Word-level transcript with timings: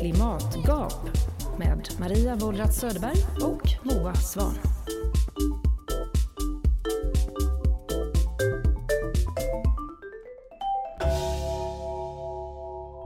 Klimatgap 0.00 1.08
med 1.58 1.88
Maria 1.98 2.34
Wollratz 2.36 2.80
Söderberg 2.80 3.18
och 3.42 3.62
Moa 3.82 4.14
Svahn. 4.14 4.54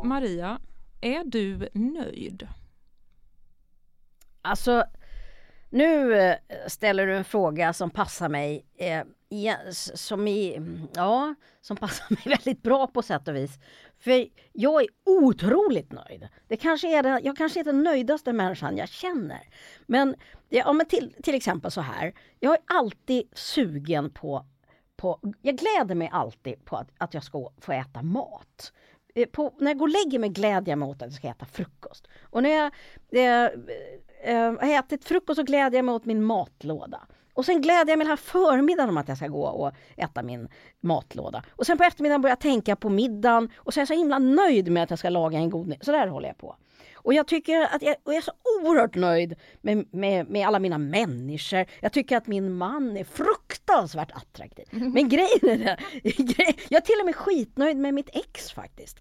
Maria, 0.04 0.60
är 1.00 1.24
du 1.24 1.68
nöjd? 1.74 2.48
Alltså, 4.42 4.84
nu 5.74 6.14
eh, 6.14 6.36
ställer 6.66 7.06
du 7.06 7.16
en 7.16 7.24
fråga 7.24 7.72
som 7.72 7.90
passar 7.90 8.28
mig 8.28 8.64
eh, 8.76 9.02
som, 9.94 10.28
i, 10.28 10.60
ja, 10.94 11.34
som 11.60 11.76
passar 11.76 12.06
mig 12.10 12.22
väldigt 12.24 12.62
bra 12.62 12.86
på 12.86 13.02
sätt 13.02 13.28
och 13.28 13.36
vis. 13.36 13.58
För 13.98 14.26
jag 14.52 14.82
är 14.82 14.88
otroligt 15.04 15.92
nöjd. 15.92 16.28
Det 16.48 16.56
kanske 16.56 16.98
är 16.98 17.02
det, 17.02 17.20
jag 17.24 17.36
kanske 17.36 17.60
är 17.60 17.64
den 17.64 17.82
nöjdaste 17.82 18.32
människan 18.32 18.76
jag 18.76 18.88
känner. 18.88 19.40
Men, 19.86 20.14
ja, 20.48 20.72
men 20.72 20.86
till, 20.86 21.14
till 21.22 21.34
exempel 21.34 21.70
så 21.70 21.80
här. 21.80 22.14
Jag 22.40 22.52
är 22.52 22.60
alltid 22.66 23.28
sugen 23.32 24.10
på, 24.10 24.46
på 24.96 25.20
jag 25.42 25.56
gläder 25.56 25.94
mig 25.94 26.08
alltid 26.12 26.64
på 26.64 26.76
att, 26.76 26.88
att 26.98 27.14
jag 27.14 27.24
ska 27.24 27.50
få 27.60 27.72
äta 27.72 28.02
mat. 28.02 28.72
Eh, 29.14 29.28
på, 29.28 29.54
när 29.58 29.70
jag 29.70 29.78
går 29.78 29.86
och 29.86 30.04
lägger 30.04 30.18
mig 30.18 30.28
gläder 30.28 30.72
jag 30.72 30.78
mig 30.78 30.88
åt 30.88 31.02
att 31.02 31.08
jag 31.08 31.12
ska 31.12 31.28
äta 31.28 31.46
frukost. 31.46 32.08
Och 32.22 32.42
när 32.42 32.50
jag 32.50 32.66
eh, 33.44 33.50
eh, 34.24 34.52
har 34.60 34.78
ätit 34.78 35.04
frukost 35.04 35.40
och 35.40 35.46
gläder 35.46 35.82
mig 35.82 35.94
åt 35.94 36.04
min 36.04 36.22
matlåda. 36.22 37.00
Och 37.34 37.44
sen 37.44 37.60
gläder 37.60 37.92
jag 37.92 37.98
mig 37.98 38.04
den 38.04 38.06
här 38.06 38.16
förmiddagen 38.16 38.88
om 38.90 38.96
att 38.96 39.08
jag 39.08 39.16
ska 39.16 39.26
gå 39.26 39.46
och 39.46 39.72
äta 39.96 40.22
min 40.22 40.48
matlåda. 40.80 41.42
Och 41.50 41.66
sen 41.66 41.78
på 41.78 41.84
eftermiddagen 41.84 42.22
börjar 42.22 42.32
jag 42.32 42.40
tänka 42.40 42.76
på 42.76 42.88
middagen 42.88 43.50
och 43.56 43.74
så 43.74 43.80
är 43.80 43.82
jag 43.82 43.88
så 43.88 43.94
himla 43.94 44.18
nöjd 44.18 44.72
med 44.72 44.82
att 44.82 44.90
jag 44.90 44.98
ska 44.98 45.08
laga 45.08 45.38
en 45.38 45.50
god 45.50 45.74
Så 45.80 45.92
där 45.92 46.06
håller 46.06 46.28
jag 46.28 46.38
på. 46.38 46.56
Och 47.04 47.14
jag 47.14 47.26
tycker 47.26 47.60
att 47.60 47.82
jag, 47.82 47.96
jag 48.04 48.14
är 48.14 48.20
så 48.20 48.32
oerhört 48.62 48.94
nöjd 48.94 49.34
med, 49.60 49.86
med, 49.90 50.30
med, 50.30 50.46
alla 50.46 50.58
mina 50.58 50.78
människor. 50.78 51.66
Jag 51.80 51.92
tycker 51.92 52.16
att 52.16 52.26
min 52.26 52.54
man 52.54 52.96
är 52.96 53.04
fruktansvärt 53.04 54.12
attraktiv. 54.12 54.66
Mm. 54.72 54.92
Men 54.92 55.08
grejen 55.08 55.40
är 55.42 55.58
det, 55.58 55.76
jag 56.68 56.76
är 56.76 56.86
till 56.86 57.00
och 57.00 57.06
med 57.06 57.16
skitnöjd 57.16 57.76
med 57.76 57.94
mitt 57.94 58.08
ex 58.12 58.52
faktiskt. 58.52 59.00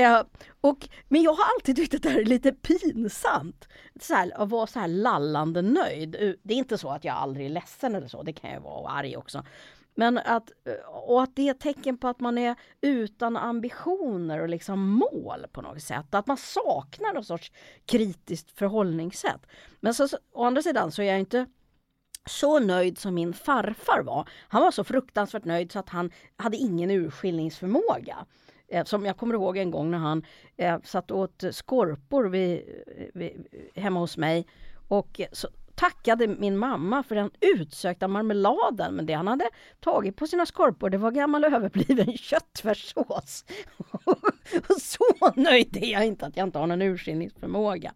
Uh, 0.00 0.22
och, 0.60 0.88
men 1.08 1.22
jag 1.22 1.32
har 1.32 1.44
alltid 1.54 1.76
tyckt 1.76 1.94
att 1.94 2.02
det 2.02 2.08
här 2.08 2.20
är 2.20 2.24
lite 2.24 2.52
pinsamt. 2.52 3.68
Så 4.00 4.14
här, 4.14 4.32
att 4.34 4.48
vara 4.48 4.66
så 4.66 4.78
här 4.78 4.88
lallande 4.88 5.62
nöjd. 5.62 6.36
Det 6.42 6.54
är 6.54 6.58
inte 6.58 6.78
så 6.78 6.88
att 6.88 7.04
jag 7.04 7.14
aldrig 7.16 7.46
är 7.46 7.50
ledsen 7.50 7.94
eller 7.94 8.08
så, 8.08 8.22
det 8.22 8.32
kan 8.32 8.50
jag 8.50 8.60
vara 8.60 8.78
och 8.78 8.96
arg 8.96 9.16
också. 9.16 9.44
Men 9.94 10.18
att, 10.18 10.50
och 10.86 11.22
att 11.22 11.36
det 11.36 11.48
är 11.48 11.50
ett 11.50 11.60
tecken 11.60 11.96
på 11.96 12.08
att 12.08 12.20
man 12.20 12.38
är 12.38 12.56
utan 12.80 13.36
ambitioner 13.36 14.40
och 14.40 14.48
liksom 14.48 14.88
mål 14.88 15.46
på 15.52 15.62
något 15.62 15.82
sätt. 15.82 16.14
Att 16.14 16.26
man 16.26 16.36
saknar 16.36 17.14
någon 17.14 17.24
sorts 17.24 17.52
kritiskt 17.86 18.50
förhållningssätt. 18.50 19.46
Men 19.80 19.94
så, 19.94 20.08
å 20.32 20.44
andra 20.44 20.62
sidan 20.62 20.92
så 20.92 21.02
är 21.02 21.06
jag 21.06 21.20
inte 21.20 21.46
så 22.26 22.58
nöjd 22.58 22.98
som 22.98 23.14
min 23.14 23.32
farfar 23.32 24.02
var. 24.02 24.28
Han 24.48 24.62
var 24.62 24.70
så 24.70 24.84
fruktansvärt 24.84 25.44
nöjd 25.44 25.72
så 25.72 25.78
att 25.78 25.88
han 25.88 26.10
hade 26.36 26.56
ingen 26.56 26.90
urskiljningsförmåga. 26.90 28.16
Eh, 28.68 28.84
som 28.84 29.06
jag 29.06 29.16
kommer 29.16 29.34
ihåg 29.34 29.56
en 29.56 29.70
gång 29.70 29.90
när 29.90 29.98
han 29.98 30.24
eh, 30.56 30.80
satt 30.84 31.10
åt 31.10 31.44
skorpor 31.50 32.24
vid, 32.24 32.62
vid, 33.14 33.46
hemma 33.74 34.00
hos 34.00 34.16
mig. 34.16 34.46
Och 34.88 35.20
så 35.32 35.48
tackade 35.74 36.26
min 36.26 36.56
mamma 36.56 37.02
för 37.02 37.14
den 37.14 37.30
utsökta 37.40 38.08
marmeladen 38.08 38.94
men 38.94 39.06
det 39.06 39.12
han 39.12 39.28
hade 39.28 39.48
tagit 39.80 40.16
på 40.16 40.26
sina 40.26 40.46
skorpor 40.46 40.90
det 40.90 40.98
var 40.98 41.10
gammal 41.10 41.44
överbliven 41.44 42.12
köttfärssås. 42.16 43.44
så 44.80 45.32
nöjd 45.36 45.76
är 45.76 45.92
jag 45.92 46.06
inte 46.06 46.26
att 46.26 46.36
jag 46.36 46.46
inte 46.46 46.58
har 46.58 46.66
någon 46.66 46.82
urskiljningsförmåga. 46.82 47.92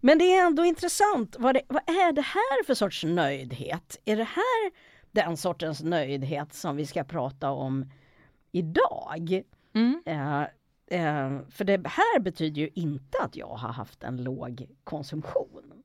Men 0.00 0.18
det 0.18 0.24
är 0.24 0.46
ändå 0.46 0.64
intressant. 0.64 1.36
Vad, 1.38 1.54
det, 1.54 1.62
vad 1.68 1.82
är 1.88 2.12
det 2.12 2.22
här 2.22 2.64
för 2.64 2.74
sorts 2.74 3.04
nöjdhet? 3.04 4.00
Är 4.04 4.16
det 4.16 4.24
här 4.24 4.70
den 5.10 5.36
sortens 5.36 5.82
nöjdhet 5.82 6.54
som 6.54 6.76
vi 6.76 6.86
ska 6.86 7.04
prata 7.04 7.50
om 7.50 7.90
idag? 8.52 9.42
Mm. 9.74 10.02
Eh, 10.06 10.40
eh, 11.00 11.40
för 11.50 11.64
det 11.64 11.86
här 11.86 12.20
betyder 12.20 12.60
ju 12.60 12.70
inte 12.74 13.18
att 13.18 13.36
jag 13.36 13.46
har 13.46 13.72
haft 13.72 14.02
en 14.02 14.22
låg 14.22 14.66
konsumtion. 14.84 15.82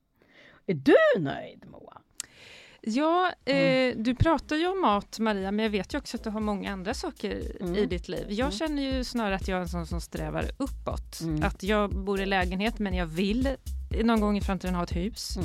Är 0.66 0.74
du 0.74 1.20
nöjd 1.20 1.64
Moa? 1.70 2.00
Ja, 2.80 3.32
eh, 3.44 3.56
mm. 3.56 4.02
du 4.02 4.14
pratar 4.14 4.56
ju 4.56 4.66
om 4.66 4.80
mat 4.80 5.18
Maria, 5.18 5.52
men 5.52 5.62
jag 5.62 5.70
vet 5.70 5.94
ju 5.94 5.98
också 5.98 6.16
att 6.16 6.24
du 6.24 6.30
har 6.30 6.40
många 6.40 6.72
andra 6.72 6.94
saker 6.94 7.42
mm. 7.60 7.74
i 7.74 7.86
ditt 7.86 8.08
liv. 8.08 8.26
Jag 8.28 8.46
mm. 8.46 8.52
känner 8.52 8.82
ju 8.82 9.04
snarare 9.04 9.34
att 9.34 9.48
jag 9.48 9.56
är 9.56 9.62
en 9.62 9.68
sån 9.68 9.86
som 9.86 10.00
strävar 10.00 10.50
uppåt. 10.58 11.20
Mm. 11.20 11.42
Att 11.42 11.62
jag 11.62 11.90
bor 11.90 12.20
i 12.20 12.26
lägenhet 12.26 12.78
men 12.78 12.94
jag 12.94 13.06
vill 13.06 13.56
någon 14.04 14.20
gång 14.20 14.36
i 14.36 14.40
framtiden 14.40 14.74
ha 14.74 14.82
ett 14.82 14.96
hus. 14.96 15.38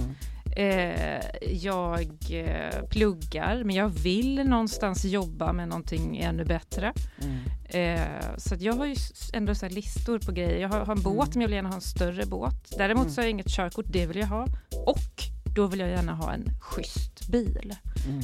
Mm. 0.56 1.22
Eh, 1.22 1.54
jag 1.54 2.16
eh, 2.30 2.86
pluggar, 2.90 3.64
men 3.64 3.76
jag 3.76 3.90
vill 3.90 4.44
någonstans 4.44 5.06
jobba 5.06 5.54
med 5.54 5.68
någonting 5.68 6.18
ännu 6.18 6.46
bättre. 6.46 6.94
Mm. 7.22 7.38
Eh, 7.66 8.38
så 8.38 8.56
jag 8.60 8.74
har 8.74 8.86
ju 8.86 8.96
ändå 9.34 9.56
så 9.56 9.70
listor 9.70 10.20
på 10.20 10.32
grejer. 10.32 10.58
Jag 10.58 10.70
har, 10.70 10.80
har 10.80 10.96
en 10.96 11.02
båt, 11.02 11.36
men 11.36 11.42
jag 11.42 11.48
vill 11.48 11.56
gärna 11.56 11.70
ha 11.70 11.76
en 11.76 11.82
större 11.82 12.26
båt. 12.26 12.74
Däremot 12.78 13.04
mm. 13.04 13.14
så 13.14 13.22
har 13.22 13.26
jag 13.26 13.32
inget 13.32 13.50
körkort, 13.50 13.86
det 13.90 14.06
vill 14.06 14.18
jag 14.18 14.28
ha. 14.28 14.48
Och 14.86 15.24
då 15.56 15.68
vill 15.68 15.80
jag 15.80 15.90
gärna 15.90 16.14
ha 16.14 16.34
en 16.34 16.46
schysst 16.62 17.28
bil. 17.28 17.76
Mm. 18.08 18.22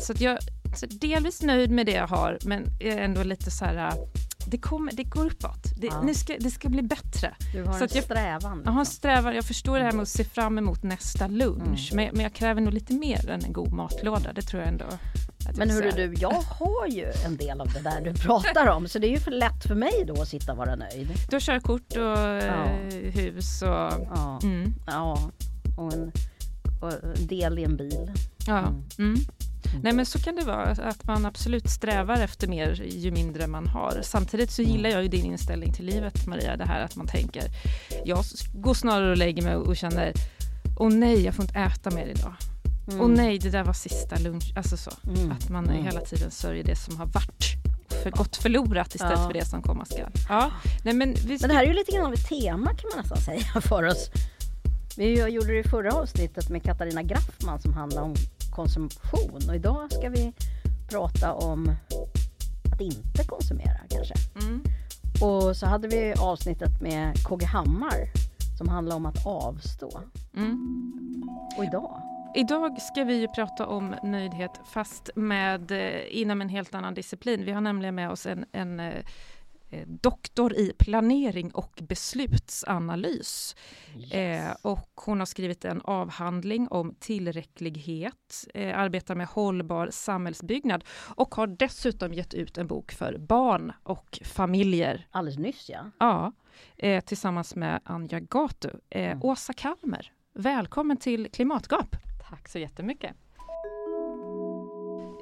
Så 0.00 0.12
jag 0.18 0.38
är 0.82 0.98
delvis 1.00 1.42
nöjd 1.42 1.70
med 1.70 1.86
det 1.86 1.92
jag 1.92 2.06
har, 2.06 2.38
men 2.44 2.64
är 2.80 2.98
ändå 2.98 3.22
lite 3.22 3.50
så 3.50 3.64
här 3.64 3.92
det, 4.46 4.58
kommer, 4.58 4.92
det 4.92 5.04
går 5.04 5.26
uppåt. 5.26 5.62
Det, 5.76 5.86
ja. 5.86 6.14
ska, 6.14 6.36
det 6.40 6.50
ska 6.50 6.68
bli 6.68 6.82
bättre. 6.82 7.34
Du 7.52 7.62
har 7.64 7.72
så 7.72 7.84
en 7.84 7.88
jag, 7.92 8.04
strävan. 8.04 8.34
Liksom. 8.34 8.62
Jag 8.64 8.72
har 8.72 8.80
en 8.80 8.86
strävan. 8.86 9.34
Jag 9.34 9.44
förstår 9.44 9.78
det 9.78 9.84
här 9.84 9.92
med 9.92 10.02
att 10.02 10.08
se 10.08 10.24
fram 10.24 10.58
emot 10.58 10.82
nästa 10.82 11.26
lunch. 11.26 11.92
Mm. 11.92 12.04
Men, 12.04 12.14
men, 12.14 12.22
jag 12.22 12.32
kräver 12.32 12.60
nog 12.60 12.72
lite 12.72 12.92
mer 12.92 13.30
än 13.30 13.44
en 13.44 13.52
god 13.52 13.72
matlåda. 13.72 14.32
Det 14.32 14.42
tror 14.42 14.62
jag 14.62 14.68
ändå. 14.68 14.86
Men 15.56 15.70
hörru 15.70 15.90
du, 15.90 16.14
jag 16.18 16.30
har 16.30 16.86
ju 16.86 17.12
en 17.26 17.36
del 17.36 17.60
av 17.60 17.72
det 17.72 17.80
där 17.80 18.00
du 18.00 18.14
pratar 18.14 18.66
om. 18.66 18.88
Så 18.88 18.98
det 18.98 19.06
är 19.06 19.10
ju 19.10 19.20
för 19.20 19.30
lätt 19.30 19.62
för 19.66 19.74
mig 19.74 20.04
då 20.06 20.22
att 20.22 20.28
sitta 20.28 20.52
och 20.52 20.58
vara 20.58 20.76
nöjd. 20.76 21.08
Du 21.28 21.36
har 21.36 21.40
körkort 21.40 21.96
och 21.96 22.02
ja. 22.02 22.64
hus 23.14 23.62
och... 23.62 24.08
Ja, 24.14 24.38
mm. 24.42 24.74
ja. 24.86 25.30
och, 25.78 25.92
en, 25.92 26.12
och 26.80 26.92
en 26.92 27.26
del 27.26 27.58
i 27.58 27.64
en 27.64 27.76
bil. 27.76 28.12
Ja. 28.46 28.58
Mm. 28.58 28.84
mm. 28.98 29.16
Mm. 29.70 29.82
Nej 29.82 29.92
men 29.92 30.06
så 30.06 30.18
kan 30.18 30.36
det 30.36 30.44
vara, 30.44 30.64
att 30.64 31.06
man 31.06 31.26
absolut 31.26 31.70
strävar 31.70 32.20
efter 32.20 32.48
mer 32.48 32.82
ju 32.82 33.10
mindre 33.10 33.46
man 33.46 33.66
har. 33.66 34.00
Samtidigt 34.02 34.50
så 34.50 34.62
gillar 34.62 34.90
jag 34.90 35.02
ju 35.02 35.08
din 35.08 35.26
inställning 35.26 35.72
till 35.72 35.84
livet 35.84 36.26
Maria, 36.26 36.56
det 36.56 36.64
här 36.64 36.84
att 36.84 36.96
man 36.96 37.06
tänker, 37.06 37.44
jag 38.04 38.24
går 38.54 38.74
snarare 38.74 39.10
och 39.10 39.16
lägger 39.16 39.42
mig 39.42 39.56
och 39.56 39.76
känner, 39.76 40.12
åh 40.76 40.90
nej 40.90 41.24
jag 41.24 41.34
får 41.34 41.44
inte 41.44 41.58
äta 41.58 41.90
mer 41.90 42.06
idag. 42.06 42.34
Mm. 42.88 43.00
Åh 43.00 43.08
nej 43.08 43.38
det 43.38 43.50
där 43.50 43.64
var 43.64 43.72
sista 43.72 44.18
lunch, 44.18 44.52
alltså 44.56 44.76
så. 44.76 44.90
Mm. 45.06 45.32
Att 45.32 45.48
man 45.48 45.68
mm. 45.68 45.84
hela 45.84 46.00
tiden 46.00 46.30
sörjer 46.30 46.64
det 46.64 46.76
som 46.76 46.96
har 46.96 47.06
varit 47.06 47.60
för 48.02 48.10
gått 48.10 48.36
förlorat 48.36 48.94
istället 48.94 49.18
ja. 49.18 49.26
för 49.26 49.32
det 49.32 49.44
som 49.44 49.62
komma 49.62 49.84
skall. 49.84 50.10
Ja. 50.28 50.50
Nej, 50.84 50.94
men, 50.94 51.14
vi 51.14 51.38
men 51.40 51.48
det 51.48 51.54
här 51.54 51.62
är 51.62 51.66
ju 51.66 51.72
lite 51.72 51.92
grann 51.92 52.06
av 52.06 52.12
ett 52.12 52.28
tema 52.28 52.74
kan 52.74 52.90
man 52.90 52.98
nästan 52.98 53.18
säga 53.18 53.60
för 53.60 53.82
oss. 53.82 54.10
Vi 54.96 55.28
gjorde 55.28 55.52
det 55.52 55.58
i 55.58 55.68
förra 55.68 55.92
avsnittet 55.92 56.48
med 56.48 56.62
Katarina 56.62 57.02
Graffman 57.02 57.60
som 57.60 57.72
handlar 57.72 58.02
om 58.02 58.14
konsumtion 58.50 59.48
och 59.48 59.54
idag 59.54 59.92
ska 59.92 60.08
vi 60.08 60.32
prata 60.88 61.34
om 61.34 61.76
att 62.72 62.80
inte 62.80 63.24
konsumera 63.26 63.80
kanske. 63.88 64.14
Mm. 64.42 64.62
Och 65.22 65.56
så 65.56 65.66
hade 65.66 65.88
vi 65.88 66.14
avsnittet 66.20 66.80
med 66.80 67.14
KG 67.24 67.44
Hammar 67.44 68.10
som 68.58 68.68
handlar 68.68 68.96
om 68.96 69.06
att 69.06 69.26
avstå. 69.26 70.00
Mm. 70.36 71.22
Och 71.56 71.64
idag? 71.64 72.02
Idag 72.34 72.82
ska 72.82 73.04
vi 73.04 73.28
prata 73.28 73.66
om 73.66 73.94
nöjdhet 74.02 74.60
fast 74.64 75.10
med, 75.14 75.70
eh, 75.70 76.20
inom 76.20 76.40
en 76.40 76.48
helt 76.48 76.74
annan 76.74 76.94
disciplin. 76.94 77.44
Vi 77.44 77.52
har 77.52 77.60
nämligen 77.60 77.94
med 77.94 78.10
oss 78.10 78.26
en, 78.26 78.44
en 78.52 78.80
Eh, 78.80 79.04
doktor 79.86 80.54
i 80.54 80.72
planering 80.78 81.50
och 81.50 81.78
beslutsanalys. 81.82 83.56
Yes. 83.98 84.12
Eh, 84.12 84.56
och 84.62 84.90
hon 84.94 85.18
har 85.18 85.26
skrivit 85.26 85.64
en 85.64 85.80
avhandling 85.80 86.68
om 86.68 86.94
tillräcklighet, 86.94 88.48
eh, 88.54 88.78
arbetar 88.78 89.14
med 89.14 89.26
hållbar 89.26 89.88
samhällsbyggnad 89.90 90.84
och 91.16 91.34
har 91.34 91.46
dessutom 91.46 92.14
gett 92.14 92.34
ut 92.34 92.58
en 92.58 92.66
bok 92.66 92.92
för 92.92 93.18
barn 93.18 93.72
och 93.82 94.20
familjer. 94.24 95.06
Alldeles 95.10 95.38
nyss 95.38 95.68
ja. 95.68 95.90
Ja, 95.98 96.32
eh, 96.76 97.04
tillsammans 97.04 97.56
med 97.56 97.80
Anja 97.84 98.20
Gatu. 98.20 98.70
Eh, 98.90 99.10
mm. 99.10 99.22
Åsa 99.22 99.52
Kalmer, 99.52 100.12
välkommen 100.34 100.96
till 100.96 101.30
Klimatgap. 101.30 101.96
Tack 102.30 102.48
så 102.48 102.58
jättemycket. 102.58 103.16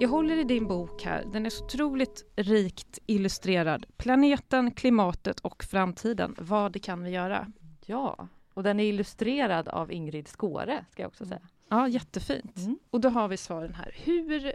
Jag 0.00 0.08
håller 0.08 0.36
i 0.36 0.44
din 0.44 0.66
bok 0.66 1.02
här, 1.02 1.24
den 1.32 1.46
är 1.46 1.50
så 1.50 1.64
otroligt 1.64 2.24
rikt 2.36 2.98
illustrerad. 3.06 3.86
Planeten, 3.96 4.70
klimatet 4.70 5.40
och 5.40 5.64
framtiden. 5.64 6.34
Vad 6.38 6.82
kan 6.82 7.02
vi 7.02 7.10
göra? 7.10 7.52
Ja, 7.86 8.28
och 8.54 8.62
den 8.62 8.80
är 8.80 8.84
illustrerad 8.84 9.68
av 9.68 9.92
Ingrid 9.92 10.28
Skåre, 10.28 10.84
ska 10.90 11.02
jag 11.02 11.08
också 11.08 11.26
säga. 11.26 11.40
Ja, 11.68 11.88
jättefint. 11.88 12.56
Mm. 12.56 12.78
Och 12.90 13.00
då 13.00 13.08
har 13.08 13.28
vi 13.28 13.36
svaren 13.36 13.74
här. 13.74 13.94
Hur, 14.04 14.52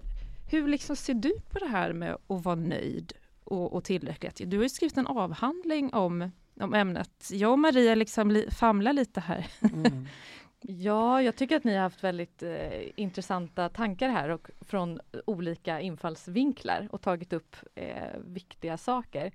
hur 0.51 0.67
liksom 0.67 0.95
ser 0.95 1.13
du 1.13 1.33
på 1.49 1.59
det 1.59 1.67
här 1.67 1.93
med 1.93 2.17
att 2.27 2.45
vara 2.45 2.55
nöjd 2.55 3.13
och, 3.43 3.73
och 3.73 3.83
tillräckligt? 3.83 4.41
Du 4.45 4.57
har 4.57 4.63
ju 4.63 4.69
skrivit 4.69 4.97
en 4.97 5.07
avhandling 5.07 5.93
om 5.93 6.31
om 6.59 6.73
ämnet. 6.73 7.29
Jag 7.31 7.51
och 7.51 7.59
Maria 7.59 7.95
liksom 7.95 8.31
li, 8.31 8.47
famlar 8.51 8.93
lite 8.93 9.19
här. 9.19 9.47
Mm. 9.61 10.07
Ja, 10.67 11.21
jag 11.21 11.35
tycker 11.35 11.55
att 11.55 11.63
ni 11.63 11.75
har 11.75 11.81
haft 11.81 12.03
väldigt 12.03 12.43
eh, 12.43 12.89
intressanta 12.95 13.69
tankar 13.69 14.09
här 14.09 14.29
och 14.29 14.49
från 14.61 14.99
olika 15.25 15.81
infallsvinklar 15.81 16.87
och 16.91 17.01
tagit 17.01 17.33
upp 17.33 17.55
eh, 17.75 18.19
viktiga 18.25 18.77
saker. 18.77 19.31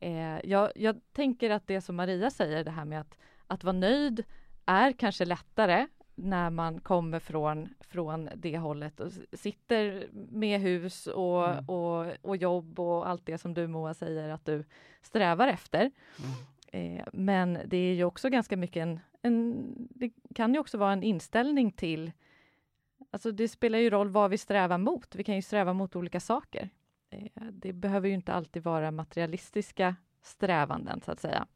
Eh, 0.00 0.38
jag, 0.44 0.70
jag, 0.74 1.00
tänker 1.12 1.50
att 1.50 1.66
det 1.66 1.80
som 1.80 1.96
Maria 1.96 2.30
säger, 2.30 2.64
det 2.64 2.70
här 2.70 2.84
med 2.84 3.00
att, 3.00 3.18
att 3.46 3.64
vara 3.64 3.72
nöjd 3.72 4.24
är 4.66 4.92
kanske 4.92 5.24
lättare 5.24 5.86
när 6.14 6.50
man 6.50 6.80
kommer 6.80 7.18
från, 7.18 7.68
från 7.80 8.30
det 8.34 8.58
hållet 8.58 9.00
och 9.00 9.12
sitter 9.32 10.08
med 10.12 10.60
hus 10.60 11.06
och, 11.06 11.50
mm. 11.50 11.64
och, 11.68 12.06
och 12.22 12.36
jobb 12.36 12.80
och 12.80 13.08
allt 13.08 13.26
det 13.26 13.38
som 13.38 13.54
du 13.54 13.66
Moa 13.66 13.94
säger 13.94 14.28
att 14.28 14.44
du 14.44 14.64
strävar 15.02 15.48
efter. 15.48 15.90
Mm. 16.70 16.96
Eh, 16.96 17.04
men 17.12 17.58
det 17.66 17.76
är 17.76 17.94
ju 17.94 18.04
också 18.04 18.28
ganska 18.28 18.56
mycket 18.56 18.82
en, 18.82 19.00
en, 19.22 19.74
det 19.90 20.10
kan 20.34 20.54
ju 20.54 20.60
också 20.60 20.78
vara 20.78 20.92
en 20.92 21.02
inställning 21.02 21.72
till 21.72 22.12
Alltså 23.10 23.32
det 23.32 23.48
spelar 23.48 23.78
ju 23.78 23.90
roll 23.90 24.08
vad 24.08 24.30
vi 24.30 24.38
strävar 24.38 24.78
mot. 24.78 25.14
Vi 25.14 25.24
kan 25.24 25.34
ju 25.34 25.42
sträva 25.42 25.72
mot 25.72 25.96
olika 25.96 26.20
saker. 26.20 26.70
Eh, 27.10 27.42
det 27.52 27.72
behöver 27.72 28.08
ju 28.08 28.14
inte 28.14 28.32
alltid 28.32 28.62
vara 28.62 28.90
materialistiska 28.90 29.96
strävanden, 30.22 31.00
så 31.04 31.12
att 31.12 31.20
säga. 31.20 31.46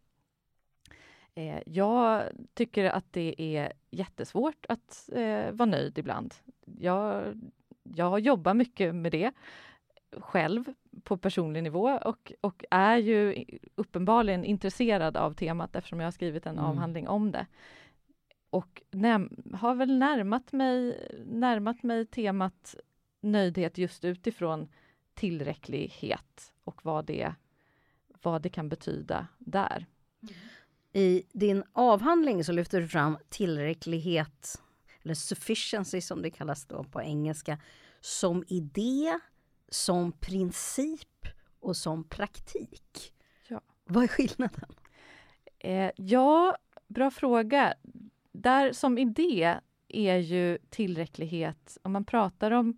Eh, 1.34 1.58
jag 1.66 2.22
tycker 2.54 2.84
att 2.84 3.12
det 3.12 3.34
är 3.38 3.72
jättesvårt 3.90 4.66
att 4.68 5.10
eh, 5.12 5.50
vara 5.52 5.66
nöjd 5.66 5.98
ibland. 5.98 6.34
Jag, 6.78 7.40
jag 7.82 8.20
jobbar 8.20 8.54
mycket 8.54 8.94
med 8.94 9.12
det 9.12 9.32
själv 10.12 10.64
på 11.02 11.16
personlig 11.16 11.62
nivå 11.62 12.00
och, 12.04 12.32
och 12.40 12.64
är 12.70 12.96
ju 12.96 13.44
uppenbarligen 13.74 14.44
intresserad 14.44 15.16
av 15.16 15.32
temat 15.32 15.76
eftersom 15.76 16.00
jag 16.00 16.06
har 16.06 16.12
skrivit 16.12 16.46
en 16.46 16.58
mm. 16.58 16.64
avhandling 16.64 17.08
om 17.08 17.32
det. 17.32 17.46
Och 18.50 18.82
har 19.54 19.74
väl 19.74 19.98
närmat 19.98 20.52
mig, 20.52 21.08
närmat 21.26 21.82
mig 21.82 22.06
temat 22.06 22.74
nöjdhet 23.20 23.78
just 23.78 24.04
utifrån 24.04 24.68
tillräcklighet 25.14 26.52
och 26.64 26.84
vad 26.84 27.04
det, 27.04 27.34
vad 28.22 28.42
det 28.42 28.48
kan 28.48 28.68
betyda 28.68 29.26
där. 29.38 29.86
I 30.92 31.22
din 31.32 31.64
avhandling 31.72 32.44
så 32.44 32.52
lyfter 32.52 32.80
du 32.80 32.88
fram 32.88 33.18
tillräcklighet, 33.28 34.62
eller 35.02 35.14
sufficiency 35.14 36.00
som 36.00 36.22
det 36.22 36.30
kallas 36.30 36.66
då 36.66 36.84
på 36.84 37.02
engelska, 37.02 37.58
som 38.00 38.44
idé, 38.48 39.18
som 39.68 40.12
princip 40.12 41.28
och 41.60 41.76
som 41.76 42.04
praktik. 42.04 43.12
Ja. 43.48 43.60
Vad 43.84 44.04
är 44.04 44.08
skillnaden? 44.08 44.74
Eh, 45.58 45.90
ja, 45.96 46.56
bra 46.86 47.10
fråga. 47.10 47.74
Där 48.32 48.72
som 48.72 48.98
idé 48.98 49.60
är 49.88 50.16
ju 50.16 50.58
tillräcklighet, 50.70 51.78
om 51.82 51.92
man 51.92 52.04
pratar 52.04 52.50
om 52.50 52.76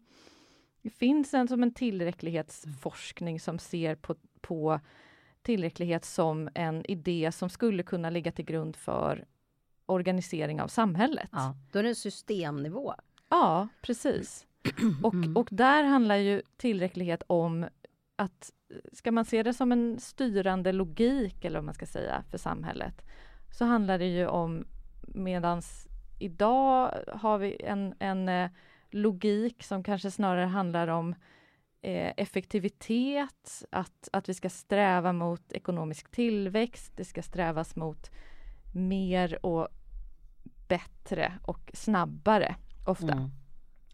det 0.86 0.90
finns 0.90 1.34
en 1.34 1.48
som 1.48 1.62
en 1.62 1.74
tillräcklighetsforskning 1.74 3.40
som 3.40 3.58
ser 3.58 3.94
på, 3.94 4.14
på 4.40 4.80
tillräcklighet 5.42 6.04
som 6.04 6.48
en 6.54 6.86
idé 6.90 7.32
som 7.32 7.50
skulle 7.50 7.82
kunna 7.82 8.10
ligga 8.10 8.32
till 8.32 8.44
grund 8.44 8.76
för 8.76 9.24
organisering 9.86 10.60
av 10.60 10.68
samhället. 10.68 11.28
Ja, 11.32 11.56
då 11.72 11.78
är 11.78 11.82
det 11.82 11.94
systemnivå. 11.94 12.94
Ja, 13.28 13.68
precis. 13.82 14.46
Och, 15.02 15.14
mm. 15.14 15.36
och 15.36 15.48
där 15.50 15.84
handlar 15.84 16.16
ju 16.16 16.42
tillräcklighet 16.56 17.22
om 17.26 17.66
att 18.16 18.52
ska 18.92 19.12
man 19.12 19.24
se 19.24 19.42
det 19.42 19.54
som 19.54 19.72
en 19.72 20.00
styrande 20.00 20.72
logik 20.72 21.44
eller 21.44 21.58
vad 21.58 21.64
man 21.64 21.74
ska 21.74 21.86
säga 21.86 22.22
för 22.30 22.38
samhället 22.38 23.02
så 23.58 23.64
handlar 23.64 23.98
det 23.98 24.06
ju 24.06 24.26
om 24.26 24.66
medans 25.02 25.86
idag 26.18 26.94
har 27.14 27.38
vi 27.38 27.62
en, 27.64 27.94
en 27.98 28.28
eh, 28.28 28.50
logik 28.90 29.62
som 29.62 29.82
kanske 29.82 30.10
snarare 30.10 30.46
handlar 30.46 30.88
om 30.88 31.14
eh, 31.82 32.12
effektivitet, 32.16 33.64
att, 33.70 34.08
att 34.12 34.28
vi 34.28 34.34
ska 34.34 34.50
sträva 34.50 35.12
mot 35.12 35.52
ekonomisk 35.52 36.10
tillväxt, 36.10 36.92
det 36.96 37.04
ska 37.04 37.22
strävas 37.22 37.76
mot 37.76 38.10
mer 38.74 39.46
och 39.46 39.68
bättre 40.68 41.32
och 41.42 41.70
snabbare 41.74 42.56
ofta. 42.86 43.12
Mm. 43.12 43.30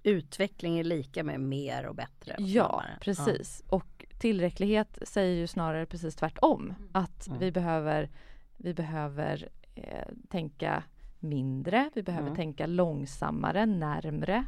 Utveckling 0.03 0.79
är 0.79 0.85
lika 0.85 1.25
med 1.25 1.41
mer 1.41 1.87
och 1.87 1.95
bättre. 1.95 2.35
Och 2.35 2.41
ja, 2.41 2.85
precis. 3.01 3.63
Ja. 3.71 3.77
Och 3.77 4.05
tillräcklighet 4.19 4.99
säger 5.03 5.37
ju 5.37 5.47
snarare 5.47 5.87
precis 5.87 6.17
tvärtom. 6.17 6.63
Mm. 6.63 6.89
Att 6.93 7.27
mm. 7.27 7.39
vi 7.39 7.53
behöver, 7.53 8.11
vi 8.57 8.75
behöver 8.75 9.49
eh, 9.75 10.09
tänka 10.29 10.83
mindre, 11.19 11.91
vi 11.95 12.03
behöver 12.03 12.27
mm. 12.27 12.37
tänka 12.37 12.67
långsammare, 12.67 13.67
närmre. 13.67 14.45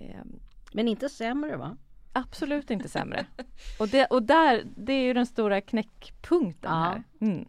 Eh, 0.00 0.24
Men 0.72 0.88
inte 0.88 1.08
sämre 1.08 1.56
va? 1.56 1.76
Absolut 2.12 2.70
inte 2.70 2.88
sämre. 2.88 3.26
och, 3.78 3.88
det, 3.88 4.06
och 4.06 4.22
där, 4.22 4.62
det 4.76 4.92
är 4.92 5.02
ju 5.02 5.12
den 5.12 5.26
stora 5.26 5.60
knäckpunkten 5.60 6.70
ja. 6.72 6.82
här. 6.82 7.02
Mm. 7.20 7.48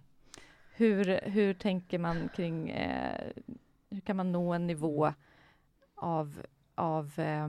Hur, 0.75 1.19
hur 1.23 1.53
tänker 1.53 1.99
man 1.99 2.29
kring, 2.35 2.69
eh, 2.69 3.31
hur 3.89 4.01
kan 4.01 4.15
man 4.15 4.31
nå 4.31 4.53
en 4.53 4.67
nivå 4.67 5.13
av, 5.95 6.41
av 6.77 7.19
eh, 7.19 7.47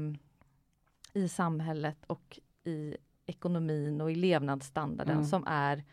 i 1.12 1.28
samhället 1.28 2.04
och 2.06 2.38
i 2.64 2.96
ekonomin 3.26 4.00
och 4.00 4.10
i 4.10 4.14
levnadsstandarden 4.14 5.16
mm. 5.16 5.26
som 5.26 5.44
är 5.46 5.84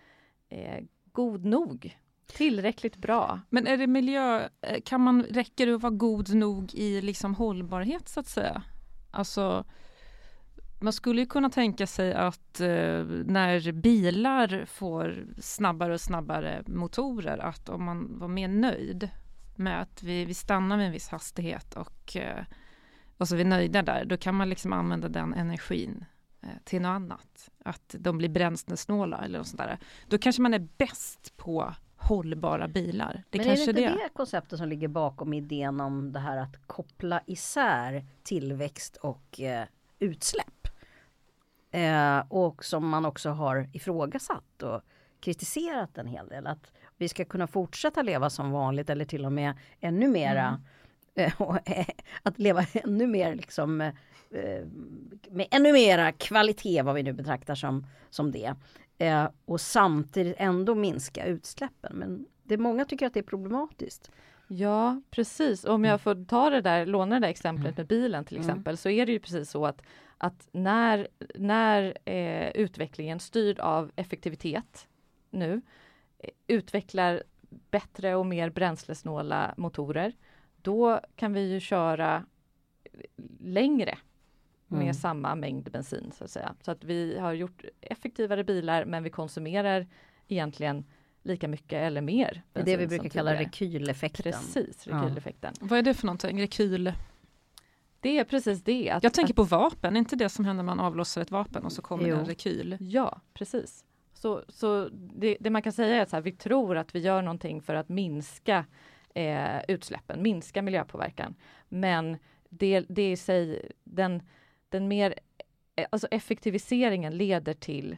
eh, 0.49 0.83
god 1.11 1.45
nog. 1.45 1.97
Tillräckligt 2.25 2.97
bra. 2.97 3.39
Men 3.49 3.67
är 3.67 3.77
det 3.77 3.87
miljö, 3.87 4.49
eh, 4.61 4.81
kan 4.85 5.01
man, 5.01 5.23
räcker 5.23 5.67
det 5.67 5.75
att 5.75 5.81
vara 5.81 5.93
god 5.93 6.33
nog 6.33 6.73
i 6.73 7.01
liksom 7.01 7.35
hållbarhet 7.35 8.09
så 8.09 8.19
att 8.19 8.27
säga? 8.27 8.63
Alltså 9.11 9.65
man 10.79 10.93
skulle 10.93 11.21
ju 11.21 11.27
kunna 11.27 11.49
tänka 11.49 11.87
sig 11.87 12.13
att 12.13 12.59
eh, 12.59 13.03
när 13.25 13.71
bilar 13.71 14.65
får 14.65 15.25
snabbare 15.39 15.93
och 15.93 16.01
snabbare 16.01 16.63
motorer 16.67 17.37
att 17.37 17.69
om 17.69 17.83
man 17.83 18.19
var 18.19 18.27
mer 18.27 18.47
nöjd 18.47 19.09
med 19.55 19.81
att 19.81 20.03
vi, 20.03 20.25
vi 20.25 20.33
stannar 20.33 20.77
med 20.77 20.85
en 20.85 20.91
viss 20.91 21.09
hastighet 21.09 21.75
och, 21.75 22.17
eh, 22.17 22.45
och 23.17 23.27
så 23.27 23.35
är 23.35 23.37
vi 23.37 23.43
nöjda 23.43 23.81
där, 23.81 24.05
då 24.05 24.17
kan 24.17 24.35
man 24.35 24.49
liksom 24.49 24.73
använda 24.73 25.07
den 25.07 25.33
energin 25.33 26.05
eh, 26.41 26.49
till 26.63 26.81
något 26.81 26.89
annat. 26.89 27.49
Att 27.65 27.95
de 27.99 28.17
blir 28.17 28.29
bränslesnåla 28.29 29.17
eller 29.17 29.37
något 29.37 29.47
sånt 29.47 29.61
där. 29.61 29.79
Då 30.07 30.17
kanske 30.17 30.41
man 30.41 30.53
är 30.53 30.67
bäst 30.77 31.37
på 31.37 31.73
hållbara 31.95 32.67
bilar. 32.67 33.23
Det 33.29 33.37
Men 33.37 33.47
är 33.47 33.55
det 33.55 33.59
inte 33.59 33.73
det. 33.73 33.89
det 33.89 34.09
konceptet 34.13 34.59
som 34.59 34.69
ligger 34.69 34.87
bakom 34.87 35.33
idén 35.33 35.81
om 35.81 36.11
det 36.11 36.19
här 36.19 36.37
att 36.37 36.67
koppla 36.67 37.21
isär 37.25 38.05
tillväxt 38.23 38.97
och 38.97 39.41
eh, 39.41 39.65
utsläpp? 39.99 40.67
Eh, 41.71 42.19
och 42.29 42.65
som 42.65 42.89
man 42.89 43.05
också 43.05 43.29
har 43.29 43.69
ifrågasatt 43.73 44.63
och 44.63 44.81
kritiserat 45.19 45.97
en 45.97 46.07
hel 46.07 46.27
del. 46.27 46.47
Att 46.47 46.71
vi 46.97 47.09
ska 47.09 47.25
kunna 47.25 47.47
fortsätta 47.47 48.01
leva 48.01 48.29
som 48.29 48.51
vanligt 48.51 48.89
eller 48.89 49.05
till 49.05 49.25
och 49.25 49.33
med 49.33 49.53
ännu 49.79 50.07
mera 50.07 50.47
mm. 50.47 50.61
eh, 51.65 51.85
att 52.23 52.39
leva 52.39 52.65
ännu 52.73 53.07
mer 53.07 53.35
liksom 53.35 53.81
eh, 53.81 53.91
med 55.29 55.47
ännu 55.51 55.73
mera 55.73 56.11
kvalitet 56.11 56.81
vad 56.81 56.95
vi 56.95 57.03
nu 57.03 57.13
betraktar 57.13 57.55
som, 57.55 57.87
som 58.09 58.31
det. 58.31 58.55
Eh, 58.97 59.27
och 59.45 59.61
samtidigt 59.61 60.35
ändå 60.37 60.75
minska 60.75 61.25
utsläppen. 61.25 61.95
Men 61.95 62.25
det 62.43 62.57
många 62.57 62.85
tycker 62.85 63.07
att 63.07 63.13
det 63.13 63.19
är 63.19 63.23
problematiskt. 63.23 64.11
Ja, 64.47 65.01
precis. 65.11 65.65
Om 65.65 65.83
jag 65.83 65.91
mm. 65.91 65.99
får 65.99 66.25
ta 66.25 66.49
det 66.49 66.61
där, 66.61 66.85
låna 66.85 67.15
det 67.15 67.21
där 67.21 67.29
exemplet 67.29 67.65
mm. 67.65 67.75
med 67.77 67.87
bilen 67.87 68.25
till 68.25 68.37
mm. 68.37 68.49
exempel, 68.49 68.71
mm. 68.71 68.77
så 68.77 68.89
är 68.89 69.05
det 69.05 69.11
ju 69.11 69.19
precis 69.19 69.49
så 69.49 69.65
att 69.65 69.81
att 70.17 70.47
när, 70.51 71.07
när 71.35 71.97
eh, 72.05 72.49
utvecklingen 72.49 73.19
styrd 73.19 73.59
av 73.59 73.91
effektivitet 73.95 74.87
nu 75.29 75.61
eh, 76.19 76.29
utvecklar 76.47 77.23
bättre 77.71 78.15
och 78.15 78.25
mer 78.25 78.49
bränslesnåla 78.49 79.53
motorer, 79.57 80.13
då 80.65 80.99
kan 81.15 81.33
vi 81.33 81.51
ju 81.51 81.59
köra 81.59 82.25
längre 83.39 83.97
med 84.67 84.81
mm. 84.81 84.93
samma 84.93 85.35
mängd 85.35 85.71
bensin 85.71 86.11
så 86.17 86.23
att 86.23 86.31
säga. 86.31 86.55
Så 86.61 86.71
att 86.71 86.83
vi 86.83 87.19
har 87.19 87.33
gjort 87.33 87.65
effektivare 87.81 88.43
bilar 88.43 88.85
men 88.85 89.03
vi 89.03 89.09
konsumerar 89.09 89.87
egentligen 90.27 90.85
lika 91.23 91.47
mycket 91.47 91.73
eller 91.73 92.01
mer. 92.01 92.43
Det 92.53 92.59
är 92.59 92.65
det 92.65 92.77
vi 92.77 92.87
brukar 92.87 93.09
kalla 93.09 93.33
rekyleffekten. 93.33 94.23
Precis, 94.23 94.87
rekyleffekten. 94.87 95.53
Ja. 95.59 95.67
Vad 95.69 95.79
är 95.79 95.83
det 95.83 95.93
för 95.93 96.05
någonting, 96.05 96.41
rekyl? 96.41 96.93
Det 97.99 98.19
är 98.19 98.23
precis 98.23 98.63
det. 98.63 98.89
Att, 98.89 99.03
jag 99.03 99.13
tänker 99.13 99.33
på 99.33 99.43
vapen, 99.43 99.97
inte 99.97 100.15
det 100.15 100.29
som 100.29 100.45
händer 100.45 100.63
när 100.63 100.75
man 100.75 100.85
avlossar 100.85 101.21
ett 101.21 101.31
vapen 101.31 101.65
och 101.65 101.71
så 101.71 101.81
kommer 101.81 102.07
jo. 102.07 102.15
det 102.15 102.21
en 102.21 102.27
rekyl? 102.27 102.77
Ja, 102.79 103.21
precis. 103.33 103.85
Så, 104.13 104.43
så 104.47 104.89
det, 104.91 105.37
det 105.39 105.49
man 105.49 105.61
kan 105.61 105.73
säga 105.73 105.95
är 105.95 106.01
att 106.01 106.11
här, 106.11 106.21
vi 106.21 106.31
tror 106.31 106.77
att 106.77 106.95
vi 106.95 106.99
gör 106.99 107.21
någonting 107.21 107.61
för 107.61 107.75
att 107.75 107.89
minska 107.89 108.65
eh, 109.15 109.61
utsläppen, 109.67 110.21
minska 110.21 110.61
miljöpåverkan. 110.61 111.35
Men 111.69 112.17
det, 112.49 112.79
det 112.89 113.11
i 113.11 113.17
sig, 113.17 113.71
den, 113.83 114.23
den 114.69 114.87
mer, 114.87 115.19
eh, 115.75 115.87
alltså 115.89 116.07
effektiviseringen 116.11 117.17
leder 117.17 117.53
till 117.53 117.97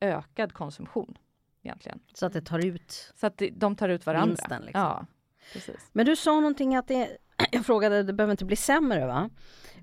ökad 0.00 0.52
konsumtion. 0.52 1.18
egentligen. 1.62 2.00
Så 2.14 2.26
att 2.26 2.32
det 2.32 2.42
tar 2.42 2.66
ut 2.66 3.12
Så 3.14 3.26
att 3.26 3.42
de 3.52 3.76
tar 3.76 3.88
ut 3.88 4.06
varandra. 4.06 4.26
vinsten. 4.26 4.62
Liksom. 4.62 4.80
Ja, 4.80 5.06
precis. 5.52 5.90
Men 5.92 6.06
du 6.06 6.16
sa 6.16 6.34
någonting 6.34 6.76
att 6.76 6.88
det, 6.88 7.16
jag 7.50 7.66
frågade, 7.66 8.02
det 8.02 8.12
behöver 8.12 8.30
inte 8.30 8.44
bli 8.44 8.56
sämre 8.56 9.06
va? 9.06 9.30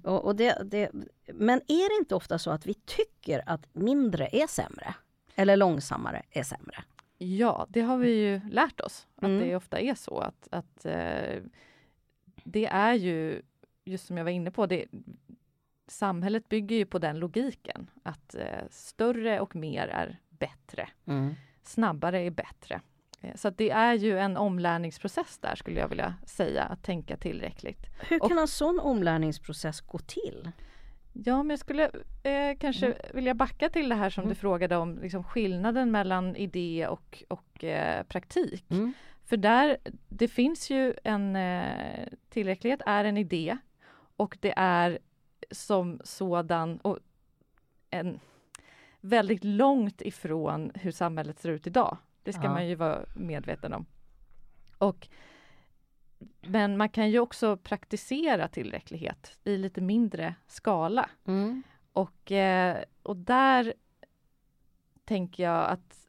Och, 0.03 0.25
och 0.25 0.35
det, 0.35 0.61
det, 0.65 0.89
men 1.33 1.61
är 1.67 1.97
det 1.97 2.01
inte 2.01 2.15
ofta 2.15 2.39
så 2.39 2.51
att 2.51 2.65
vi 2.65 2.73
tycker 2.73 3.43
att 3.45 3.75
mindre 3.75 4.27
är 4.31 4.47
sämre? 4.47 4.95
Eller 5.35 5.55
långsammare 5.57 6.23
är 6.31 6.43
sämre? 6.43 6.83
Ja, 7.21 7.65
det 7.69 7.81
har 7.81 7.97
vi 7.97 8.11
ju 8.11 8.41
lärt 8.49 8.81
oss, 8.81 9.07
att 9.15 9.23
Mm. 9.23 9.39
det 9.39 9.55
ofta 9.55 9.79
är 9.79 9.95
så. 9.95 10.19
Att, 10.19 10.47
att 10.51 10.85
eh, 10.85 11.41
det 12.43 12.65
är 12.65 12.93
ju, 12.93 13.41
just 13.85 14.07
som 14.07 14.17
jag 14.17 14.23
var 14.23 14.31
inne 14.31 14.51
på, 14.51 14.65
det, 14.65 14.85
samhället 15.87 16.49
bygger 16.49 16.75
ju 16.75 16.85
på 16.85 16.99
den 16.99 17.19
logiken 17.19 17.89
att 18.03 18.35
eh, 18.35 18.43
större 18.69 19.39
och 19.39 19.55
mer 19.55 19.87
är 19.87 20.19
bättre. 20.29 20.89
Snabbare 21.63 22.19
är 22.21 22.31
bättre. 22.31 22.81
Eh, 23.21 23.35
så 23.35 23.49
det 23.49 23.69
är 23.69 23.93
ju 23.93 24.19
en 24.19 24.37
omlärningsprocess 24.37 25.37
där 25.39 25.55
skulle 25.55 25.79
jag 25.79 25.87
vilja 25.87 26.13
säga, 26.25 26.63
att 26.63 26.83
tänka 26.83 27.17
tillräckligt. 27.17 27.85
Hur 28.09 28.23
Och- 28.23 28.29
kan 28.29 28.37
en 28.37 28.47
sån 28.47 28.79
omlärningsprocess 28.79 29.81
gå 29.81 29.97
till? 29.97 30.51
Ja, 31.13 31.37
men 31.43 31.49
jag 31.49 31.59
skulle 31.59 31.91
eh, 32.23 32.57
kanske 32.59 32.95
vilja 33.13 33.33
backa 33.33 33.69
till 33.69 33.89
det 33.89 33.95
här 33.95 34.09
som 34.09 34.21
Mm. 34.21 34.29
du 34.29 34.35
frågade 34.35 34.75
om, 34.77 34.99
liksom 35.01 35.23
skillnaden 35.23 35.91
mellan 35.91 36.35
idé 36.35 36.87
och, 36.87 37.23
och 37.27 37.63
eh, 37.63 38.03
praktik. 38.03 38.65
För 39.25 39.37
där, 39.37 39.77
det 40.09 40.27
finns 40.27 40.69
ju 40.69 40.93
en 41.03 41.35
eh, 41.35 42.07
tillräcklighet 42.29 42.81
är 42.85 43.05
en 43.05 43.17
idé 43.17 43.57
och 44.15 44.37
det 44.41 44.53
är 44.57 44.99
som 45.51 46.01
sådan 46.03 46.77
och 46.77 46.99
en 47.89 48.19
väldigt 49.01 49.43
långt 49.43 50.01
ifrån 50.01 50.71
hur 50.75 50.91
samhället 50.91 51.39
ser 51.39 51.49
ut 51.49 51.67
idag. 51.67 51.97
Det 52.23 52.33
ska 52.33 52.43
Ja. 52.43 52.49
man 52.53 52.67
ju 52.67 52.75
vara 52.75 52.99
medveten 53.15 53.73
om. 53.73 53.85
Och, 54.77 55.07
men 56.41 56.77
man 56.77 56.89
kan 56.89 57.09
ju 57.09 57.19
också 57.19 57.57
praktisera 57.57 58.47
tillräcklighet 58.47 59.37
i 59.43 59.57
lite 59.57 59.81
mindre 59.81 60.35
skala. 60.47 61.09
Mm. 61.25 61.63
Och, 61.93 62.31
eh, 62.31 62.83
och 63.03 63.17
där 63.17 63.73
tänker 65.05 65.43
jag 65.43 65.69
att 65.69 66.07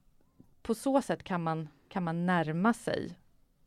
på 0.62 0.74
så 0.74 1.02
sätt 1.02 1.22
kan 1.22 1.42
man, 1.42 1.68
kan 1.88 2.02
man 2.02 2.26
närma 2.26 2.74
sig 2.74 3.18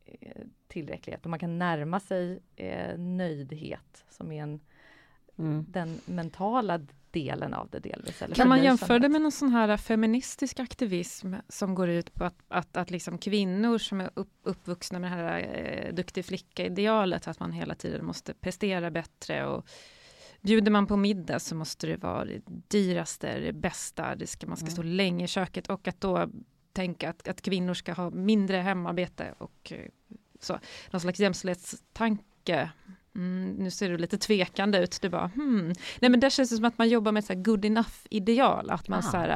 eh, 0.04 0.42
tillräcklighet 0.68 1.24
och 1.24 1.30
man 1.30 1.38
kan 1.38 1.58
närma 1.58 2.00
sig 2.00 2.42
eh, 2.56 2.98
nöjdhet 2.98 4.04
som 4.08 4.32
är 4.32 4.42
en, 4.42 4.60
Mm. 5.38 5.66
den 5.68 6.00
mentala 6.06 6.80
delen 7.10 7.54
av 7.54 7.68
det 7.70 7.78
delvis. 7.78 8.22
Eller 8.22 8.34
Kan 8.34 8.48
man 8.48 8.62
jämföra 8.62 8.98
det 8.98 9.08
med 9.08 9.22
någon 9.22 9.32
sån 9.32 9.50
här 9.50 9.76
feministisk 9.76 10.60
aktivism 10.60 11.34
som 11.48 11.74
går 11.74 11.88
ut 11.88 12.14
på 12.14 12.24
att, 12.24 12.36
att, 12.48 12.76
att 12.76 12.90
liksom 12.90 13.18
kvinnor 13.18 13.78
som 13.78 14.00
är 14.00 14.10
upp, 14.14 14.32
uppvuxna 14.42 14.98
med 14.98 15.12
det 15.12 15.16
här 15.16 15.38
eh, 15.38 15.94
duktig 15.94 16.24
flicka-idealet, 16.24 17.28
att 17.28 17.40
man 17.40 17.52
hela 17.52 17.74
tiden 17.74 18.04
måste 18.04 18.34
prestera 18.34 18.90
bättre 18.90 19.46
och 19.46 19.68
bjuder 20.40 20.70
man 20.70 20.86
på 20.86 20.96
middag 20.96 21.38
så 21.38 21.54
måste 21.54 21.86
det 21.86 21.96
vara 21.96 22.24
det 22.24 22.42
dyraste, 22.46 23.38
det 23.38 23.52
bästa, 23.52 24.14
det 24.14 24.26
ska, 24.26 24.46
man 24.46 24.56
ska 24.56 24.64
Mm. 24.64 24.72
stå 24.72 24.82
länge 24.82 25.24
i 25.24 25.28
köket 25.28 25.66
och 25.70 25.88
att 25.88 26.00
då 26.00 26.28
tänka 26.72 27.10
att, 27.10 27.28
att 27.28 27.42
kvinnor 27.42 27.74
ska 27.74 27.92
ha 27.92 28.10
mindre 28.10 28.56
hemarbete 28.56 29.34
och 29.38 29.72
eh, 29.72 29.86
så. 30.40 30.58
Någon 30.90 31.00
slags 31.00 31.20
jämställdhetstanke. 31.20 32.70
Mm, 33.16 33.50
nu 33.50 33.70
ser 33.70 33.88
du 33.90 33.98
lite 33.98 34.18
tvekande 34.18 34.78
ut. 34.78 34.98
Du 35.02 35.08
bara, 35.08 35.26
hmm. 35.34 35.72
Nej 36.00 36.10
men 36.10 36.20
där 36.20 36.30
känns 36.30 36.50
det 36.50 36.56
som 36.56 36.64
att 36.64 36.78
man 36.78 36.88
jobbar 36.88 37.12
med 37.12 37.30
ett 37.30 37.44
good 37.44 37.64
enough 37.64 37.90
ideal. 38.10 38.70
Att 38.70 38.88
man 38.88 38.98
Ah, 38.98 39.02
så 39.02 39.16
här, 39.16 39.28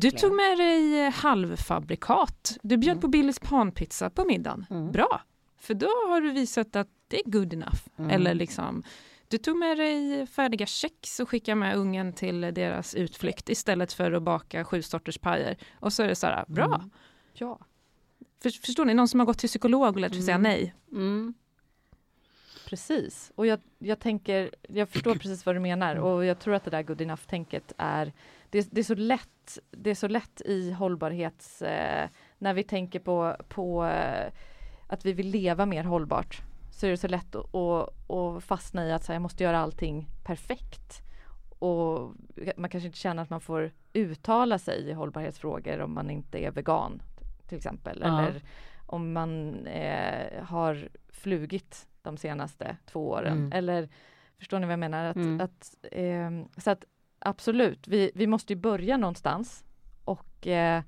du 0.00 0.10
tog 0.10 0.32
med 0.34 0.58
dig 0.58 1.00
eh, 1.06 1.12
halvfabrikat. 1.12 2.56
Du 2.62 2.76
bjöd 2.76 2.92
Mm. 2.92 3.00
på 3.00 3.08
Billys 3.08 3.38
panpizza 3.38 4.10
på 4.10 4.24
middagen. 4.24 4.66
Mm. 4.70 4.92
Bra, 4.92 5.20
för 5.60 5.74
då 5.74 5.86
har 5.86 6.20
du 6.20 6.30
visat 6.30 6.76
att 6.76 6.88
det 7.08 7.20
är 7.26 7.30
good 7.30 7.52
enough. 7.52 7.80
Mm. 7.98 8.10
Eller 8.10 8.34
liksom, 8.34 8.82
du 9.28 9.38
tog 9.38 9.56
med 9.56 9.78
dig 9.78 10.26
färdiga 10.26 10.66
kex 10.66 11.20
och 11.20 11.28
skickade 11.28 11.54
med 11.54 11.76
ungen 11.76 12.12
till 12.12 12.40
deras 12.40 12.94
utflykt 12.94 13.48
istället 13.48 13.92
för 13.92 14.12
att 14.12 14.22
baka 14.22 14.64
sju 14.64 14.82
sorters 14.82 15.18
pajer. 15.18 15.56
Och 15.80 15.92
så 15.92 16.02
är 16.02 16.08
det 16.08 16.14
så 16.14 16.26
här, 16.26 16.44
bra. 16.48 16.64
Mm. 16.74 16.90
Ja, 17.32 17.58
För, 18.42 18.50
förstår 18.50 18.84
ni, 18.84 18.94
någon 18.94 19.08
som 19.08 19.20
har 19.20 19.26
gått 19.26 19.38
till 19.38 19.48
psykolog 19.48 19.94
och 19.94 20.00
lärt 20.00 20.12
sig 20.12 20.22
säga 20.22 20.34
Mm. 20.36 20.42
nej. 20.52 20.74
Mm. 22.68 22.70
precis. 22.70 23.32
Och 23.34 23.46
jag, 23.46 23.60
jag 23.78 23.98
tänker, 23.98 24.50
jag 24.68 24.88
förstår 24.88 25.14
precis 25.22 25.46
vad 25.46 25.54
du 25.56 25.60
menar 25.60 25.96
och 25.96 26.24
jag 26.24 26.38
tror 26.38 26.54
att 26.54 26.64
det 26.64 26.70
där 26.70 26.82
good 26.82 27.00
enough-tänket 27.00 27.72
är 27.78 28.12
det, 28.50 28.68
det 28.70 28.80
är 28.80 28.84
så 28.84 28.94
lätt, 28.94 29.58
det 29.70 29.90
är 29.90 29.94
så 29.94 30.08
lätt 30.08 30.40
i 30.40 30.72
hållbarhets, 30.72 31.62
eh, 31.62 32.08
när 32.38 32.54
vi 32.54 32.62
tänker 32.62 33.00
på, 33.00 33.36
på 33.48 33.86
eh, 33.86 34.32
att 34.86 35.04
vi 35.04 35.12
vill 35.12 35.30
leva 35.30 35.66
mer 35.66 35.84
hållbart 35.84 36.42
så 36.70 36.86
är 36.86 36.90
det 36.90 36.96
så 36.96 37.08
lätt 37.08 37.34
att 37.34 38.44
fastna 38.44 38.86
i 38.86 38.92
att 38.92 39.04
så 39.04 39.12
här, 39.12 39.14
jag 39.14 39.22
måste 39.22 39.44
göra 39.44 39.58
allting 39.58 40.08
perfekt. 40.24 41.02
Och 41.58 42.14
man 42.56 42.70
kanske 42.70 42.86
inte 42.86 42.98
känner 42.98 43.22
att 43.22 43.30
man 43.30 43.40
får 43.40 43.72
uttala 43.92 44.58
sig 44.58 44.88
i 44.88 44.92
hållbarhetsfrågor 44.92 45.80
om 45.80 45.94
man 45.94 46.10
inte 46.10 46.38
är 46.38 46.50
vegan 46.50 47.02
till 47.48 47.56
exempel. 47.56 47.98
Ja. 48.02 48.20
Eller 48.20 48.42
om 48.86 49.12
man 49.12 49.66
eh, 49.66 50.44
har 50.44 50.88
flugit 51.08 51.86
de 52.08 52.16
senaste 52.16 52.76
två 52.86 53.08
åren. 53.08 53.38
Mm. 53.38 53.52
Eller 53.52 53.88
förstår 54.38 54.58
ni 54.58 54.66
vad 54.66 54.72
jag 54.72 54.78
menar? 54.78 55.04
Att, 55.04 55.16
Mm. 55.16 55.40
att, 55.40 55.74
ehm, 55.92 56.48
så 56.56 56.70
att 56.70 56.84
absolut, 57.18 57.88
vi, 57.88 58.10
vi 58.14 58.26
måste 58.26 58.56
börja 58.56 58.96
någonstans. 58.96 59.64
Och 60.04 60.46
eh, 60.46 60.82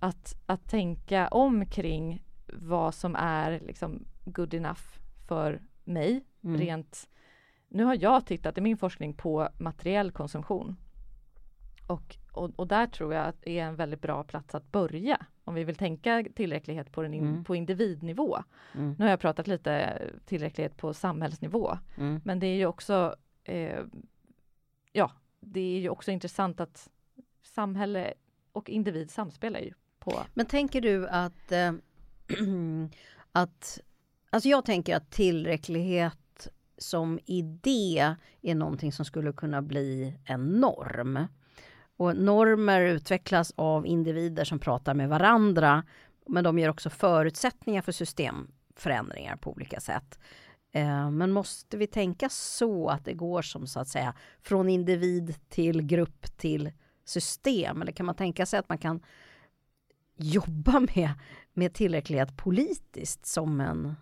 att, 0.00 0.36
att 0.46 0.70
tänka 0.70 1.28
om 1.28 1.66
kring 1.66 2.24
vad 2.46 2.94
som 2.94 3.16
är 3.16 3.60
liksom 3.60 4.04
good 4.24 4.54
enough 4.54 4.82
för 5.28 5.62
mig. 5.84 6.24
Mm. 6.44 6.60
Rent, 6.60 7.08
nu 7.68 7.84
har 7.84 7.96
jag 8.00 8.26
tittat 8.26 8.58
i 8.58 8.60
min 8.60 8.76
forskning 8.76 9.14
på 9.14 9.48
materiell 9.58 10.10
konsumtion. 10.12 10.76
Och, 11.88 12.16
och, 12.36 12.50
och 12.56 12.66
där 12.66 12.86
tror 12.86 13.14
jag 13.14 13.26
att 13.26 13.42
det 13.42 13.58
är 13.58 13.64
en 13.64 13.76
väldigt 13.76 14.00
bra 14.00 14.24
plats 14.24 14.54
att 14.54 14.72
börja. 14.72 15.26
Om 15.44 15.54
vi 15.54 15.64
vill 15.64 15.76
tänka 15.76 16.24
tillräcklighet 16.34 16.92
på, 16.92 17.02
den 17.02 17.14
in, 17.14 17.22
Mm. 17.28 17.44
på 17.44 17.56
individnivå. 17.56 18.38
Mm. 18.74 18.94
Nu 18.98 19.04
har 19.04 19.10
jag 19.10 19.20
pratat 19.20 19.46
lite 19.46 20.02
tillräcklighet 20.24 20.76
på 20.76 20.94
samhällsnivå. 20.94 21.78
Mm. 21.96 22.20
Men 22.24 22.38
det 22.40 22.46
är 22.46 22.56
ju 22.56 22.66
också 22.66 23.16
eh, 23.44 23.80
Ja, 24.92 25.10
det 25.40 25.60
är 25.60 25.80
ju 25.80 25.88
också 25.88 26.10
intressant 26.10 26.60
att 26.60 26.90
samhälle 27.42 28.14
och 28.52 28.70
individ 28.70 29.10
samspelar 29.10 29.60
ju 29.60 29.72
på 29.98 30.12
Men 30.34 30.46
tänker 30.46 30.80
du 30.80 31.08
att, 31.08 31.52
eh, 31.52 31.72
att 33.32 33.80
Alltså 34.30 34.48
jag 34.48 34.64
tänker 34.64 34.96
att 34.96 35.10
tillräcklighet 35.10 36.48
som 36.78 37.18
idé 37.26 38.14
är 38.42 38.54
någonting 38.54 38.92
som 38.92 39.04
skulle 39.04 39.32
kunna 39.32 39.62
bli 39.62 40.18
en 40.24 40.60
norm. 40.60 41.26
Och 41.96 42.16
normer 42.16 42.80
utvecklas 42.80 43.52
av 43.56 43.86
individer 43.86 44.44
som 44.44 44.58
pratar 44.58 44.94
med 44.94 45.08
varandra 45.08 45.84
men 46.26 46.44
de 46.44 46.58
ger 46.58 46.70
också 46.70 46.90
förutsättningar 46.90 47.82
för 47.82 47.92
systemförändringar 47.92 49.36
på 49.36 49.52
olika 49.52 49.80
sätt. 49.80 50.18
Eh, 50.72 51.10
men 51.10 51.32
måste 51.32 51.76
vi 51.76 51.86
tänka 51.86 52.28
så 52.28 52.88
att 52.88 53.04
det 53.04 53.14
går 53.14 53.42
som 53.42 53.66
så 53.66 53.80
att 53.80 53.88
säga 53.88 54.14
från 54.42 54.68
individ 54.68 55.34
till 55.48 55.82
grupp 55.82 56.36
till 56.36 56.72
system? 57.04 57.82
Eller 57.82 57.92
kan 57.92 58.06
man 58.06 58.14
tänka 58.14 58.46
sig 58.46 58.58
att 58.58 58.68
man 58.68 58.78
kan 58.78 59.00
jobba 60.16 60.80
med, 60.80 61.10
med 61.52 61.74
tillräcklighet 61.74 62.36
politiskt 62.36 63.26
som 63.26 63.60
en 63.60 63.94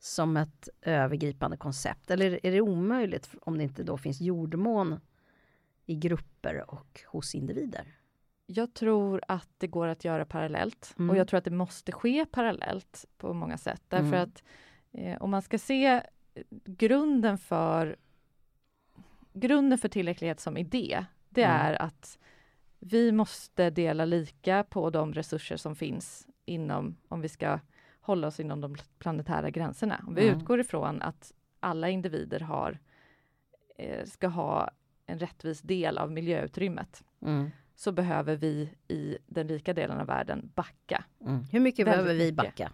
som 0.00 0.36
ett 0.36 0.68
övergripande 0.82 1.56
koncept? 1.56 2.10
Eller 2.10 2.46
är 2.46 2.52
det 2.52 2.60
omöjligt 2.60 3.30
om 3.40 3.58
det 3.58 3.64
inte 3.64 3.82
då 3.82 3.98
finns 3.98 4.20
jordmån 4.20 5.00
i 5.88 5.94
grupper 5.94 6.64
och 6.70 7.00
hos 7.06 7.34
individer? 7.34 7.84
Jag 8.46 8.74
tror 8.74 9.20
att 9.28 9.48
det 9.58 9.66
går 9.66 9.86
att 9.88 10.04
göra 10.04 10.24
parallellt 10.24 10.94
Mm. 10.98 11.10
och 11.10 11.16
jag 11.16 11.28
tror 11.28 11.38
att 11.38 11.44
det 11.44 11.50
måste 11.50 11.92
ske 11.92 12.26
parallellt 12.26 13.04
på 13.18 13.34
många 13.34 13.56
sätt. 13.58 13.82
Därför 13.88 14.06
Mm. 14.16 14.22
att 14.22 14.42
eh, 14.92 15.22
om 15.22 15.30
man 15.30 15.42
ska 15.42 15.58
se 15.58 15.86
eh, 15.86 16.02
grunden 16.64 17.38
för 17.38 17.96
grunden 19.32 19.78
för 19.78 19.88
tillräcklighet 19.88 20.40
som 20.40 20.56
idé, 20.56 21.04
det 21.28 21.44
Mm. 21.44 21.56
är 21.66 21.82
att 21.82 22.18
vi 22.78 23.12
måste 23.12 23.70
dela 23.70 24.04
lika 24.04 24.64
på 24.64 24.90
de 24.90 25.12
resurser 25.14 25.56
som 25.56 25.76
finns 25.76 26.26
inom, 26.44 26.96
om 27.08 27.20
vi 27.20 27.28
ska 27.28 27.60
hålla 28.00 28.26
oss 28.26 28.40
inom 28.40 28.60
de 28.60 28.76
planetära 28.98 29.50
gränserna. 29.50 30.04
Om 30.06 30.14
vi 30.14 30.28
Mm. 30.28 30.38
utgår 30.40 30.60
ifrån 30.60 31.02
att 31.02 31.32
alla 31.60 31.88
individer 31.88 32.40
har, 32.40 32.78
eh, 33.78 34.04
ska 34.06 34.28
ha 34.28 34.70
en 35.08 35.18
rättvis 35.18 35.60
del 35.60 35.98
av 35.98 36.12
miljöutrymmet 36.12 37.04
Mm. 37.22 37.50
så 37.74 37.92
behöver 37.92 38.36
vi 38.36 38.70
i 38.88 39.18
den 39.26 39.48
rika 39.48 39.74
delen 39.74 39.98
av 40.00 40.06
världen 40.06 40.50
backa. 40.54 41.04
Mm. 41.20 41.44
Hur 41.52 41.60
mycket 41.60 41.86
Väldigt 41.86 41.92
behöver 42.04 42.14
vi 42.14 42.24
mycket. 42.30 42.36
backa? 42.36 42.72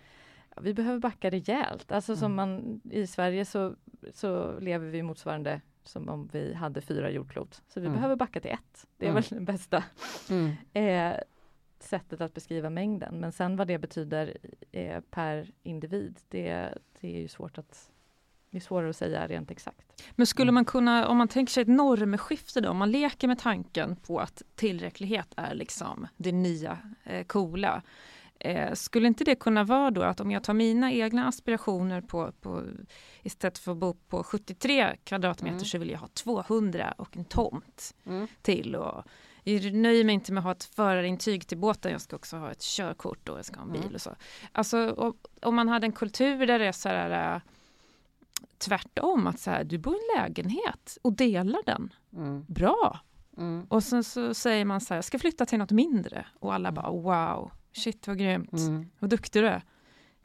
Ja, 0.56 0.62
Vi 0.62 0.74
behöver 0.74 0.98
backa 0.98 1.30
rejält. 1.30 1.92
Alltså 1.92 2.16
som 2.16 2.32
Mm. 2.32 2.36
man, 2.36 2.80
I 2.90 3.06
Sverige 3.06 3.44
så, 3.44 3.74
så 4.12 4.58
lever 4.60 4.86
vi 4.90 5.02
motsvarande 5.02 5.60
som 5.84 6.08
om 6.08 6.28
vi 6.32 6.54
hade 6.54 6.80
fyra 6.80 7.10
jordklot. 7.10 7.62
Så 7.68 7.80
vi 7.80 7.86
Mm. 7.86 7.96
behöver 7.96 8.16
backa 8.16 8.40
till 8.40 8.50
ett. 8.50 8.86
Det 8.96 9.06
är 9.06 9.10
Mm. 9.10 9.22
väl 9.30 9.38
det 9.38 9.52
bästa. 9.52 9.84
Mm. 10.30 10.52
Eh, 10.72 11.20
sättet 11.78 12.20
att 12.20 12.34
beskriva 12.34 12.70
mängden. 12.70 13.20
Men 13.20 13.32
sen 13.32 13.56
vad 13.56 13.66
det 13.68 13.78
betyder 13.78 14.36
eh, 14.72 15.00
per 15.10 15.50
individ, 15.62 16.20
det, 16.28 16.78
det 17.00 17.16
är 17.16 17.20
ju 17.20 17.28
svårt 17.28 17.58
att 17.58 17.90
det 18.54 18.58
är 18.58 18.60
svårare 18.60 18.90
att 18.90 18.96
säga 18.96 19.26
rent 19.26 19.50
exakt. 19.50 20.02
Men 20.10 20.26
skulle 20.26 20.52
man 20.52 20.64
kunna, 20.64 21.08
om 21.08 21.16
man 21.16 21.28
tänker 21.28 21.52
sig 21.52 21.62
ett 21.62 21.68
normskifte 21.68 22.60
då, 22.60 22.70
om 22.70 22.76
man 22.76 22.90
leker 22.90 23.28
med 23.28 23.38
tanken 23.38 23.96
på 23.96 24.20
att 24.20 24.42
tillräcklighet 24.54 25.34
är 25.36 25.54
liksom 25.54 26.06
det 26.16 26.32
nya 26.32 26.78
eh, 27.04 27.24
coola. 27.24 27.82
Eh, 28.38 28.72
skulle 28.74 29.08
inte 29.08 29.24
det 29.24 29.34
kunna 29.34 29.64
vara 29.64 29.90
då 29.90 30.02
att 30.02 30.20
om 30.20 30.30
jag 30.30 30.44
tar 30.44 30.54
mina 30.54 30.92
egna 30.92 31.28
aspirationer 31.28 32.00
på, 32.00 32.32
på 32.40 32.62
istället 33.22 33.58
för 33.58 33.72
att 33.72 33.78
bo 33.78 33.94
på 33.94 34.24
73 34.24 34.96
kvadratmeter 35.04 35.54
mm. 35.54 35.64
så 35.64 35.78
vill 35.78 35.90
jag 35.90 35.98
ha 35.98 36.08
200 36.08 36.94
och 36.98 37.16
en 37.16 37.24
tomt 37.24 37.94
mm. 38.06 38.26
till. 38.42 38.76
Och 38.76 39.04
jag 39.42 39.74
nöjer 39.74 40.04
mig 40.04 40.14
inte 40.14 40.32
med 40.32 40.40
att 40.40 40.44
ha 40.44 40.52
ett 40.52 40.64
förarintyg 40.64 41.46
till 41.46 41.58
båten, 41.58 41.92
jag 41.92 42.00
ska 42.00 42.16
också 42.16 42.36
ha 42.36 42.50
ett 42.50 42.62
körkort 42.62 43.28
och 43.28 43.38
jag 43.38 43.44
ska 43.44 43.56
ha 43.56 43.66
en 43.66 43.72
bil 43.72 43.82
mm. 43.82 43.94
och 43.94 44.00
så. 44.00 44.16
Alltså 44.52 45.12
om 45.42 45.54
man 45.54 45.68
hade 45.68 45.86
en 45.86 45.92
kultur 45.92 46.46
där 46.46 46.58
det 46.58 46.66
är 46.66 46.72
så 46.72 46.88
här 46.88 47.40
tvärtom, 48.58 49.26
att 49.26 49.38
så 49.38 49.50
här, 49.50 49.64
du 49.64 49.78
bor 49.78 49.94
i 49.94 49.98
en 49.98 50.22
lägenhet 50.22 50.98
och 51.02 51.12
delar 51.12 51.60
den. 51.66 51.92
Mm. 52.12 52.44
Bra! 52.48 53.00
Mm. 53.36 53.66
Och 53.70 53.82
sen 53.82 54.04
så 54.04 54.34
säger 54.34 54.64
man 54.64 54.80
så 54.80 54.94
här, 54.94 54.98
jag 54.98 55.04
ska 55.04 55.18
flytta 55.18 55.46
till 55.46 55.58
något 55.58 55.70
mindre 55.70 56.26
och 56.40 56.54
alla 56.54 56.72
bara 56.72 56.90
wow, 56.90 57.50
shit 57.72 58.08
vad 58.08 58.18
grymt, 58.18 58.52
mm. 58.52 58.90
vad 58.98 59.10
duktig 59.10 59.42
du 59.42 59.48
är. 59.48 59.62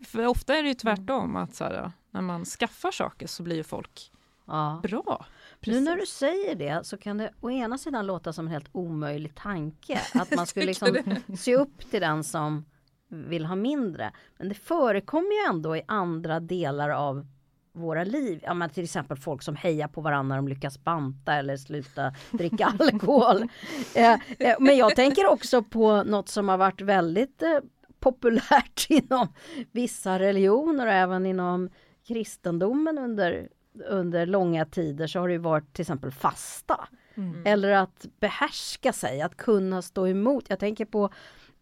För 0.06 0.26
ofta 0.26 0.56
är 0.56 0.64
det 0.64 0.70
ju 0.70 0.76
tvärtom, 0.76 1.36
att 1.36 1.56
så 1.56 1.64
här, 1.64 1.92
när 2.12 2.22
man 2.22 2.46
skaffar 2.46 2.92
saker 2.92 3.28
så 3.28 3.44
blir 3.44 3.56
ju 3.56 3.64
folk 3.64 4.12
ja. 4.46 4.80
bra. 4.84 5.26
Precis. 5.60 5.80
Nu 5.80 5.86
när 5.90 5.98
du 5.98 6.06
säger 6.06 6.56
det 6.56 6.86
så 6.86 6.98
kan 6.98 7.18
det 7.18 7.34
å 7.42 7.52
ena 7.52 7.78
sidan 7.78 8.06
låta 8.06 8.34
som 8.34 8.46
en 8.46 8.52
helt 8.52 8.70
omöjlig 8.72 9.36
tanke. 9.36 10.00
Att 10.14 10.36
man 10.36 10.48
skulle 10.48 10.66
liksom 10.66 10.98
se 11.38 11.56
upp 11.56 11.92
till 11.92 12.02
den 12.02 12.24
som 12.24 12.66
vill 13.08 13.46
ha 13.46 13.56
mindre. 13.56 14.12
Men 14.38 14.50
det 14.50 14.56
förekommer 14.56 15.32
ju 15.32 15.50
ändå 15.50 15.78
i 15.78 15.82
andra 15.88 16.40
delar 16.40 16.90
av 16.90 17.28
våra 17.74 18.04
liv. 18.04 18.40
Ja, 18.44 18.54
men 18.54 18.70
till 18.70 18.84
exempel 18.84 19.18
folk 19.18 19.44
som 19.44 19.56
hejar 19.56 19.88
på 19.88 20.02
varandra 20.02 20.30
när 20.30 20.36
de 20.36 20.48
lyckas 20.48 20.84
banta 20.84 21.34
eller 21.34 21.58
sluta 21.58 22.14
dricka 22.32 22.66
alkohol. 22.80 23.50
Eh, 23.96 24.14
eh, 24.40 24.56
men 24.60 24.78
jag 24.78 24.96
tänker 24.96 25.28
också 25.28 25.64
på 25.64 26.04
något 26.04 26.30
som 26.30 26.50
har 26.50 26.58
varit 26.58 26.82
väldigt 26.82 27.42
eh, 27.42 27.60
populärt 28.00 28.86
inom 28.90 29.28
vissa 29.72 30.20
religioner 30.20 30.88
och 30.88 30.94
även 30.94 31.26
inom 31.26 31.70
kristendomen 32.08 32.98
under, 32.98 33.50
under 33.90 34.26
långa 34.26 34.66
tider 34.66 35.08
så 35.08 35.20
har 35.20 35.30
det 35.30 35.38
varit 35.38 35.74
till 35.74 35.82
exempel 35.82 36.12
fasta. 36.12 36.88
Mm. 37.16 37.46
Eller 37.46 37.72
att 37.72 38.06
behärska 38.20 38.94
sig, 38.94 39.22
att 39.22 39.38
kunna 39.38 39.82
stå 39.82 40.08
emot. 40.08 40.46
Jag 40.48 40.60
tänker 40.60 40.86
på 40.86 41.10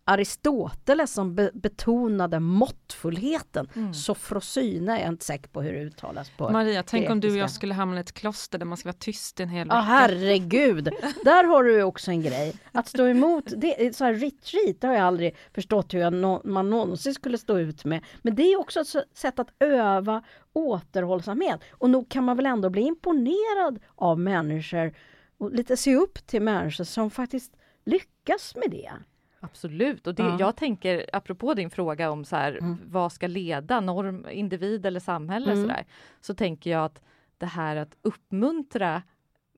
Aristoteles 0.08 1.14
som 1.14 1.36
be 1.36 1.52
betonade 1.54 2.40
måttfullheten. 2.40 3.70
Mm. 3.76 3.94
Sofrosyne 3.94 4.98
är 4.98 5.02
jag 5.02 5.10
inte 5.10 5.26
säker 5.26 5.50
på 5.50 5.62
hur 5.62 5.74
det 5.74 5.80
uttalas 5.80 6.30
på 6.30 6.50
Maria, 6.50 6.84
tänk 6.84 6.92
grekiska. 6.92 7.14
om 7.14 7.20
du 7.20 7.32
och 7.32 7.38
jag 7.38 7.52
skulle 7.52 7.74
hamna 7.74 7.98
i 7.98 8.00
ett 8.00 8.14
kloster 8.14 8.58
där 8.58 8.66
man 8.66 8.78
ska 8.78 8.90
vara 8.90 8.98
tyst 9.00 9.40
en 9.40 9.50
hel 9.50 9.68
vecka. 9.68 9.76
Ja, 9.76 9.82
herregud! 9.82 10.90
Där 11.24 11.44
har 11.44 11.64
du 11.64 11.84
också 11.84 12.12
en 12.12 12.22
grej. 12.22 12.56
Att 12.72 12.88
stå 12.88 13.08
emot, 13.08 13.44
det, 13.58 13.96
så 13.96 14.04
här 14.04 14.14
retreat, 14.14 14.82
det 14.82 14.88
har 14.88 14.94
jag 14.94 15.04
aldrig 15.04 15.36
förstått 15.54 15.94
hur 15.94 16.12
no 16.12 16.42
man 16.44 16.70
någonsin 16.70 17.14
skulle 17.14 17.38
stå 17.38 17.60
ut 17.60 17.86
med. 17.86 18.04
Men 18.22 18.36
det 18.36 18.44
är 18.44 18.60
också 18.60 18.80
ett 18.80 19.18
sätt 19.18 19.40
att 19.40 19.50
öva 19.60 20.24
återhållsamhet. 20.54 21.60
Och 21.72 21.90
nog 21.90 22.10
kan 22.10 22.24
man 22.24 22.38
väl 22.38 22.46
ändå 22.46 22.70
bli 22.70 22.82
imponerad 22.82 23.80
av 23.96 24.20
människor 24.20 24.94
och 25.38 25.52
lite 25.52 25.78
se 25.78 25.96
upp 25.96 26.28
till 26.28 26.42
människor 26.42 26.84
som 26.84 27.12
faktiskt 27.12 27.54
lyckas 27.86 28.56
med 28.56 28.72
det. 28.72 28.92
Absolut, 29.39 30.08
och 30.08 30.15
det, 30.15 30.24
ja. 30.24 30.38
jag 30.39 30.56
tänker 30.56 31.06
apropå 31.13 31.53
din 31.53 31.70
fråga 31.70 32.12
om 32.12 32.25
så 32.25 32.36
här, 32.36 32.51
mm. 32.51 32.77
vad 32.86 33.12
ska 33.12 33.27
leda, 33.27 33.79
norm, 33.79 34.26
individ 34.32 34.86
eller 34.86 35.00
samhälle, 35.00 35.52
mm. 35.52 35.63
så, 35.63 35.67
där, 35.67 35.86
så 36.21 36.34
tänker 36.34 36.71
jag 36.71 36.86
att 36.86 37.02
det 37.38 37.45
här 37.45 37.76
att 37.76 37.97
uppmuntra 38.02 39.02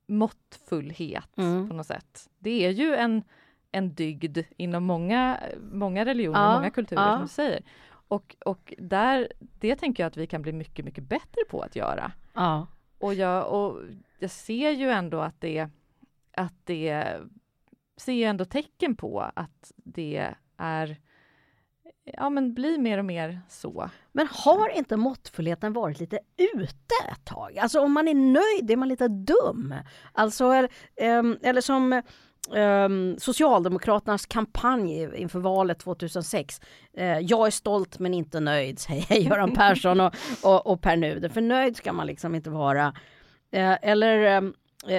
måttfullhet 0.07 1.37
mm. 1.37 1.69
på 1.69 1.75
något 1.75 1.87
sätt. 1.87 2.29
Det 2.39 2.65
är 2.65 2.69
ju 2.69 2.95
en, 2.95 3.23
en 3.71 3.93
dygd 3.93 4.37
inom 4.57 4.83
många, 4.83 5.39
många 5.71 6.05
religioner, 6.05 6.39
ja. 6.39 6.53
många 6.53 6.69
kulturer 6.69 7.01
ja. 7.01 7.13
som 7.13 7.21
du 7.21 7.27
säger. 7.27 7.63
Och, 7.89 8.35
och 8.45 8.73
där, 8.77 9.31
det 9.39 9.75
tänker 9.75 10.03
jag 10.03 10.07
att 10.07 10.17
vi 10.17 10.27
kan 10.27 10.41
bli 10.41 10.51
mycket, 10.51 10.85
mycket 10.85 11.03
bättre 11.03 11.41
på 11.49 11.61
att 11.61 11.75
göra. 11.75 12.11
Och, 12.97 13.13
jag, 13.13 13.53
och 13.53 13.81
jag 14.19 14.31
ser 14.31 14.71
ju 14.71 14.89
ändå 14.89 15.19
att 15.19 15.41
det, 15.41 15.69
att 16.31 16.55
det 16.63 17.17
ser 17.99 18.13
jag 18.13 18.29
ändå 18.29 18.45
tecken 18.45 18.95
på 18.95 19.31
att 19.35 19.71
det 19.77 20.33
är 20.57 20.97
ja 22.13 22.29
men 22.29 22.53
blir 22.53 22.77
mer 22.77 22.97
och 22.97 23.05
mer 23.05 23.41
så. 23.49 23.89
Men 24.12 24.27
har 24.31 24.69
inte 24.69 24.97
måttfullheten 24.97 25.73
varit 25.73 25.99
lite 25.99 26.19
ute 26.38 26.93
ett 27.12 27.25
tag? 27.25 27.57
Alltså 27.57 27.81
om 27.81 27.91
man 27.91 28.07
är 28.07 28.15
nöjd 28.15 28.71
är 28.71 28.75
man 28.75 28.88
lite 28.88 29.07
dum. 29.07 29.75
Alltså, 30.13 30.67
ehm, 30.95 31.38
eller 31.41 31.62
som 31.62 32.01
Um, 32.51 33.19
Socialdemokraternas 33.19 34.25
kampanj 34.25 35.09
inför 35.15 35.39
valet 35.39 35.79
2006. 35.79 36.62
Uh, 36.97 37.03
eh, 37.03 37.19
jag 37.19 37.47
är 37.47 37.51
stolt 37.51 37.99
men 37.99 38.13
inte 38.13 38.39
nöjd, 38.39 38.79
säger 38.79 39.15
Göran 39.15 39.55
Persson 39.55 39.99
och, 39.99 40.13
och, 40.43 40.67
och 40.67 40.81
Per 40.81 40.95
Nuder. 40.95 41.29
För 41.29 41.41
nöjd 41.41 41.77
ska 41.77 41.93
man 41.93 42.07
liksom 42.07 42.35
inte 42.35 42.49
vara. 42.49 42.88
Uh, 42.88 43.77
eller 43.81 44.38
um, 44.38 44.53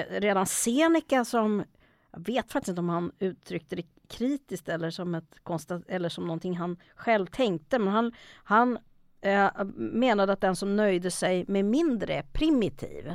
redan 0.09 0.45
Seneca 0.45 1.25
som 1.25 1.63
jag 2.11 2.25
vet 2.25 2.51
faktiskt 2.51 2.69
inte 2.69 2.79
om 2.79 2.89
han 2.89 3.11
uttryckte 3.19 3.75
det 3.75 3.85
kritiskt 4.07 4.69
eller 4.69 4.89
som, 4.89 5.15
ett 5.15 5.39
konstat, 5.43 5.83
eller 5.87 6.09
som 6.09 6.23
någonting 6.23 6.57
han 6.57 6.77
själv 6.95 7.25
tänkte. 7.25 7.79
Men 7.79 7.93
han, 7.93 8.11
han 8.33 8.77
eh, 9.21 9.49
menade 9.75 10.33
att 10.33 10.41
den 10.41 10.55
som 10.55 10.75
nöjde 10.75 11.11
sig 11.11 11.45
med 11.47 11.65
mindre 11.65 12.13
är 12.13 12.23
primitiv. 12.23 13.13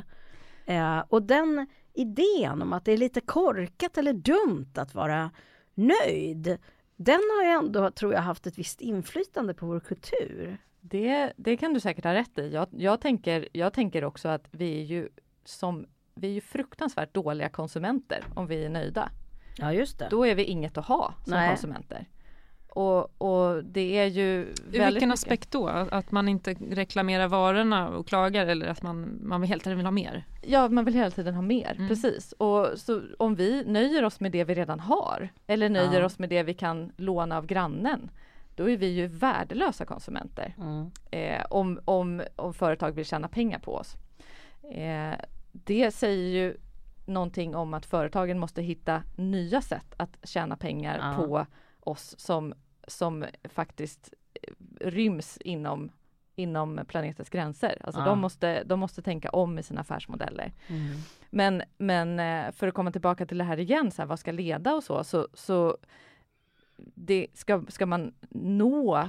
Eh, 0.65 0.99
och 1.09 1.23
den 1.23 1.67
idén 1.93 2.61
om 2.61 2.73
att 2.73 2.85
det 2.85 2.91
är 2.91 2.97
lite 2.97 3.21
korkat 3.21 3.97
eller 3.97 4.13
dumt 4.13 4.71
att 4.75 4.95
vara 4.95 5.31
nöjd. 5.73 6.57
Den 6.95 7.21
har 7.35 7.43
ju 7.43 7.49
ändå, 7.49 7.91
tror 7.91 8.13
jag, 8.13 8.21
haft 8.21 8.47
ett 8.47 8.57
visst 8.57 8.81
inflytande 8.81 9.53
på 9.53 9.65
vår 9.65 9.79
kultur. 9.79 10.57
Det, 10.81 11.33
det 11.37 11.57
kan 11.57 11.73
du 11.73 11.79
säkert 11.79 12.05
ha 12.05 12.13
rätt 12.13 12.37
i. 12.37 12.49
Jag, 12.53 12.67
jag, 12.71 13.01
tänker, 13.01 13.47
jag 13.51 13.73
tänker 13.73 14.03
också 14.03 14.27
att 14.27 14.47
vi 14.51 14.79
är 14.81 14.83
ju 14.83 15.09
som 15.45 15.85
vi 16.19 16.27
är 16.27 16.33
ju 16.33 16.41
fruktansvärt 16.41 17.13
dåliga 17.13 17.49
konsumenter 17.49 18.23
om 18.35 18.47
vi 18.47 18.65
är 18.65 18.69
nöjda. 18.69 19.09
Ja 19.57 19.73
just 19.73 19.99
det. 19.99 20.07
Då 20.09 20.27
är 20.27 20.35
vi 20.35 20.43
inget 20.43 20.77
att 20.77 20.85
ha 20.85 21.13
som 21.23 21.33
Nej. 21.33 21.49
konsumenter. 21.49 22.05
Och, 22.69 23.21
och, 23.21 23.63
det 23.63 23.97
är 23.97 24.05
ju 24.05 24.53
Vilken 24.67 24.93
mycket. 24.93 25.13
aspekt 25.13 25.51
då? 25.51 25.67
Att 25.67 26.11
man 26.11 26.29
inte 26.29 26.53
reklamerar 26.53 27.27
varorna 27.27 27.89
och 27.89 28.07
klagar 28.07 28.47
eller 28.47 28.67
att 28.67 28.81
man, 28.81 29.19
man 29.23 29.43
hela 29.43 29.59
tiden 29.59 29.77
vill 29.77 29.85
ha 29.85 29.91
mer? 29.91 30.25
Ja, 30.41 30.69
man 30.69 30.85
vill 30.85 30.93
hela 30.93 31.11
tiden 31.11 31.33
ha 31.33 31.41
mer, 31.41 31.75
mm. 31.75 31.87
precis. 31.87 32.31
Och 32.31 32.67
så 32.75 33.01
om 33.19 33.35
vi 33.35 33.63
nöjer 33.65 34.03
oss 34.03 34.19
med 34.19 34.31
det 34.31 34.43
vi 34.43 34.53
redan 34.53 34.79
har 34.79 35.29
eller 35.47 35.69
nöjer 35.69 35.99
ja. 35.99 36.05
oss 36.05 36.19
med 36.19 36.29
det 36.29 36.43
vi 36.43 36.53
kan 36.53 36.91
låna 36.97 37.37
av 37.37 37.45
grannen 37.45 38.09
då 38.57 38.69
är 38.69 38.77
vi 38.77 38.87
ju 38.87 39.07
värdelösa 39.07 39.85
konsumenter. 39.85 40.55
Mm. 40.57 40.91
Eh, 41.11 41.45
om, 41.49 41.79
om, 41.85 42.21
om 42.35 42.53
företag 42.53 42.91
vill 42.91 43.05
tjäna 43.05 43.27
pengar 43.27 43.59
på 43.59 43.75
oss. 43.75 43.95
Eh, 44.71 45.13
det 45.63 45.91
säger 45.91 46.43
ju 46.43 46.57
någonting 47.05 47.55
om 47.55 47.73
att 47.73 47.85
företagen 47.85 48.39
måste 48.39 48.61
hitta 48.61 49.03
nya 49.15 49.61
sätt 49.61 49.93
att 49.97 50.17
tjäna 50.23 50.57
pengar 50.57 50.97
ja. 50.97 51.25
på 51.25 51.45
oss 51.79 52.15
som, 52.19 52.53
som 52.87 53.25
faktiskt 53.43 54.13
eh, 54.33 54.53
ryms 54.89 55.37
inom, 55.37 55.91
inom 56.35 56.79
planetens 56.87 57.29
gränser. 57.29 57.81
Alltså 57.83 58.01
ja. 58.01 58.05
de, 58.05 58.19
måste, 58.19 58.63
de 58.63 58.79
måste 58.79 59.01
tänka 59.01 59.29
om 59.29 59.59
i 59.59 59.63
sina 59.63 59.81
affärsmodeller. 59.81 60.53
Mm. 60.67 60.97
Men, 61.29 61.63
men 61.77 62.19
eh, 62.19 62.51
för 62.51 62.67
att 62.67 62.73
komma 62.73 62.91
tillbaka 62.91 63.25
till 63.25 63.37
det 63.37 63.43
här 63.43 63.59
igen, 63.59 63.91
så 63.91 64.01
här, 64.01 64.07
vad 64.07 64.19
ska 64.19 64.31
leda 64.31 64.75
och 64.75 64.83
så, 64.83 65.03
så, 65.03 65.27
så 65.33 65.77
det 66.77 67.27
ska, 67.33 67.63
ska 67.67 67.85
man 67.85 68.13
nå 68.29 69.07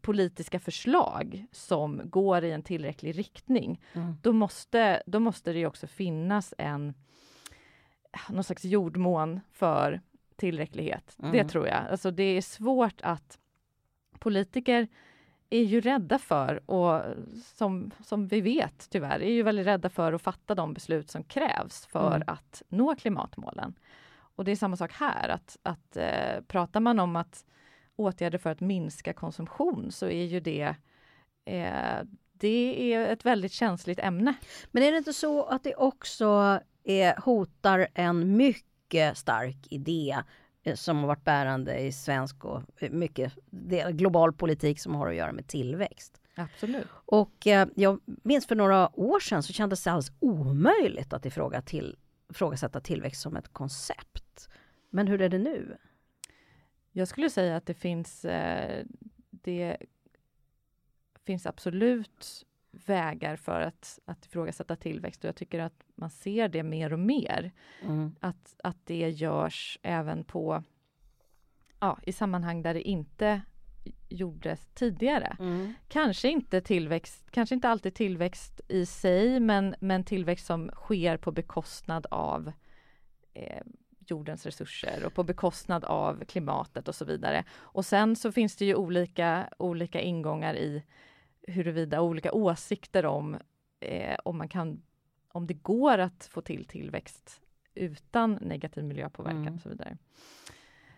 politiska 0.00 0.60
förslag 0.60 1.46
som 1.52 2.00
går 2.04 2.44
i 2.44 2.52
en 2.52 2.62
tillräcklig 2.62 3.18
riktning, 3.18 3.80
mm. 3.92 4.16
då, 4.22 4.32
måste, 4.32 5.02
då 5.06 5.20
måste 5.20 5.52
det 5.52 5.66
också 5.66 5.86
finnas 5.86 6.54
en 6.58 6.94
någon 8.28 8.44
slags 8.44 8.64
jordmån 8.64 9.40
för 9.52 10.00
tillräcklighet. 10.36 11.16
Mm. 11.18 11.32
Det 11.32 11.44
tror 11.44 11.66
jag. 11.66 11.86
Alltså 11.90 12.10
det 12.10 12.22
är 12.22 12.42
svårt 12.42 13.00
att 13.02 13.38
politiker 14.18 14.88
är 15.50 15.62
ju 15.62 15.80
rädda 15.80 16.18
för, 16.18 16.70
och 16.70 17.02
som, 17.44 17.90
som 18.04 18.28
vi 18.28 18.40
vet 18.40 18.90
tyvärr, 18.90 19.22
är 19.22 19.32
ju 19.32 19.42
väldigt 19.42 19.66
rädda 19.66 19.88
för 19.88 20.12
att 20.12 20.22
fatta 20.22 20.54
de 20.54 20.74
beslut 20.74 21.10
som 21.10 21.24
krävs 21.24 21.86
för 21.86 22.16
mm. 22.16 22.22
att 22.26 22.62
nå 22.68 22.94
klimatmålen. 22.96 23.74
Och 24.36 24.44
det 24.44 24.52
är 24.52 24.56
samma 24.56 24.76
sak 24.76 24.92
här, 24.92 25.28
att, 25.28 25.56
att 25.62 25.96
eh, 25.96 26.40
pratar 26.46 26.80
man 26.80 27.00
om 27.00 27.16
att 27.16 27.44
åtgärder 27.96 28.38
för 28.38 28.50
att 28.50 28.60
minska 28.60 29.12
konsumtion 29.12 29.92
så 29.92 30.06
är 30.06 30.24
ju 30.24 30.40
det 30.40 30.74
eh, 31.44 32.02
det 32.32 32.94
är 32.94 33.12
ett 33.12 33.24
väldigt 33.24 33.52
känsligt 33.52 33.98
ämne. 33.98 34.34
Men 34.70 34.82
är 34.82 34.92
det 34.92 34.98
inte 34.98 35.12
så 35.12 35.44
att 35.44 35.64
det 35.64 35.74
också 35.74 36.60
är, 36.84 37.20
hotar 37.20 37.88
en 37.94 38.36
mycket 38.36 39.18
stark 39.18 39.56
idé 39.70 40.16
eh, 40.62 40.74
som 40.74 40.98
har 40.98 41.06
varit 41.06 41.24
bärande 41.24 41.78
i 41.78 41.92
svensk 41.92 42.44
och 42.44 42.62
mycket 42.90 43.32
global 43.90 44.32
politik 44.32 44.80
som 44.80 44.94
har 44.94 45.08
att 45.08 45.16
göra 45.16 45.32
med 45.32 45.46
tillväxt. 45.46 46.20
Absolut. 46.34 46.86
Och 46.92 47.46
eh, 47.46 47.68
jag 47.74 48.00
minns 48.06 48.46
för 48.46 48.56
några 48.56 49.00
år 49.00 49.20
sedan 49.20 49.42
så 49.42 49.52
kändes 49.52 49.84
det 49.84 49.90
alldeles 49.90 50.12
omöjligt 50.20 51.12
att 51.12 51.26
ifråga 51.26 51.62
till, 51.62 51.96
ifrågasätta 52.30 52.80
tillväxt 52.80 53.22
som 53.22 53.36
ett 53.36 53.52
koncept. 53.52 54.48
Men 54.90 55.08
hur 55.08 55.20
är 55.22 55.28
det 55.28 55.38
nu? 55.38 55.76
Jag 56.96 57.08
skulle 57.08 57.30
säga 57.30 57.56
att 57.56 57.66
det 57.66 57.74
finns, 57.74 58.24
eh, 58.24 58.84
det 59.30 59.76
finns 61.24 61.46
absolut 61.46 62.46
vägar 62.70 63.36
för 63.36 63.60
att, 63.60 63.98
att 64.04 64.26
ifrågasätta 64.26 64.76
tillväxt 64.76 65.24
och 65.24 65.28
jag 65.28 65.36
tycker 65.36 65.58
att 65.58 65.84
man 65.94 66.10
ser 66.10 66.48
det 66.48 66.62
mer 66.62 66.92
och 66.92 66.98
mer. 66.98 67.52
Mm. 67.82 68.14
Att, 68.20 68.56
att 68.62 68.86
det 68.86 69.10
görs 69.10 69.78
även 69.82 70.24
på 70.24 70.62
ja, 71.80 71.98
i 72.02 72.12
sammanhang 72.12 72.62
där 72.62 72.74
det 72.74 72.82
inte 72.82 73.42
gjordes 74.08 74.66
tidigare. 74.74 75.36
Mm. 75.40 75.74
Kanske 75.88 76.28
inte 76.28 76.60
tillväxt, 76.60 77.30
kanske 77.30 77.54
inte 77.54 77.68
alltid 77.68 77.94
tillväxt 77.94 78.60
i 78.68 78.86
sig, 78.86 79.40
men, 79.40 79.74
men 79.80 80.04
tillväxt 80.04 80.46
som 80.46 80.70
sker 80.74 81.16
på 81.16 81.32
bekostnad 81.32 82.06
av 82.10 82.52
eh, 83.34 83.62
jordens 84.10 84.46
resurser 84.46 85.04
och 85.06 85.14
på 85.14 85.24
bekostnad 85.24 85.84
av 85.84 86.24
klimatet 86.24 86.88
och 86.88 86.94
så 86.94 87.04
vidare. 87.04 87.44
Och 87.52 87.84
sen 87.84 88.16
så 88.16 88.32
finns 88.32 88.56
det 88.56 88.64
ju 88.64 88.74
olika, 88.74 89.48
olika 89.58 90.00
ingångar 90.00 90.54
i 90.54 90.82
huruvida 91.42 92.00
olika 92.00 92.32
åsikter 92.32 93.06
om 93.06 93.36
eh, 93.80 94.16
om 94.24 94.38
man 94.38 94.48
kan 94.48 94.82
om 95.32 95.46
det 95.46 95.54
går 95.54 95.98
att 95.98 96.24
få 96.24 96.40
till 96.40 96.64
tillväxt 96.64 97.40
utan 97.74 98.32
negativ 98.32 98.84
miljöpåverkan 98.84 99.42
mm. 99.42 99.54
och 99.54 99.60
så 99.60 99.68
vidare. 99.68 99.98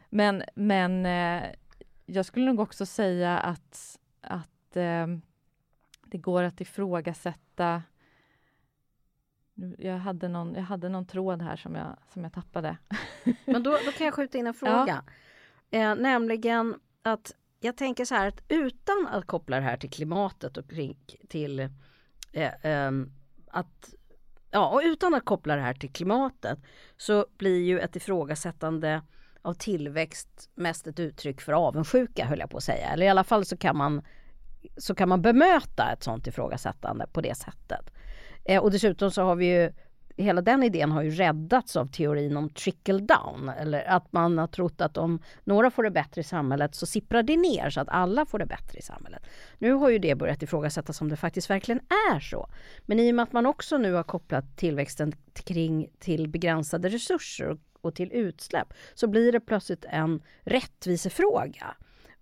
Men, 0.09 0.42
men 0.55 1.07
eh, 1.07 1.51
jag 2.07 2.27
skulle 2.27 2.47
nog 2.47 2.61
också 2.61 2.87
säga 2.87 3.38
att, 3.38 3.99
att 4.21 4.77
eh, 4.77 5.07
det 6.05 6.19
går 6.19 6.42
att 6.42 6.61
ifrågasätta 6.61 7.83
jag 9.79 9.99
hade, 9.99 10.29
någon, 10.29 10.55
jag 10.55 10.62
hade 10.62 10.88
någon 10.88 11.07
tråd 11.07 11.42
här 11.42 11.57
som 11.57 11.75
jag, 11.75 11.97
som 12.12 12.25
jag 12.25 12.33
tappade. 12.33 12.77
Men 13.45 13.62
då, 13.62 13.71
då 13.71 13.92
kan 13.92 14.05
jag 14.05 14.14
skjuta 14.14 14.38
in 14.38 14.47
en 14.47 14.55
fråga. 14.55 15.05
Ja. 15.71 15.79
Eh, 15.79 15.95
nämligen 15.95 16.75
att 17.03 17.33
jag 17.61 17.77
tänker 17.77 18.05
så 18.05 18.14
här 18.14 18.29
att 18.29 18.42
utan 18.49 19.09
att 19.11 19.27
koppla 19.27 19.57
det 19.57 19.62
här 19.62 19.77
till 19.77 19.90
klimatet 19.90 20.57
och 20.57 20.64
till 21.29 21.61
eh, 22.33 22.64
eh, 22.64 22.90
att 23.51 23.95
Ja, 24.51 24.69
och 24.69 24.81
utan 24.85 25.14
att 25.14 25.25
koppla 25.25 25.57
det 25.57 25.62
här 25.62 25.75
till 25.75 25.92
klimatet 25.92 26.59
så 26.97 27.27
blir 27.37 27.62
ju 27.62 27.81
ett 27.81 27.97
ifrågasättande 27.97 29.03
av 29.42 29.55
tillväxt 29.55 30.51
mest 30.55 30.87
ett 30.87 31.01
uttryck 31.01 31.40
för 31.40 31.53
avundsjuka 31.53 32.27
höll 32.27 32.38
jag 32.38 32.51
på 32.51 32.57
att 32.57 32.62
säga. 32.62 32.88
Eller 32.88 33.07
i 33.07 33.09
alla 33.09 33.25
fall 33.25 33.45
så 33.45 33.57
kan 33.57 33.77
man, 33.77 34.03
så 34.77 34.95
kan 34.95 35.09
man 35.09 35.23
bemöta 35.23 35.92
ett 35.92 36.03
sånt 36.03 36.27
ifrågasättande 36.27 37.07
på 37.12 37.21
det 37.21 37.35
sättet. 37.35 37.90
Eh, 38.48 38.62
och 38.62 38.70
dessutom 38.70 39.11
så 39.11 39.22
har 39.22 39.37
vi 39.37 39.46
ju 39.46 39.72
hela 40.16 40.42
den 40.42 40.62
idén 40.62 40.92
har 40.92 41.02
ju 41.02 41.11
räddats 41.11 41.76
av 41.76 41.87
teorin 41.87 42.37
om 42.37 42.48
trickle 42.48 42.98
down. 42.98 43.48
Eller 43.48 43.85
att 43.85 44.12
man 44.12 44.38
har 44.38 44.46
trott 44.46 44.80
att 44.80 44.96
om 44.96 45.22
några 45.44 45.70
får 45.70 45.82
det 45.82 45.90
bättre 45.90 46.20
i 46.20 46.24
samhället 46.24 46.74
så 46.74 46.87
sipprar 46.87 47.22
det 47.22 47.37
ner 47.37 47.70
så 47.70 47.80
att 47.80 47.88
alla 47.88 48.26
får 48.26 48.38
det 48.38 48.46
bättre 48.46 48.78
i 48.78 48.82
samhället. 48.82 49.22
Nu 49.59 49.72
har 49.72 49.88
ju 49.88 49.98
det 49.98 50.14
börjat 50.14 50.42
ifrågasättas 50.42 51.00
om 51.00 51.09
det 51.09 51.16
faktiskt 51.16 51.50
verkligen 51.50 51.80
är 52.14 52.20
så. 52.20 52.48
Men 52.87 53.00
i 53.00 53.11
och 53.11 53.14
med 53.14 53.22
att 53.22 53.32
man 53.32 53.46
också 53.46 53.78
nu 53.78 53.92
har 53.92 54.02
kopplat 54.02 54.56
tillväxten 54.56 55.12
kring 55.35 55.88
till 55.98 56.28
begränsade 56.28 56.88
resurser 56.88 57.59
och, 57.80 57.94
till 57.94 58.12
utsläpp 58.12 58.74
så 58.94 59.06
blir 59.06 59.32
det 59.32 59.40
plötsligt 59.40 59.85
en 59.88 60.22
rättvisefråga. 60.40 61.74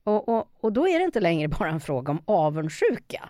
Och, 0.05 0.29
och, 0.29 0.49
och 0.61 0.73
då 0.73 0.89
är 0.89 0.99
det 0.99 1.05
inte 1.05 1.21
längre 1.21 1.49
bara 1.49 1.71
en 1.71 1.81
fråga 1.81 2.11
om 2.11 2.23
avundsjuka 2.25 3.29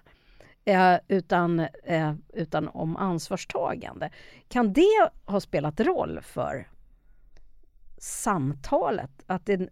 eh, 0.65 0.97
utan, 1.09 1.61
eh, 1.85 2.15
utan 2.33 2.69
om 2.69 2.97
ansvarstagande. 2.97 4.11
Kan 4.49 4.73
det 4.73 5.11
ha 5.25 5.41
spelat 5.41 5.81
roll 5.81 6.21
för 6.23 6.69
samtalet? 7.99 9.11
Att 9.27 9.47
det, 9.47 9.53
eh, 9.53 9.69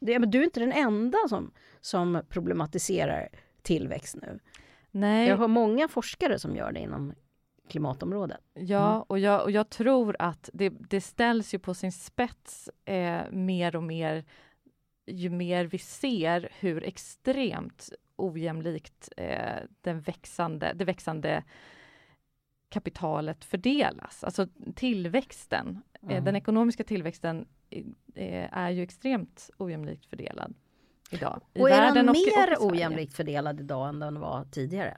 det, 0.00 0.18
men 0.18 0.30
du 0.30 0.40
är 0.40 0.44
inte 0.44 0.60
den 0.60 0.72
enda 0.72 1.18
som, 1.28 1.52
som 1.80 2.22
problematiserar 2.28 3.28
tillväxt 3.62 4.16
nu. 4.22 4.38
Nej. 4.90 5.28
Jag 5.28 5.36
har 5.36 5.48
många 5.48 5.88
forskare 5.88 6.38
som 6.38 6.56
gör 6.56 6.72
det 6.72 6.80
inom 6.80 7.12
klimatområdet. 7.68 8.40
Ja, 8.54 8.90
mm. 8.90 9.02
och, 9.02 9.18
jag, 9.18 9.42
och 9.42 9.50
jag 9.50 9.70
tror 9.70 10.16
att 10.18 10.50
det, 10.52 10.68
det 10.68 11.00
ställs 11.00 11.54
ju 11.54 11.58
på 11.58 11.74
sin 11.74 11.92
spets 11.92 12.70
eh, 12.84 13.30
mer 13.30 13.76
och 13.76 13.82
mer 13.82 14.24
ju 15.06 15.30
mer 15.30 15.64
vi 15.64 15.78
ser 15.78 16.48
hur 16.58 16.84
extremt 16.84 17.92
ojämlikt 18.16 19.08
eh, 19.16 19.62
den 19.80 20.00
växande, 20.00 20.72
det 20.74 20.84
växande 20.84 21.44
kapitalet 22.68 23.44
fördelas. 23.44 24.24
Alltså 24.24 24.46
tillväxten, 24.74 25.82
eh, 25.92 26.02
mm. 26.02 26.16
eh, 26.16 26.24
den 26.24 26.36
ekonomiska 26.36 26.84
tillväxten 26.84 27.46
eh, 28.14 28.58
är 28.58 28.70
ju 28.70 28.82
extremt 28.82 29.50
ojämlikt 29.58 30.06
fördelad 30.06 30.54
idag. 31.10 31.40
och 31.58 31.70
är 31.70 31.94
den 31.94 32.06
mer 32.06 32.56
och, 32.58 32.64
och 32.64 32.72
ojämlikt 32.72 33.14
fördelad 33.14 33.60
idag 33.60 33.88
än 33.88 33.98
den 33.98 34.20
var 34.20 34.44
tidigare? 34.44 34.96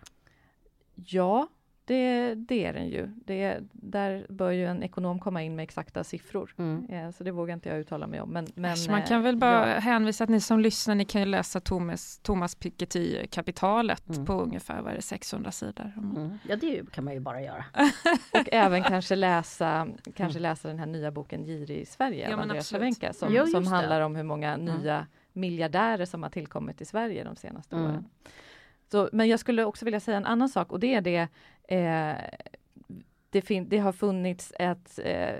Ja, 0.94 1.48
det, 1.88 2.34
det 2.34 2.64
är 2.64 2.72
den 2.72 2.88
ju. 2.88 3.08
Det, 3.24 3.60
där 3.72 4.26
bör 4.28 4.50
ju 4.50 4.66
en 4.66 4.82
ekonom 4.82 5.18
komma 5.18 5.42
in 5.42 5.56
med 5.56 5.62
exakta 5.62 6.04
siffror. 6.04 6.54
Mm. 6.58 6.86
Eh, 6.90 7.10
så 7.10 7.24
det 7.24 7.30
vågar 7.30 7.54
inte 7.54 7.68
jag 7.68 7.78
uttala 7.78 8.06
mig 8.06 8.20
om. 8.20 8.30
Men, 8.30 8.46
men 8.54 8.76
man 8.90 9.02
kan 9.02 9.22
väl 9.22 9.36
bara 9.36 9.74
ja. 9.74 9.80
hänvisa 9.80 10.24
att 10.24 10.30
ni 10.30 10.40
som 10.40 10.60
lyssnar, 10.60 10.94
ni 10.94 11.04
kan 11.04 11.20
ju 11.20 11.26
läsa 11.26 11.60
Thomas, 11.60 12.18
Thomas 12.18 12.54
Piketty 12.54 13.26
Kapitalet 13.26 14.08
mm. 14.08 14.26
på 14.26 14.32
ungefär 14.32 14.82
vad 14.82 14.92
är 14.92 14.96
det, 14.96 15.02
600 15.02 15.52
sidor. 15.52 15.92
Mm. 15.96 16.38
Ja, 16.48 16.56
det 16.56 16.92
kan 16.92 17.04
man 17.04 17.14
ju 17.14 17.20
bara 17.20 17.42
göra. 17.42 17.64
och 18.32 18.48
även 18.52 18.82
kanske 18.82 19.16
läsa, 19.16 19.88
kanske 20.14 20.38
läsa 20.38 20.68
den 20.68 20.78
här 20.78 20.86
nya 20.86 21.10
boken 21.10 21.44
Girig 21.44 21.78
i 21.78 21.86
Sverige 21.86 22.34
av 22.34 22.40
Andreas 22.40 22.68
Slavenka 22.68 23.12
som, 23.12 23.34
jo, 23.34 23.46
som 23.46 23.66
handlar 23.66 24.00
om 24.00 24.16
hur 24.16 24.22
många 24.22 24.56
nya 24.56 25.06
miljardärer 25.32 26.04
som 26.04 26.22
har 26.22 26.30
tillkommit 26.30 26.80
i 26.80 26.84
Sverige 26.84 27.24
de 27.24 27.36
senaste 27.36 27.76
mm. 27.76 27.90
åren. 27.90 28.04
Så, 28.90 29.08
men 29.12 29.28
jag 29.28 29.40
skulle 29.40 29.64
också 29.64 29.84
vilja 29.84 30.00
säga 30.00 30.16
en 30.16 30.26
annan 30.26 30.48
sak 30.48 30.72
och 30.72 30.80
det 30.80 30.94
är 30.94 31.00
det 31.00 31.28
eh, 31.68 32.16
det, 33.30 33.40
fin- 33.42 33.68
det 33.68 33.78
har 33.78 33.92
funnits 33.92 34.52
ett 34.58 34.98
eh, 35.04 35.34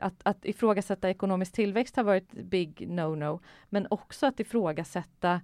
att, 0.00 0.14
att 0.22 0.44
ifrågasätta 0.44 1.10
ekonomisk 1.10 1.52
tillväxt 1.52 1.96
har 1.96 2.04
varit 2.04 2.32
big 2.32 2.86
no-no, 2.88 3.40
men 3.68 3.86
också 3.90 4.26
att 4.26 4.40
ifrågasätta 4.40 5.40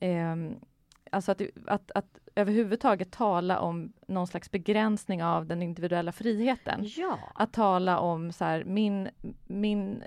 eh, 0.00 0.36
Alltså 1.12 1.32
att, 1.32 1.42
att, 1.66 1.90
att 1.94 2.18
överhuvudtaget 2.34 3.10
tala 3.10 3.60
om 3.60 3.92
någon 4.06 4.26
slags 4.26 4.50
begränsning 4.50 5.24
av 5.24 5.46
den 5.46 5.62
individuella 5.62 6.12
friheten. 6.12 6.80
Ja. 6.96 7.18
Att 7.34 7.52
tala 7.52 7.98
om 7.98 8.32
så 8.32 8.44
här, 8.44 8.64
min, 8.64 9.08
min, 9.46 10.02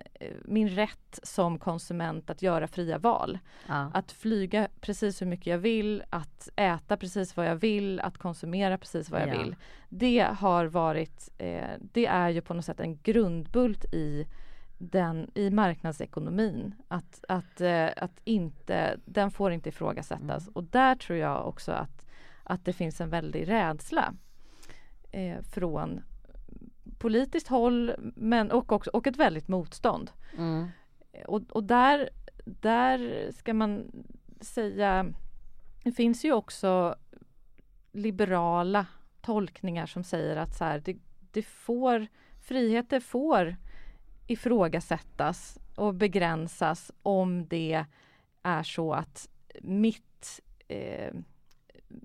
min 0.46 0.70
rätt 0.70 1.20
som 1.24 1.60
konsument 1.60 2.30
att 2.30 2.42
göra 2.42 2.68
fria 2.68 2.98
val. 2.98 3.40
Ja. 3.68 3.92
Att 3.94 4.12
flyga 4.12 4.68
precis 4.82 5.22
hur 5.22 5.26
mycket 5.26 5.48
jag 5.48 5.58
vill, 5.58 6.04
att 6.10 6.50
äta 6.56 6.98
precis 6.98 7.38
vad 7.38 7.46
jag 7.46 7.56
vill, 7.56 8.00
att 8.00 8.18
konsumera 8.18 8.78
precis 8.78 9.10
vad 9.10 9.22
jag 9.22 9.30
ja. 9.30 9.38
vill. 9.38 9.56
Det 9.90 10.28
har 10.38 10.66
varit, 10.66 11.30
eh, 11.38 11.70
det 11.80 12.06
är 12.06 12.30
ju 12.30 12.42
på 12.42 12.54
något 12.54 12.66
sätt 12.66 12.80
en 12.80 12.98
grundbult 13.02 13.94
i 13.94 14.28
den 14.82 15.32
i 15.36 15.50
marknadsekonomin. 15.50 16.76
Att, 16.88 17.26
att, 17.28 17.62
eh, 17.62 17.90
att 17.98 18.22
inte, 18.24 19.00
den 19.06 19.32
får 19.32 19.52
inte 19.52 19.70
ifrågasättas. 19.70 20.44
Mm. 20.44 20.54
Och 20.54 20.64
där 20.64 20.96
tror 20.96 21.20
jag 21.20 21.48
också 21.48 21.72
att, 21.72 22.06
att 22.44 22.66
det 22.66 22.74
finns 22.74 23.02
en 23.02 23.10
väldig 23.10 23.48
rädsla 23.48 24.14
eh, 25.12 25.42
från 25.42 26.02
politiskt 26.98 27.48
håll 27.48 27.96
men 28.16 28.52
och, 28.52 28.72
också, 28.72 28.90
och 28.90 29.08
ett 29.08 29.18
väldigt 29.18 29.48
motstånd. 29.48 30.12
Mm. 30.38 30.68
Och, 31.26 31.42
och 31.52 31.64
där, 31.64 32.10
där 32.46 33.32
ska 33.32 33.54
man 33.54 33.92
säga, 34.42 35.06
det 35.84 35.92
finns 35.92 36.26
ju 36.26 36.34
också 36.34 36.96
liberala 37.92 38.86
tolkningar 39.22 39.86
som 39.86 40.04
säger 40.04 40.36
att 40.36 40.58
så 40.58 40.64
här, 40.64 40.80
det, 40.80 40.98
det 41.32 41.44
får, 41.44 42.08
friheter 42.40 43.00
får 43.00 43.56
ifrågasättas 44.32 45.60
och 45.76 45.94
begränsas 45.94 46.92
om 47.04 47.48
det 47.48 47.86
är 48.44 48.64
så 48.64 48.94
att 48.94 49.30
mitt, 49.62 50.40
eh, 50.68 51.14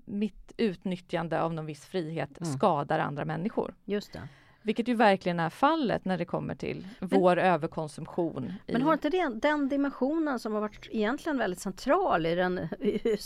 mitt 0.05 0.53
utnyttjande 0.57 1.41
av 1.41 1.53
någon 1.53 1.65
viss 1.65 1.85
frihet 1.85 2.41
mm. 2.41 2.53
skadar 2.53 2.99
andra 2.99 3.25
människor. 3.25 3.75
Just 3.85 4.13
det. 4.13 4.27
Vilket 4.61 4.87
ju 4.87 4.95
verkligen 4.95 5.39
är 5.39 5.49
fallet 5.49 6.05
när 6.05 6.17
det 6.17 6.25
kommer 6.25 6.55
till 6.55 6.87
men, 6.99 7.09
vår 7.09 7.37
överkonsumtion. 7.37 8.53
Men 8.65 8.81
har 8.81 8.93
inte 8.93 9.09
det, 9.09 9.29
den 9.41 9.69
dimensionen 9.69 10.39
som 10.39 10.53
har 10.53 10.61
varit 10.61 10.87
egentligen 10.91 11.37
väldigt 11.37 11.59
central 11.59 12.25
i, 12.25 12.35
den, 12.35 12.67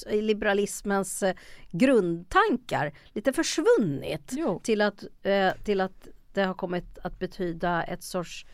i 0.10 0.22
liberalismens 0.22 1.24
eh, 1.24 1.36
grundtankar 1.72 2.94
lite 3.14 3.34
försvunnit? 3.34 4.38
Till 4.64 4.82
att, 4.82 5.04
eh, 5.24 5.52
till 5.64 5.82
att 5.82 6.08
det 6.34 6.44
har 6.44 6.54
kommit 6.54 6.98
att 7.04 7.20
betyda 7.20 7.84
ett 7.84 8.04
sorts 8.04 8.46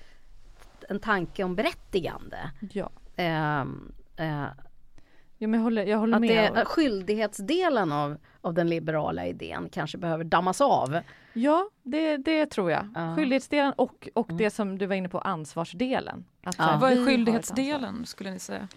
en 0.88 1.00
tanke 1.00 1.44
om 1.44 1.56
berättigande. 1.56 2.52
Ja. 2.72 2.90
Eh, 3.16 3.62
eh, 4.18 4.46
Ja, 5.40 5.48
men 5.48 5.60
jag 5.60 5.64
håller, 5.64 5.86
jag 5.86 5.98
håller 5.98 6.16
att 6.16 6.22
med. 6.22 6.54
det, 6.54 6.66
skyldighetsdelen 6.66 7.92
av, 7.92 8.18
av 8.42 8.54
den 8.54 8.70
liberala 8.70 9.26
idén 9.28 9.70
kanske 9.72 9.98
behöver 9.98 10.24
dammas 10.24 10.62
av. 10.62 11.00
Ja, 11.34 11.70
det, 11.84 12.18
det 12.18 12.46
tror 12.46 12.72
jag. 12.72 12.88
Ja. 12.96 13.16
Skyldighetsdelen 13.16 13.74
och, 13.76 14.10
och 14.14 14.30
Mm. 14.30 14.38
det 14.38 14.50
som 14.50 14.78
du 14.78 14.86
var 14.86 14.96
inne 14.96 15.10
på, 15.10 15.20
ansvarsdelen. 15.20 16.26
Att, 16.44 16.56
här, 16.56 16.78
Vad 16.80 16.92
är 16.92 17.06
skyldighetsdelen 17.06 18.06
skulle 18.06 18.32
ni 18.32 18.40
säga? 18.40 18.68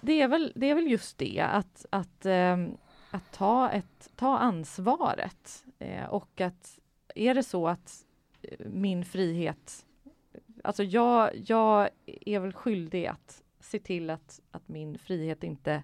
Det 0.00 0.20
är 0.22 0.28
väl, 0.28 0.52
det 0.56 0.70
är 0.70 0.74
väl 0.74 0.86
just 0.90 1.18
det 1.18 1.40
att, 1.40 1.86
att, 1.90 2.26
ehm, 2.26 2.76
att 3.10 3.32
ta, 3.32 3.70
ett, 3.70 4.10
ta 4.16 4.38
ansvaret 4.38 5.64
eh, 5.78 6.04
och 6.04 6.40
att 6.40 6.78
är 7.14 7.34
det 7.34 7.42
så 7.42 7.68
att 7.68 7.92
eh, 8.42 8.66
min 8.66 9.04
frihet, 9.04 9.84
alltså 10.64 10.82
jag, 10.82 11.30
jag 11.46 11.88
är 12.04 12.38
väl 12.40 12.52
skyldig 12.52 13.06
att 13.06 13.42
se 13.60 13.78
till 13.78 14.10
att, 14.10 14.40
att 14.50 14.68
min 14.68 14.98
frihet 14.98 15.44
inte 15.44 15.82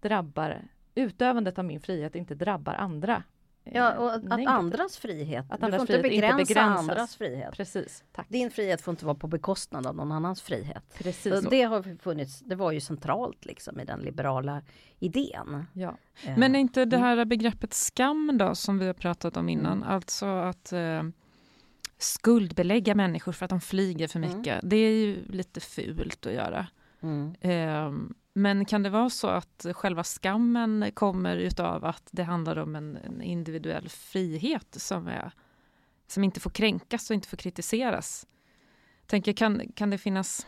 drabbar, 0.00 0.62
utövandet 0.94 1.58
av 1.58 1.64
min 1.64 1.80
frihet 1.80 2.14
inte 2.14 2.34
drabbar 2.34 2.74
andra. 2.74 3.22
eh, 3.64 3.76
Ja, 3.76 3.98
och 3.98 4.08
att, 4.10 4.16
att 4.16 4.22
negativt. 4.24 4.48
andras 4.48 4.96
frihet, 4.98 5.46
Att 5.50 5.60
du 5.60 5.64
andras 5.66 5.86
får 5.86 5.96
inte 5.96 6.08
frihet 6.08 6.24
inte 6.24 6.36
begränsa 6.36 6.54
begränsas. 6.54 6.88
andras 6.90 7.16
frihet. 7.16 7.54
Precis, 7.56 8.04
tack. 8.12 8.26
Din 8.28 8.50
frihet 8.50 8.80
får 8.80 8.92
inte 8.92 9.04
vara 9.04 9.14
på 9.14 9.26
bekostnad 9.26 9.86
av 9.86 9.94
någon 9.96 10.12
annans 10.12 10.42
frihet. 10.42 10.94
Precis. 10.98 11.34
Så 11.42 11.50
det 11.50 11.62
har 11.62 11.98
funnits, 11.98 12.40
det 12.40 12.54
var 12.54 12.72
ju 12.72 12.80
centralt 12.80 13.44
liksom 13.44 13.80
i 13.80 13.84
den 13.84 14.00
liberala 14.00 14.62
idén. 14.98 15.66
Ja. 15.72 15.96
Eh, 16.26 16.38
Men 16.38 16.54
är 16.54 16.58
inte 16.58 16.84
det 16.84 16.98
här 16.98 17.24
begreppet 17.24 17.74
skam 17.74 18.38
då 18.38 18.54
som 18.54 18.78
vi 18.78 18.86
har 18.86 18.94
pratat 18.94 19.36
om 19.36 19.48
innan, 19.48 19.82
alltså 19.82 20.26
att 20.26 20.72
eh, 20.72 21.02
skuldbelägga 22.02 22.94
människor 22.94 23.32
för 23.32 23.44
att 23.44 23.50
de 23.50 23.60
flyger 23.60 24.08
för 24.08 24.18
Mm. 24.18 24.38
mycket, 24.38 24.60
det 24.62 24.76
är 24.76 24.92
ju 24.92 25.24
lite 25.28 25.60
fult 25.60 26.26
att 26.26 26.32
göra. 26.32 26.66
Mm. 27.02 27.34
Eh, 27.40 27.92
men 28.32 28.64
kan 28.64 28.82
det 28.82 28.90
vara 28.90 29.10
så 29.10 29.28
att 29.28 29.66
själva 29.72 30.04
skammen 30.04 30.90
kommer 30.94 31.36
utav 31.36 31.84
att 31.84 32.08
det 32.10 32.22
handlar 32.22 32.58
om 32.58 32.76
en, 32.76 32.96
en 32.96 33.22
individuell 33.22 33.88
frihet 33.88 34.74
som, 34.78 35.08
är, 35.08 35.32
som 36.06 36.24
inte 36.24 36.40
får 36.40 36.50
kränkas 36.50 37.10
och 37.10 37.14
inte 37.14 37.28
får 37.28 37.36
kritiseras? 37.36 38.26
Tänker, 39.06 39.32
kan, 39.32 39.72
kan 39.74 39.90
det 39.90 39.98
finnas 39.98 40.46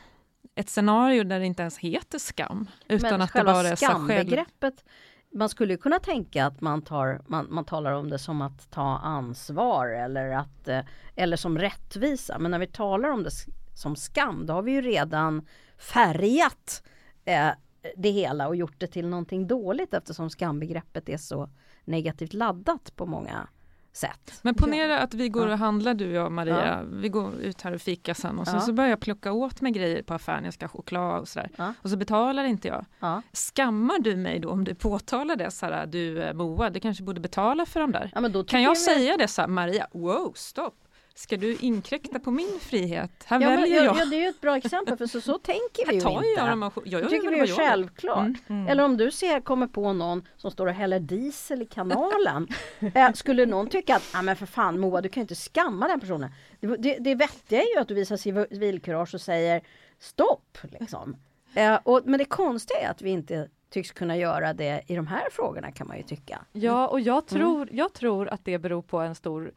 ett 0.54 0.68
scenario 0.70 1.24
där 1.24 1.40
det 1.40 1.46
inte 1.46 1.62
ens 1.62 1.78
heter 1.78 2.18
skam? 2.18 2.68
Utan 2.88 3.10
Men 3.10 3.20
att 3.20 3.28
det 3.28 3.32
själva 3.32 3.52
bara 3.52 3.68
är 3.68 3.76
skambegreppet, 3.76 4.84
man 5.33 5.49
skulle 5.49 5.77
kunna 5.77 5.99
tänka 5.99 6.47
att 6.47 6.61
man, 6.61 6.83
tar, 6.83 7.21
man, 7.27 7.47
man 7.51 7.64
talar 7.64 7.92
om 7.92 8.11
det 8.11 8.18
som 8.18 8.42
att 8.42 8.71
ta 8.71 8.99
ansvar 8.99 9.88
eller, 9.88 10.31
att, 10.31 10.68
eh, 10.68 10.81
eller 11.16 11.37
som 11.37 11.59
rättvisa. 11.59 12.38
Men 12.38 12.51
när 12.51 12.59
vi 12.59 12.66
talar 12.66 13.09
om 13.09 13.23
det 13.23 13.31
som 13.75 13.97
skam, 13.97 14.47
då 14.47 14.53
har 14.53 14.62
vi 14.62 14.73
ju 14.73 14.81
redan 14.81 15.47
färgat 15.79 16.83
eh, 17.25 17.51
det 17.97 18.11
hela 18.11 18.49
och 18.49 18.57
gjort 18.57 18.79
det 18.79 18.87
till 18.87 19.09
någonting 19.09 19.47
dåligt 19.47 19.95
eftersom 19.95 20.31
skambegreppet 20.31 21.09
är 21.09 21.16
så 21.16 21.51
negativt 21.85 22.33
laddat 22.33 22.97
på 22.97 23.07
många 23.07 23.49
sätt. 23.92 24.40
Men 24.42 24.55
ponera 24.55 24.98
att 24.98 25.14
vi 25.14 25.28
går 25.28 25.46
och 25.48 25.59
handlar 25.59 25.94
du 25.94 26.07
och 26.09 26.12
jag 26.12 26.33
Maria, 26.33 26.66
Ja. 26.66 26.83
vi 26.92 27.09
går 27.09 27.35
ut 27.40 27.62
här 27.62 27.74
och 27.74 27.81
fikar 27.81 28.14
sen 28.14 28.38
och 28.38 28.46
sen 28.46 28.55
Ja. 28.55 28.61
så 28.61 28.72
börjar 28.72 28.90
jag 28.90 29.00
plocka 29.00 29.33
åt 29.33 29.61
mig 29.61 29.72
grejer 29.72 30.02
på 30.02 30.14
affären, 30.14 30.44
jag 30.44 30.55
ska 30.55 30.64
ha 30.66 30.70
choklad 30.70 31.20
och 31.20 31.28
sådär. 31.28 31.50
Ja. 31.57 31.74
Och 31.83 31.90
så 31.90 31.96
betalar 31.96 32.44
inte 32.44 32.68
jag. 32.68 32.85
Ja. 33.00 33.22
Skammar 33.33 33.98
du 33.98 34.16
mig 34.16 34.38
då 34.38 34.50
om 34.50 34.64
du 34.64 34.74
påtalar 34.74 35.37
det 35.37 35.50
så 35.50 35.66
här, 35.66 35.87
du 35.87 36.22
eh, 36.22 36.35
Moa, 36.35 36.70
du 36.70 36.81
kanske 36.81 37.02
borde 37.05 37.20
betala 37.20 37.66
för 37.66 37.81
dem 37.81 37.92
där? 37.92 38.44
Kan 38.44 38.62
jag 38.62 38.70
vi- 38.70 38.76
säga 38.76 39.16
det 39.16 39.28
så 39.28 39.40
här, 39.40 39.48
Maria, 39.48 39.87
wow, 39.92 40.33
stopp, 40.37 40.74
ska 41.14 41.37
du 41.37 41.57
inkräkta 41.61 42.18
på 42.18 42.31
min 42.31 42.59
frihet? 42.61 43.11
Här 43.27 43.40
Ja, 43.40 43.48
men, 43.51 43.61
väljer 43.61 43.77
ja, 43.77 43.85
jag. 43.85 43.96
ja, 43.96 44.05
det 44.05 44.16
är 44.16 44.20
ju 44.20 44.29
ett 44.29 44.40
bra 44.40 44.57
exempel 44.57 44.96
för 44.96 45.07
så, 45.07 45.20
så 45.20 45.38
tänker 45.42 45.87
vi 45.88 45.94
ju 45.94 46.01
tar 46.01 46.11
inte. 46.11 46.27
jag 46.37 46.48
jag 46.85 46.85
Det 46.85 46.90
gör 46.90 47.09
tycker 47.09 47.31
vi 47.31 47.38
är 47.40 47.46
jag 47.46 47.57
självklart. 47.57 48.18
Mm. 48.18 48.37
Mm. 48.48 48.68
Eller 48.68 48.85
om 48.85 48.96
du 48.96 49.11
ser, 49.11 49.40
kommer 49.40 49.66
på 49.66 49.92
någon 49.92 50.29
som 50.37 50.51
står 50.51 50.66
och 50.66 50.72
häller 50.72 51.01
diesel 51.01 51.62
i 51.62 51.66
kanalen. 51.66 52.48
eh, 52.94 53.12
skulle 53.12 53.46
någon 53.46 53.66
tycka 53.68 53.96
att, 53.96 54.03
ah, 54.14 54.22
men 54.22 54.37
för 54.37 54.46
fan 54.46 54.81
Moa 54.81 55.01
du 55.01 55.09
kan 55.09 55.20
ju 55.20 55.22
inte 55.25 55.35
skamma 55.35 55.88
den 55.88 56.01
personen. 56.01 56.31
Det, 56.61 56.77
det, 56.77 56.98
det 56.98 57.14
vettiga 57.14 57.61
är 57.62 57.75
ju 57.75 57.81
att 57.81 57.88
du 57.88 57.94
visar 57.94 58.16
civilkurage 58.16 59.14
och 59.14 59.20
säger 59.20 59.62
stopp. 59.98 60.59
Liksom. 60.81 61.16
Eh, 61.55 61.79
och, 61.83 62.01
men 62.05 62.18
det 62.18 62.25
konstiga 62.25 62.81
är 62.81 62.90
att 62.90 63.03
vi 63.03 63.11
inte 63.11 63.48
tycks 63.70 63.90
kunna 63.90 64.16
göra 64.16 64.53
det 64.53 64.83
i 64.87 64.96
de 64.96 65.07
här 65.07 65.29
frågorna 65.33 65.72
kan 65.72 65.87
man 65.87 65.96
ju 65.96 66.03
tycka. 66.03 66.38
Ja, 66.53 66.88
och 66.88 66.98
Mm. 66.98 67.07
jag 67.07 67.27
tror, 67.27 67.68
jag 67.72 67.92
tror 67.92 68.29
att 68.29 68.44
det 68.44 68.59
beror 68.59 68.83
på 68.83 68.98
en 68.98 69.14
stor 69.14 69.53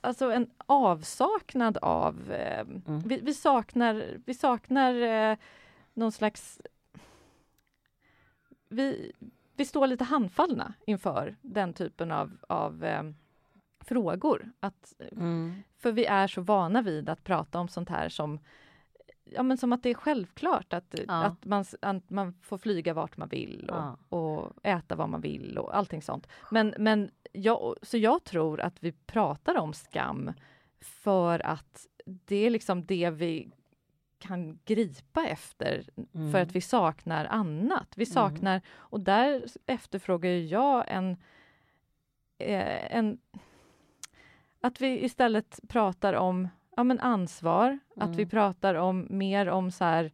Alltså 0.00 0.32
en 0.32 0.50
avsaknad 0.66 1.76
av... 1.82 2.32
Eh, 2.32 2.60
Mm. 2.60 3.00
vi, 3.00 3.20
vi 3.20 3.34
saknar, 3.34 4.18
vi 4.26 4.34
saknar 4.34 4.94
eh, 4.94 5.36
någon 5.94 6.12
slags... 6.12 6.60
Vi, 8.68 9.12
vi 9.56 9.64
står 9.64 9.86
lite 9.86 10.04
handfallna 10.04 10.74
inför 10.86 11.36
den 11.42 11.72
typen 11.72 12.12
av, 12.12 12.36
av 12.48 12.84
eh, 12.84 13.02
frågor. 13.80 14.52
Att, 14.60 14.94
Mm. 15.12 15.62
för 15.78 15.92
vi 15.92 16.04
är 16.06 16.26
så 16.26 16.40
vana 16.40 16.82
vid 16.82 17.08
att 17.08 17.24
prata 17.24 17.58
om 17.60 17.68
sånt 17.68 17.88
här 17.88 18.08
som 18.08 18.38
Ja 19.32 19.42
men 19.42 19.56
som 19.58 19.72
att 19.72 19.82
det 19.82 19.90
är 19.90 19.94
självklart 19.94 20.72
att, 20.72 20.94
Ja. 21.08 21.24
att, 21.24 21.44
man, 21.44 21.64
att 21.82 22.10
man 22.10 22.32
får 22.42 22.58
flyga 22.58 22.94
vart 22.94 23.16
man 23.16 23.28
vill 23.28 23.70
och, 23.70 23.76
Ja. 23.76 23.96
och 24.16 24.52
äta 24.66 24.96
vad 24.96 25.08
man 25.08 25.20
vill 25.20 25.58
och 25.58 25.76
allting 25.76 26.02
sånt. 26.02 26.26
Men, 26.50 26.74
men 26.78 27.10
jag, 27.32 27.74
så 27.82 27.98
jag 27.98 28.24
tror 28.24 28.60
att 28.60 28.82
vi 28.82 28.92
pratar 28.92 29.54
om 29.58 29.72
skam 29.74 30.32
för 30.80 31.46
att 31.46 31.86
det 32.04 32.36
är 32.46 32.50
liksom 32.50 32.84
det 32.86 33.10
vi 33.10 33.50
kan 34.18 34.58
gripa 34.64 35.26
efter 35.26 35.84
Mm. 36.14 36.32
för 36.32 36.38
att 36.40 36.52
vi 36.52 36.60
saknar 36.60 37.24
annat. 37.24 37.92
Vi 37.96 38.06
saknar, 38.06 38.60
och 38.70 39.00
där 39.00 39.44
efterfrågar 39.66 40.30
jag 40.30 40.84
en, 40.88 41.10
eh, 42.38 42.96
en... 42.96 43.18
Att 44.60 44.80
vi 44.80 45.04
istället 45.04 45.60
pratar 45.68 46.14
om 46.14 46.48
ja, 46.78 46.84
men 46.84 47.00
ansvar, 47.00 47.78
att 47.96 48.10
vi 48.10 48.22
Mm. 48.22 48.28
pratar 48.30 48.74
om 48.74 49.06
mer 49.10 49.48
om 49.48 49.70
så 49.70 49.84
här, 49.84 50.12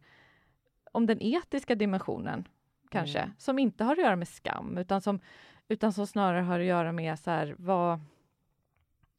om 0.91 1.05
den 1.05 1.17
etiska 1.21 1.75
dimensionen 1.75 2.47
kanske, 2.89 3.19
Mm. 3.19 3.33
som 3.37 3.59
inte 3.59 3.83
har 3.83 3.91
att 3.91 4.01
göra 4.01 4.15
med 4.15 4.27
skam, 4.27 4.77
utan 4.77 5.01
som, 5.01 5.19
utan 5.67 5.93
som 5.93 6.07
snarare 6.07 6.41
har 6.41 6.59
att 6.59 6.65
göra 6.65 6.91
med 6.91 7.19
så 7.19 7.31
här, 7.31 7.55
vad, 7.57 7.99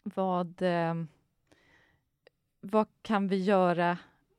vad, 0.03 0.63
eh, 0.63 0.95
vad 2.61 2.87
kan 3.03 3.29
vi 3.29 3.37
göra 3.45 3.99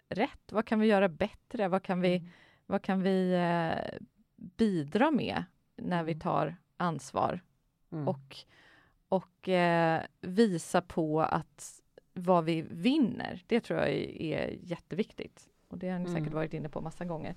rätt? 0.10 0.52
Vad 0.52 0.66
kan 0.66 0.80
vi 0.80 0.88
göra 0.88 1.08
bättre? 1.10 1.68
Vad 1.68 1.84
kan 1.84 2.02
vi, 2.02 2.16
Mm. 2.18 2.30
vad 2.66 2.82
kan 2.82 3.02
vi 3.04 3.34
eh, 3.34 4.00
bidra 4.36 5.12
med 5.12 5.44
när 5.76 6.04
vi 6.04 6.12
Mm. 6.12 6.20
tar 6.22 6.56
ansvar 6.78 7.40
Mm. 7.92 8.08
och, 8.08 8.36
och 9.10 9.50
eh, 9.50 10.02
visa 10.22 10.82
på 10.82 11.22
att 11.22 11.82
vad 12.18 12.46
vi 12.46 12.62
vinner, 12.62 13.44
det 13.48 13.60
tror 13.60 13.80
jag 13.80 13.90
är, 13.90 14.58
jätteviktigt. 14.64 15.48
Och 15.70 15.78
det 15.78 15.90
har 15.90 16.00
ni 16.00 16.06
säkert 16.06 16.22
Mm. 16.22 16.34
varit 16.34 16.54
inne 16.54 16.70
på 16.70 16.82
massa 16.82 17.06
gånger. 17.06 17.36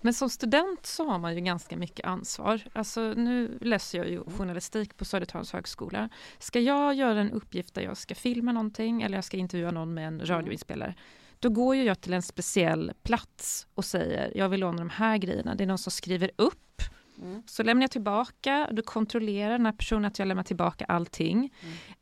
Men 0.00 0.14
som 0.14 0.30
student 0.30 0.86
så 0.86 1.08
har 1.08 1.18
man 1.18 1.34
ju 1.34 1.40
ganska 1.40 1.76
mycket 1.76 2.06
ansvar. 2.06 2.60
Alltså 2.72 3.00
nu 3.00 3.58
läser 3.60 3.98
jag 3.98 4.08
ju 4.08 4.24
journalistik 4.24 4.96
på 4.96 5.04
Södertörns 5.04 5.52
högskola. 5.52 6.08
Ska 6.38 6.60
jag 6.60 6.94
göra 6.94 7.20
en 7.20 7.30
uppgift 7.30 7.74
där 7.74 7.82
jag 7.82 7.96
ska 7.96 8.14
filma 8.14 8.52
någonting 8.52 9.02
eller 9.02 9.16
jag 9.16 9.24
ska 9.24 9.36
intervjua 9.36 9.70
någon 9.70 9.94
med 9.94 10.06
en 10.08 10.26
radioinspelare, 10.26 10.94
då 11.38 11.48
går 11.48 11.76
ju 11.76 11.82
jag 11.84 12.00
till 12.00 12.12
en 12.12 12.22
speciell 12.22 12.92
plats 13.02 13.66
och 13.74 13.84
säger 13.84 14.32
jag 14.36 14.48
vill 14.48 14.60
låna 14.60 14.78
de 14.78 14.90
här 14.90 15.18
grejerna. 15.18 15.54
Det 15.54 15.64
är 15.64 15.68
någon 15.68 15.78
som 15.78 15.90
skriver 15.92 16.30
upp 16.36 16.82
Mm. 17.22 17.42
så 17.46 17.62
lämnar 17.62 17.82
jag 17.82 17.90
tillbaka, 17.90 18.68
du 18.72 18.82
kontrollerar 18.82 19.50
den 19.50 19.66
här 19.66 19.72
personen 19.72 20.04
att 20.04 20.18
jag 20.18 20.28
lämnar 20.28 20.44
tillbaka 20.44 20.84
allting. 20.84 21.52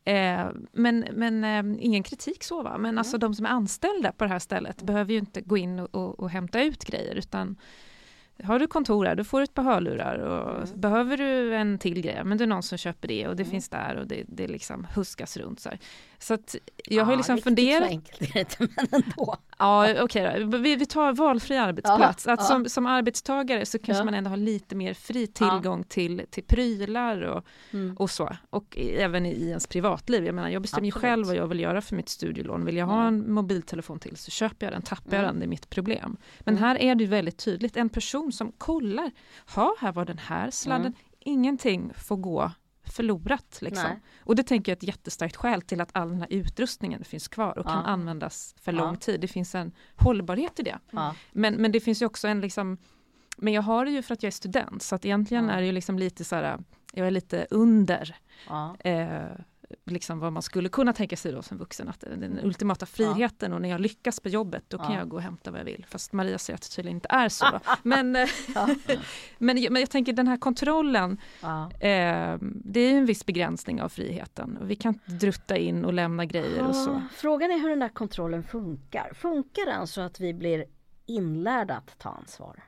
Eh, 0.05 0.47
men 0.73 1.07
men 1.13 1.45
eh, 1.45 1.85
ingen 1.85 2.03
kritik 2.03 2.45
så 2.45 2.63
va, 2.63 2.79
men 2.79 2.99
alltså 2.99 3.19
de 3.19 3.35
som 3.35 3.47
är 3.47 3.51
anställda 3.51 4.13
på 4.13 4.25
det 4.25 4.31
här 4.31 4.39
stället 4.39 4.83
behöver 4.83 5.13
ju 5.13 5.19
inte 5.19 5.41
gå 5.41 5.57
in 5.57 5.81
och, 5.81 5.95
och, 5.95 6.21
och 6.21 6.31
hämta 6.31 6.63
ut 6.63 6.85
grejer 6.85 7.15
utan 7.15 7.57
har 8.45 8.59
du 8.59 8.67
kontor 8.67 9.05
här, 9.07 9.15
du 9.15 9.25
får 9.25 9.43
ett 9.43 9.55
par 9.55 9.63
hörlurar 9.63 10.19
och 10.19 10.57
Mm. 10.57 10.81
behöver 10.81 11.17
du 11.17 11.55
en 11.55 11.79
till 11.79 12.01
grej, 12.01 12.21
men 12.25 12.39
det 12.39 12.45
är 12.45 12.49
någon 12.49 12.63
som 12.63 12.79
köper 12.79 13.09
det 13.09 13.29
och 13.29 13.37
det 13.37 13.43
Mm. 13.43 13.51
finns 13.51 13.69
där 13.69 13.97
och 13.97 14.07
det, 14.07 14.25
det 14.29 14.47
liksom 14.49 14.87
huskas 14.97 15.37
runt 15.37 15.61
så 15.61 15.69
här. 15.69 15.79
Så 16.19 16.35
att 16.35 16.57
jag 16.85 17.05
har 17.05 17.13
Ja, 17.13 17.17
liksom 17.17 17.37
riktigt 17.37 17.45
funderat 17.57 17.83
Så 17.85 17.89
enkelt 17.91 18.21
är 18.23 18.33
det 18.33 18.41
inte, 18.41 18.57
men 18.77 18.87
ändå. 19.03 19.37
Ja, 19.59 20.03
okej 20.03 20.45
då. 20.51 20.59
Vi, 20.59 20.77
vi 20.77 20.87
tar 20.87 21.13
valfri 21.13 21.57
arbetsplats. 21.57 22.27
Ja, 22.27 22.33
att 22.33 22.41
ja. 22.41 22.47
som, 22.47 22.65
som 22.69 22.87
arbetstagare 22.87 23.67
så 23.67 23.79
kanske 23.79 24.05
man 24.05 24.15
ändå 24.15 24.31
har 24.31 24.37
lite 24.37 24.75
mer 24.75 24.95
fri 24.95 25.27
tillgång 25.27 25.85
till, 25.85 26.23
till 26.31 26.45
prylar 26.45 27.21
och, 27.23 27.45
Mm. 27.73 27.97
och 27.97 28.11
så. 28.11 28.37
Och 28.51 28.77
även 28.79 29.27
i, 29.27 29.49
ens 29.49 29.67
privatliv. 29.67 30.25
Jag 30.27 30.35
menar, 30.35 30.49
jag 30.49 30.63
bestämmer 30.63 30.85
ju 30.87 30.93
själv 30.93 31.27
vad 31.27 31.37
jag 31.37 31.47
vill 31.47 31.61
göra 31.61 31.81
för 31.81 31.97
mitt 31.97 32.09
studielån. 32.09 32.65
Vill 32.65 32.77
jag 32.77 32.87
ha 32.87 33.07
en 33.07 33.33
mobiltelefon 33.33 33.99
till 33.99 34.17
så 34.17 34.31
köper 34.31 34.67
jag 34.67 34.73
den. 34.75 34.83
Tappar 34.83 35.17
jag 35.17 35.19
Mm. 35.21 35.27
den, 35.35 35.41
det 35.41 35.45
är 35.47 35.49
mitt 35.49 35.71
problem. 35.71 36.17
Men 36.41 36.55
Mm. 36.55 36.65
här 36.65 36.83
är 36.83 36.95
det 36.95 37.05
ju 37.05 37.11
väldigt 37.11 37.39
tydligt. 37.39 37.77
En 37.77 37.89
person 37.89 38.26
som 38.33 38.53
kollar, 38.53 39.11
ha 39.55 39.77
här 39.79 39.93
var 39.93 40.05
den 40.05 40.19
här 40.19 40.51
sladden. 40.51 40.87
Mm. 40.87 40.99
Ingenting 41.19 41.93
får 41.97 42.17
gå 42.17 42.53
förlorat. 42.85 43.59
Liksom. 43.61 43.91
Och 44.21 44.37
det 44.37 44.43
tänker 44.43 44.73
jag 44.73 44.77
är 44.77 44.79
ett 44.79 44.89
jättestarkt 44.89 45.37
skäl 45.37 45.63
till 45.63 45.81
att 45.81 45.91
all 45.93 46.09
den 46.09 46.21
här 46.21 46.33
utrustningen 46.33 47.05
finns 47.05 47.29
kvar 47.29 47.59
och 47.59 47.67
ja. 47.67 47.71
kan 47.71 47.85
användas 47.85 48.55
för 48.61 48.73
lång 48.73 48.95
ja. 48.95 48.97
tid. 48.97 49.21
Det 49.21 49.29
finns 49.29 49.55
en 49.55 49.73
hållbarhet 49.97 50.61
i 50.61 50.63
det. 50.63 50.79
Ja. 50.91 51.15
Men, 51.33 51.55
men 51.55 51.73
det 51.73 51.81
finns 51.81 52.03
ju 52.03 52.07
också 52.07 52.29
en 52.29 52.41
liksom 52.41 52.79
men 53.37 53.53
jag 53.53 53.63
har 53.63 53.85
det 53.85 53.91
ju 53.91 54.03
för 54.03 54.15
att 54.15 54.23
jag 54.23 54.29
är 54.29 54.33
student 54.33 54.83
så 54.83 54.95
att 54.95 55.05
egentligen 55.05 55.51
är 55.51 55.61
det 55.61 55.67
ju 55.67 55.73
liksom 55.73 55.99
lite 55.99 56.25
så 56.25 56.37
här, 56.37 56.59
jag 56.93 57.07
är 57.07 57.11
lite 57.11 57.47
under 57.51 58.17
eh, 58.79 59.25
liksom 59.85 60.19
vad 60.19 60.33
man 60.33 60.43
skulle 60.43 60.69
kunna 60.69 60.93
tänka 60.93 61.17
sig 61.17 61.33
då 61.33 61.43
som 61.43 61.59
vuxen, 61.59 61.89
att 61.89 62.01
den 62.01 62.41
ultimata 62.43 62.87
friheten 62.87 63.53
och 63.53 63.63
när 63.63 63.69
jag 63.69 63.81
lyckas 63.81 64.21
på 64.21 64.29
jobbet 64.29 64.65
då 64.69 64.79
kan 64.79 64.95
jag 64.95 65.09
gå 65.09 65.17
och 65.17 65.23
hämta 65.23 65.51
vad 65.51 65.61
jag 65.61 65.65
vill. 65.65 65.87
Fast 65.89 66.13
Maria 66.13 66.39
säger 66.39 66.55
att 66.55 66.63
det 66.63 66.69
tydligen 66.69 66.97
inte 66.97 67.09
är 67.11 67.29
så. 67.29 67.61
men, 67.83 68.17
eh, 68.17 68.29
men, 69.39 69.67
men 69.71 69.77
jag 69.77 69.91
tänker 69.91 70.13
den 70.13 70.29
här 70.29 70.37
kontrollen, 70.37 71.19
eh, 71.81 72.39
det 72.41 72.81
är 72.81 72.99
en 72.99 73.07
viss 73.07 73.27
begränsning 73.27 73.83
av 73.83 73.89
friheten. 73.89 74.59
Vi 74.63 74.77
kan 74.77 74.95
inte 74.95 75.27
drutta 75.27 75.57
in 75.57 75.85
och 75.85 75.93
lämna 75.93 76.25
grejer 76.25 76.67
och 76.67 76.77
så. 76.77 77.03
Frågan 77.15 77.51
är 77.51 77.59
hur 77.59 77.69
den 77.69 77.79
där 77.79 77.89
kontrollen 77.89 78.43
funkar. 78.43 79.13
Funkar 79.15 79.67
den 79.67 79.87
så 79.87 80.01
att 80.01 80.21
vi 80.21 80.35
blir 80.35 80.65
inlärda 81.07 81.75
att 81.75 81.99
ta 81.99 82.09
ansvar? 82.09 82.63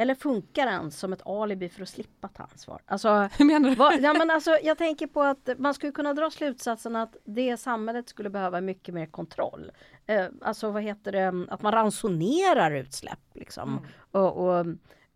Eller 0.00 0.14
funkar 0.14 0.66
den 0.66 0.90
som 0.90 1.12
ett 1.12 1.26
alibi 1.26 1.68
för 1.68 1.82
att 1.82 1.88
slippa 1.88 2.28
ta 2.28 2.42
ansvar? 2.42 2.82
Alltså, 2.86 3.08
Hur 3.38 3.44
menar 3.44 3.70
du? 3.70 3.74
Vad, 3.74 4.00
ja, 4.00 4.12
men 4.12 4.30
alltså, 4.30 4.58
jag 4.62 4.78
tänker 4.78 5.06
på 5.06 5.22
att 5.22 5.50
man 5.58 5.74
skulle 5.74 5.92
kunna 5.92 6.14
dra 6.14 6.30
slutsatsen 6.30 6.96
att 6.96 7.16
det 7.24 7.56
samhället 7.56 8.08
skulle 8.08 8.30
behöva 8.30 8.60
mycket 8.60 8.94
mer 8.94 9.06
kontroll. 9.06 9.72
Eh, 10.06 10.26
alltså 10.42 10.70
vad 10.70 10.82
heter 10.82 11.12
det, 11.12 11.46
att 11.48 11.62
man 11.62 11.72
ransonerar 11.72 12.70
utsläpp 12.70 13.18
liksom. 13.34 13.68
Mm. 13.68 13.84
Och, 14.10 14.36
och 14.36 14.66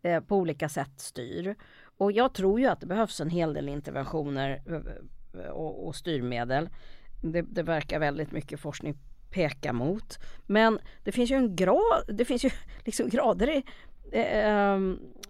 eh, 0.03 0.21
på 0.21 0.37
olika 0.37 0.69
sätt 0.69 1.01
styr. 1.01 1.55
Och 1.99 2.13
jag 2.13 2.35
tror 2.35 2.61
ju 2.61 2.67
att 2.67 2.81
det 2.81 2.87
behövs 2.87 3.21
en 3.21 3.31
hel 3.31 3.55
del 3.55 3.69
interventioner 3.69 4.63
eh, 5.35 5.51
och, 5.51 5.87
och 5.87 5.97
styrmedel. 5.97 6.69
Det, 7.23 7.43
det 7.43 7.63
verkar 7.63 7.99
väldigt 7.99 8.33
mycket 8.33 8.61
forskning 8.61 8.99
peka 9.33 9.73
mot. 9.73 10.19
Men 10.47 10.79
det 11.05 11.13
finns 11.13 11.31
ju 11.31 11.37
en 11.37 11.57
grad, 11.57 12.05
det 12.09 12.25
finns 12.25 12.45
ju 12.45 12.51
liksom 12.85 13.09
grader 13.09 13.51
i 13.51 13.65
eh, 14.13 14.79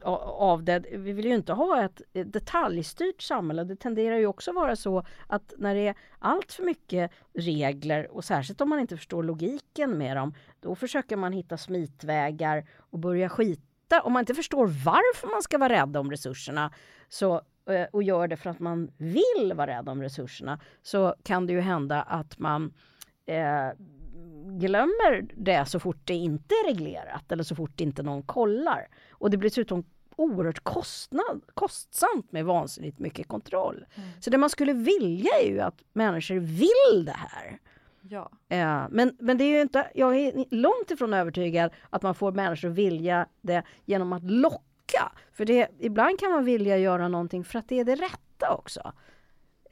av 0.05 0.65
det. 0.65 0.85
Vi 0.93 1.13
vill 1.13 1.25
ju 1.25 1.35
inte 1.35 1.53
ha 1.53 1.85
ett 1.85 2.03
eh, 2.13 2.27
detaljstyrt 2.27 3.23
samhälle. 3.23 3.65
Det 3.65 3.77
tenderar 3.77 4.17
ju 4.17 4.27
också 4.27 4.53
vara 4.53 4.77
så 4.77 5.05
att 5.27 5.55
när 5.59 5.75
det 5.75 5.89
är 5.89 5.95
allt 6.19 6.53
för 6.53 6.63
mycket 6.63 7.11
regler 7.35 8.11
och 8.11 8.25
särskilt 8.25 8.61
om 8.61 8.69
man 8.69 8.81
inte 8.81 8.97
förstår 8.97 9.23
logiken 9.23 9.99
med 9.99 10.17
dem, 10.17 10.35
då 10.61 10.75
försöker 10.75 11.17
man 11.17 11.33
hitta 11.33 11.57
smitvägar 11.57 12.67
och 12.91 12.99
börja 12.99 13.29
skita. 13.29 14.01
Om 14.03 14.13
man 14.13 14.21
inte 14.21 14.35
förstår 14.35 14.67
varför 14.67 15.29
man 15.29 15.43
ska 15.43 15.59
vara 15.59 15.73
rädd 15.73 15.97
om 15.97 16.11
resurserna 16.11 16.71
så, 17.09 17.35
eh, 17.69 17.87
och 17.93 18.03
gör 18.03 18.29
det 18.29 18.37
för 18.37 18.51
att 18.51 18.61
man 18.61 18.91
vill 18.97 19.53
vara 19.55 19.79
rädd 19.79 19.89
om 19.89 20.03
resurserna 20.03 20.61
så 20.83 21.15
kan 21.23 21.47
det 21.47 21.53
ju 21.53 21.61
hända 21.61 22.03
att 22.03 22.39
man 22.39 22.73
eh, 23.27 23.69
glömmer 24.43 25.27
det 25.35 25.67
så 25.67 25.81
fort 25.81 26.01
det 26.05 26.15
inte 26.15 26.55
är 26.55 26.67
reglerat 26.67 27.33
eller 27.33 27.43
så 27.43 27.55
fort 27.55 27.81
inte 27.81 28.03
någon 28.03 28.23
kollar. 28.23 28.89
Och 29.11 29.31
det 29.31 29.37
blir 29.37 29.51
dessutom 29.51 29.85
oerhört 30.17 30.65
kostnad, 30.65 31.43
kostsamt 31.55 32.33
med 32.33 32.45
vansinnigt 32.45 32.99
mycket 32.99 33.29
kontroll. 33.29 33.85
Mm. 33.95 34.09
Så 34.21 34.31
det 34.31 34.39
man 34.39 34.51
skulle 34.51 34.73
vilja 34.73 35.31
är 35.43 35.49
ju 35.49 35.61
att 35.61 35.83
människor 35.93 36.35
vill 36.35 37.05
det 37.05 37.17
här. 37.17 37.59
Ja. 38.03 38.31
Eh, 38.49 38.87
men, 38.91 39.17
men 39.21 39.39
det 39.39 39.45
är 39.45 39.49
ju 39.49 39.61
inte, 39.61 39.91
jag 39.95 40.17
är 40.17 40.45
långt 40.51 40.91
ifrån 40.91 41.15
övertygad 41.15 41.71
att 41.91 42.03
man 42.03 42.15
får 42.15 42.33
människor 42.33 42.69
att 42.69 42.75
vilja 42.75 43.27
det 43.41 43.63
genom 43.85 44.13
att 44.13 44.31
locka. 44.31 45.13
För 45.33 45.45
det, 45.45 45.69
ibland 45.79 46.21
kan 46.21 46.31
man 46.31 46.45
vilja 46.45 46.79
göra 46.79 47.09
någonting 47.09 47.45
för 47.45 47.59
att 47.59 47.69
det 47.69 47.81
är 47.81 47.85
det 47.85 47.95
rätta 47.95 48.55
också. 48.55 48.93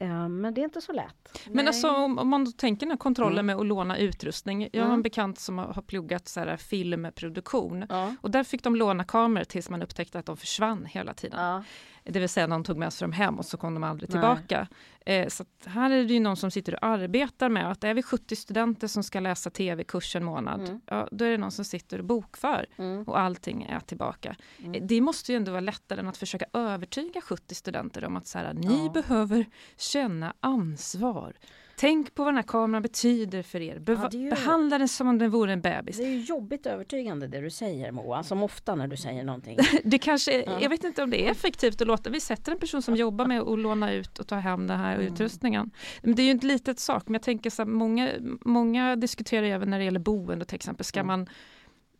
Eh, 0.01 0.29
men 0.29 0.53
det 0.53 0.61
är 0.61 0.63
inte 0.63 0.81
så 0.81 0.91
lätt. 0.91 1.39
Men 1.47 1.67
alltså 1.67 1.89
om 1.89 2.29
man 2.29 2.45
då 2.45 2.51
tänker 2.51 2.85
den 2.85 2.91
här 2.91 2.97
kontrollen 2.97 3.39
mm. 3.39 3.45
med 3.45 3.55
att 3.55 3.65
låna 3.65 3.97
utrustning. 3.97 4.69
Jag 4.71 4.81
har 4.81 4.85
en 4.85 4.91
mm. 4.91 5.01
bekant 5.01 5.39
som 5.39 5.57
har 5.57 5.81
pluggat 5.81 6.27
så 6.27 6.39
här 6.39 6.57
filmproduktion 6.57 7.85
ja. 7.89 8.15
och 8.21 8.31
där 8.31 8.43
fick 8.43 8.63
de 8.63 8.75
låna 8.75 9.03
kameror 9.03 9.43
tills 9.43 9.69
man 9.69 9.81
upptäckte 9.81 10.19
att 10.19 10.25
de 10.25 10.37
försvann 10.37 10.85
hela 10.85 11.13
tiden. 11.13 11.39
Ja. 11.39 11.63
Det 12.03 12.19
vill 12.19 12.29
säga 12.29 12.47
någon 12.47 12.63
tog 12.63 12.77
med 12.77 12.93
sig 12.93 13.05
dem 13.05 13.13
hem 13.13 13.39
och 13.39 13.45
så 13.45 13.57
kom 13.57 13.73
de 13.73 13.83
aldrig 13.83 14.09
tillbaka. 14.09 14.67
Eh, 15.05 15.27
så 15.27 15.45
här 15.65 15.91
är 15.91 16.03
det 16.03 16.13
ju 16.13 16.19
någon 16.19 16.37
som 16.37 16.51
sitter 16.51 16.73
och 16.73 16.85
arbetar 16.85 17.49
med 17.49 17.71
att 17.71 17.83
är 17.83 17.93
vi 17.93 18.03
70 18.03 18.35
studenter 18.35 18.87
som 18.87 19.03
ska 19.03 19.19
läsa 19.19 19.49
tv-kurs 19.49 20.15
en 20.15 20.23
månad, 20.23 20.61
mm. 20.61 20.81
ja, 20.85 21.07
då 21.11 21.25
är 21.25 21.31
det 21.31 21.37
någon 21.37 21.51
som 21.51 21.65
sitter 21.65 21.99
och 21.99 22.05
bokför 22.05 22.65
mm. 22.77 23.03
och 23.03 23.19
allting 23.19 23.63
är 23.63 23.79
tillbaka. 23.79 24.35
Mm. 24.59 24.73
Eh, 24.73 24.83
det 24.83 25.01
måste 25.01 25.31
ju 25.31 25.35
ändå 25.35 25.51
vara 25.51 25.61
lättare 25.61 25.99
än 25.99 26.07
att 26.07 26.17
försöka 26.17 26.45
övertyga 26.53 27.21
70 27.21 27.55
studenter 27.55 28.05
om 28.05 28.17
att 28.17 28.27
så 28.27 28.37
här, 28.37 28.53
ni 28.53 28.85
ja. 28.85 28.91
behöver 28.91 29.45
känna 29.77 30.33
ansvar. 30.39 31.33
Tänk 31.81 32.15
på 32.15 32.23
vad 32.23 32.33
den 32.33 32.37
här 32.37 32.43
kameran 32.43 32.81
betyder 32.81 33.43
för 33.43 33.61
er. 33.61 33.79
Be 33.79 34.09
ja. 34.11 34.29
Behandla 34.29 34.77
den 34.77 34.87
som 34.87 35.07
om 35.07 35.17
den 35.17 35.29
vore 35.29 35.53
en 35.53 35.61
bebis. 35.61 35.97
Det 35.97 36.03
är 36.03 36.09
ju 36.09 36.21
jobbigt 36.21 36.65
övertygande 36.65 37.27
det 37.27 37.41
du 37.41 37.49
säger 37.49 37.91
Moa, 37.91 38.23
som 38.23 38.43
ofta 38.43 38.75
när 38.75 38.87
du 38.87 38.97
säger 38.97 39.23
någonting. 39.23 39.57
det 39.83 39.97
kanske, 39.97 40.43
ja. 40.43 40.61
Jag 40.61 40.69
vet 40.69 40.83
inte 40.83 41.03
om 41.03 41.09
det 41.09 41.27
är 41.27 41.31
effektivt 41.31 41.81
att 41.81 41.87
låta, 41.87 42.09
vi 42.09 42.19
sätter 42.19 42.51
en 42.51 42.59
person 42.59 42.81
som 42.81 42.95
jobbar 42.95 43.25
med 43.25 43.41
att 43.41 43.59
låna 43.59 43.93
ut 43.93 44.19
och 44.19 44.27
ta 44.27 44.35
hem 44.35 44.67
den 44.67 44.79
här 44.79 44.95
mm. 44.95 45.13
utrustningen. 45.13 45.71
Det 46.01 46.21
är 46.21 46.25
ju 46.25 46.31
en 46.31 46.37
litet 46.37 46.79
sak, 46.79 47.03
men 47.05 47.13
jag 47.13 47.23
tänker 47.23 47.49
så 47.49 47.61
här, 47.61 47.69
många, 47.69 48.11
många 48.41 48.95
diskuterar 48.95 49.43
även 49.43 49.69
när 49.69 49.79
det 49.79 49.85
gäller 49.85 49.99
boende 49.99 50.45
till 50.45 50.55
exempel, 50.55 50.85
ska 50.85 50.99
mm. 50.99 51.07
man 51.07 51.27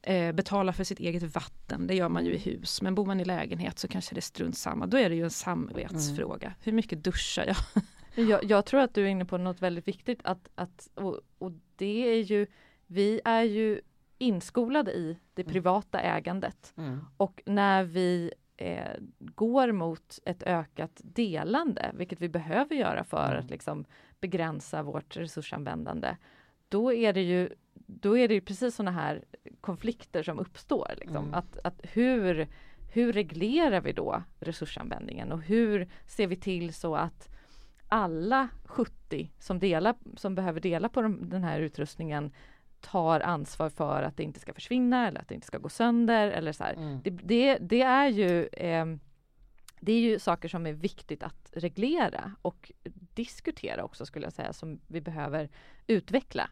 eh, 0.01 0.31
betala 0.31 0.73
för 0.73 0.83
sitt 0.83 0.99
eget 0.99 1.35
vatten, 1.35 1.87
det 1.87 1.95
gör 1.95 2.09
man 2.09 2.25
ju 2.25 2.33
i 2.33 2.37
hus, 2.37 2.81
men 2.81 2.95
bor 2.95 3.05
man 3.05 3.19
i 3.19 3.25
lägenhet 3.25 3.79
så 3.79 3.87
kanske 3.87 4.15
det 4.15 4.19
är 4.19 4.21
strunt 4.21 4.57
samma. 4.57 4.85
Då 4.85 4.97
är 4.97 5.09
det 5.09 5.15
ju 5.15 5.23
en 5.23 5.29
samvetsfråga. 5.29 6.47
Mm. 6.47 6.57
Hur 6.63 6.71
mycket 6.71 7.03
duschar 7.03 7.45
jag? 7.45 7.83
Jag, 8.15 8.43
jag, 8.43 8.65
tror 8.65 8.81
att 8.81 8.93
du 8.93 9.03
är 9.03 9.09
inne 9.09 9.25
på 9.25 9.37
något 9.37 9.61
väldigt 9.61 9.87
viktigt 9.87 10.19
att, 10.23 10.49
att 10.55 10.89
och, 10.93 11.19
och, 11.37 11.51
det 11.75 12.07
är 12.07 12.21
ju, 12.21 12.47
vi 12.87 13.21
är 13.25 13.43
ju 13.43 13.81
inskolade 14.17 14.91
i 14.91 15.17
det 15.33 15.41
mm. 15.41 15.53
privata 15.53 15.99
ägandet 15.99 16.73
mm. 16.77 16.99
och 17.17 17.41
när 17.45 17.83
vi 17.83 18.31
eh, 18.57 18.91
går 19.19 19.71
mot 19.71 20.19
ett 20.25 20.43
ökat 20.43 21.01
delande, 21.03 21.91
vilket 21.93 22.21
vi 22.21 22.29
behöver 22.29 22.75
göra 22.75 23.03
för 23.03 23.31
mm. 23.31 23.39
att 23.39 23.49
liksom 23.49 23.85
begränsa 24.19 24.83
vårt 24.83 25.17
resursanvändande, 25.17 26.15
då 26.69 26.93
är 26.93 27.13
det 27.13 27.21
ju, 27.21 27.49
då 27.73 28.17
är 28.17 28.27
det 28.27 28.33
ju 28.33 28.41
precis 28.41 28.75
sådana 28.75 28.91
här 28.91 29.23
konflikter 29.61 30.23
som 30.23 30.39
uppstår. 30.39 30.93
Liksom. 30.97 31.17
Mm. 31.17 31.33
Att, 31.33 31.57
att 31.63 31.81
hur, 31.83 32.47
hur 32.93 33.13
reglerar 33.13 33.81
vi 33.81 33.93
då 33.93 34.23
resursanvändningen 34.39 35.31
och 35.31 35.41
hur 35.41 35.89
ser 36.07 36.27
vi 36.27 36.35
till 36.35 36.73
så 36.73 36.95
att 36.95 37.29
alla 37.91 38.49
70 38.65 39.31
som, 39.39 39.59
delar, 39.59 39.95
som 40.15 40.35
behöver 40.35 40.59
dela 40.59 40.89
på 40.89 41.01
de, 41.01 41.29
den 41.29 41.43
här 41.43 41.59
utrustningen 41.59 42.31
tar 42.81 43.19
ansvar 43.19 43.69
för 43.69 44.03
att 44.03 44.17
det 44.17 44.23
inte 44.23 44.39
ska 44.39 44.53
försvinna 44.53 45.07
eller 45.07 45.21
att 45.21 45.27
det 45.27 45.35
inte 45.35 45.47
ska 45.47 45.57
gå 45.57 45.69
sönder 45.69 46.27
eller 46.27 46.51
så 46.51 46.63
mm. 46.63 47.01
det, 47.03 47.09
det, 47.09 47.57
det, 47.57 47.81
är 47.81 48.07
ju 48.07 48.45
eh, 48.45 48.85
det 49.79 49.91
är 49.91 49.99
ju 49.99 50.19
saker 50.19 50.49
som 50.49 50.67
är 50.67 50.73
viktigt 50.73 51.23
att 51.23 51.49
reglera 51.53 52.31
och 52.41 52.71
diskutera 53.13 53.83
också 53.83 54.05
skulle 54.05 54.25
jag 54.25 54.33
säga 54.33 54.53
som 54.53 54.79
vi 54.87 55.01
behöver 55.01 55.49
utveckla. 55.87 56.49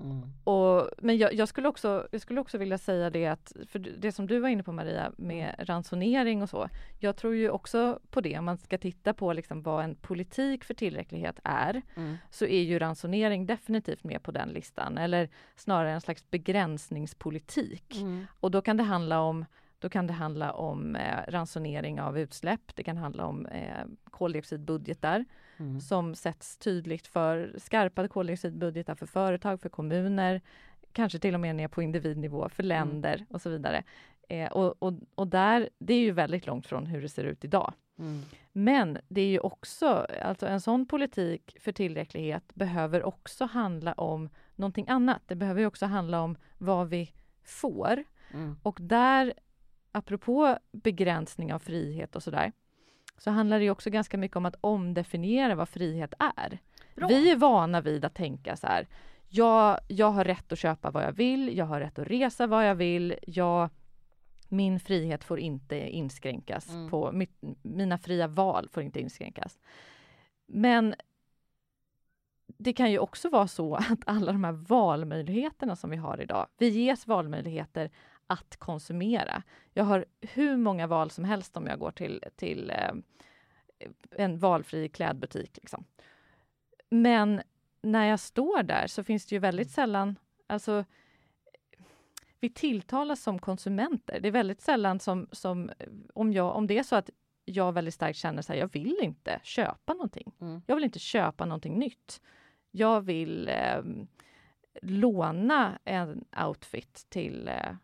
Mm. 0.00 0.32
Och, 0.44 0.90
men 0.98 1.18
jag, 1.18 1.34
jag, 1.34 1.48
skulle 1.48 1.68
också, 1.68 2.08
jag 2.12 2.20
skulle 2.20 2.40
också 2.40 2.58
vilja 2.58 2.78
säga 2.78 3.10
det 3.10 3.26
att, 3.26 3.52
för 3.68 3.78
det 3.78 4.12
som 4.12 4.26
du 4.26 4.38
var 4.38 4.48
inne 4.48 4.62
på 4.62 4.72
Maria 4.72 5.12
med 5.16 5.54
mm. 5.58 5.66
ransonering 5.66 6.42
och 6.42 6.50
så. 6.50 6.68
Jag 6.98 7.16
tror 7.16 7.34
ju 7.34 7.50
också 7.50 8.00
på 8.10 8.20
det, 8.20 8.38
om 8.38 8.44
man 8.44 8.58
ska 8.58 8.78
titta 8.78 9.14
på 9.14 9.32
liksom 9.32 9.62
vad 9.62 9.84
en 9.84 9.94
politik 9.94 10.64
för 10.64 10.74
tillräcklighet 10.74 11.40
är, 11.44 11.82
mm. 11.96 12.16
så 12.30 12.44
är 12.44 12.62
ju 12.62 12.78
ransonering 12.78 13.46
definitivt 13.46 14.04
med 14.04 14.22
på 14.22 14.30
den 14.30 14.48
listan, 14.48 14.98
eller 14.98 15.28
snarare 15.56 15.92
en 15.92 16.00
slags 16.00 16.30
begränsningspolitik. 16.30 17.96
Mm. 18.00 18.26
Och 18.40 18.50
då 18.50 18.62
kan 18.62 18.76
det 18.76 18.82
handla 18.82 19.20
om 19.20 19.44
då 19.78 19.88
kan 19.88 20.06
det 20.06 20.12
handla 20.12 20.52
om 20.52 20.96
eh, 20.96 21.18
ransonering 21.28 22.00
av 22.00 22.18
utsläpp, 22.18 22.60
det 22.74 22.82
kan 22.82 22.96
handla 22.96 23.26
om 23.26 23.46
eh, 23.46 23.84
koldioxidbudgetar 24.10 25.24
mm. 25.56 25.80
som 25.80 26.14
sätts 26.14 26.56
tydligt 26.56 27.06
för 27.06 27.54
skarpa 27.58 28.08
koldioxidbudgetar 28.08 28.94
för 28.94 29.06
företag, 29.06 29.60
för 29.60 29.68
kommuner, 29.68 30.40
kanske 30.92 31.18
till 31.18 31.34
och 31.34 31.40
med 31.40 31.56
ner 31.56 31.68
på 31.68 31.82
individnivå 31.82 32.48
för 32.48 32.62
mm. 32.62 32.68
länder 32.68 33.14
mm. 33.14 33.26
och 33.30 33.42
så 33.42 33.50
vidare. 33.50 33.84
Eh, 34.28 34.52
och, 34.52 34.82
och, 34.82 34.94
och, 35.14 35.26
där, 35.26 35.68
det 35.78 35.94
är 35.94 36.00
ju 36.00 36.12
väldigt 36.12 36.46
långt 36.46 36.66
från 36.66 36.86
hur 36.86 37.02
det 37.02 37.08
ser 37.08 37.24
ut 37.24 37.44
idag. 37.44 37.72
Mm. 37.98 38.22
Men 38.52 38.98
det 39.08 39.20
är 39.20 39.28
ju 39.28 39.38
också, 39.38 40.06
alltså 40.22 40.46
en 40.46 40.60
sån 40.60 40.86
politik 40.86 41.56
för 41.60 41.72
tillräcklighet 41.72 42.54
behöver 42.54 43.02
också 43.02 43.44
handla 43.44 43.92
om 43.92 44.28
någonting 44.54 44.88
annat. 44.88 45.22
Det 45.26 45.36
behöver 45.36 45.60
ju 45.60 45.66
också 45.66 45.86
handla 45.86 46.20
om 46.20 46.36
vad 46.58 46.88
vi 46.88 47.12
får. 47.44 48.04
Mm. 48.32 48.56
Och 48.62 48.78
där, 48.80 49.34
apropå 49.92 50.58
begränsning 50.72 51.52
av 51.52 51.58
frihet 51.58 52.16
och 52.16 52.22
sådär, 52.22 52.52
så 53.18 53.30
handlar 53.30 53.60
det 53.60 53.70
också 53.70 53.90
ganska 53.90 54.16
mycket 54.16 54.36
om 54.36 54.46
att 54.46 54.56
omdefiniera 54.60 55.54
vad 55.54 55.68
frihet 55.68 56.14
är. 56.18 56.58
Bra. 56.94 57.08
Vi 57.08 57.30
är 57.30 57.36
vana 57.36 57.80
vid 57.80 58.04
att 58.04 58.14
tänka 58.14 58.56
så 58.56 58.66
här, 58.66 58.86
jag, 59.28 59.80
jag 59.88 60.10
har 60.10 60.24
rätt 60.24 60.52
att 60.52 60.58
köpa 60.58 60.90
vad 60.90 61.04
jag 61.04 61.12
vill, 61.12 61.56
jag 61.56 61.64
har 61.64 61.80
rätt 61.80 61.98
att 61.98 62.06
resa 62.06 62.46
vad 62.46 62.68
jag 62.68 62.74
vill, 62.74 63.14
jag, 63.26 63.70
min 64.48 64.80
frihet 64.80 65.24
får 65.24 65.38
inte 65.38 65.76
inskränkas, 65.76 66.70
mm. 66.70 66.90
på, 66.90 67.12
mitt, 67.12 67.38
mina 67.62 67.98
fria 67.98 68.28
val 68.28 68.68
får 68.72 68.82
inte 68.82 69.00
inskränkas. 69.00 69.58
men 70.46 70.94
det 72.58 72.72
kan 72.72 72.90
ju 72.90 72.98
också 72.98 73.28
vara 73.28 73.48
så 73.48 73.74
att 73.74 73.98
alla 74.06 74.32
de 74.32 74.44
här 74.44 74.52
valmöjligheterna 74.52 75.76
som 75.76 75.90
vi 75.90 75.96
har 75.96 76.20
idag, 76.20 76.46
vi 76.58 76.68
ges 76.68 77.06
valmöjligheter 77.06 77.90
att 78.26 78.56
konsumera. 78.56 79.42
Jag 79.72 79.84
har 79.84 80.04
hur 80.20 80.56
många 80.56 80.86
val 80.86 81.10
som 81.10 81.24
helst 81.24 81.56
om 81.56 81.66
jag 81.66 81.78
går 81.78 81.90
till, 81.90 82.24
till 82.36 82.70
eh, 82.70 82.92
en 84.10 84.38
valfri 84.38 84.88
klädbutik. 84.88 85.56
Liksom. 85.56 85.84
Men 86.90 87.42
när 87.82 88.04
jag 88.04 88.20
står 88.20 88.62
där 88.62 88.86
så 88.86 89.04
finns 89.04 89.26
det 89.26 89.34
ju 89.34 89.38
väldigt 89.38 89.70
sällan, 89.70 90.18
alltså 90.46 90.84
vi 92.40 92.50
tilltalas 92.50 93.22
som 93.22 93.38
konsumenter. 93.38 94.20
Det 94.20 94.28
är 94.28 94.32
väldigt 94.32 94.60
sällan 94.60 95.00
som, 95.00 95.28
som 95.32 95.70
om, 96.14 96.32
jag, 96.32 96.56
om 96.56 96.66
det 96.66 96.78
är 96.78 96.82
så 96.82 96.96
att 96.96 97.10
jag 97.44 97.72
väldigt 97.72 97.94
starkt 97.94 98.18
känner 98.18 98.42
så 98.42 98.52
här, 98.52 98.60
jag 98.60 98.72
vill 98.72 98.96
inte 99.02 99.40
köpa 99.42 99.94
någonting. 99.94 100.32
Mm. 100.40 100.62
Jag 100.66 100.74
vill 100.74 100.84
inte 100.84 100.98
köpa 100.98 101.44
någonting 101.44 101.78
nytt. 101.78 102.22
Jag 102.70 103.00
vill 103.00 103.48
eh, 103.48 103.82
låna 104.82 105.78
en 105.84 106.24
outfit 106.46 107.06
till 107.08 107.48
eh, 107.48 107.76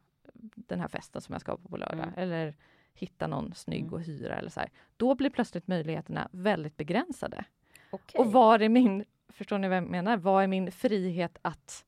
den 0.43 0.81
här 0.81 0.89
festen 0.89 1.23
som 1.23 1.33
jag 1.33 1.41
ska 1.41 1.57
på 1.57 1.69
på 1.69 1.77
lördag. 1.77 2.07
Mm. 2.07 2.15
Eller 2.17 2.55
hitta 2.95 3.27
någon 3.27 3.55
snygg 3.55 3.83
mm. 3.83 3.95
och 3.95 4.01
hyra 4.01 4.35
eller 4.35 4.51
så 4.51 4.61
här. 4.61 4.71
Då 4.97 5.15
blir 5.15 5.31
plötsligt 5.31 5.67
möjligheterna 5.67 6.29
väldigt 6.33 6.77
begränsade. 6.77 7.45
Okay. 7.91 8.21
Och 8.21 8.33
var 8.33 8.59
är 8.59 8.69
min, 8.69 9.05
förstår 9.29 9.59
ni 9.59 9.69
vad 9.69 9.77
jag 9.77 9.91
menar, 9.91 10.17
vad 10.17 10.43
är 10.43 10.47
min 10.47 10.73
frihet 10.73 11.39
att, 11.43 11.85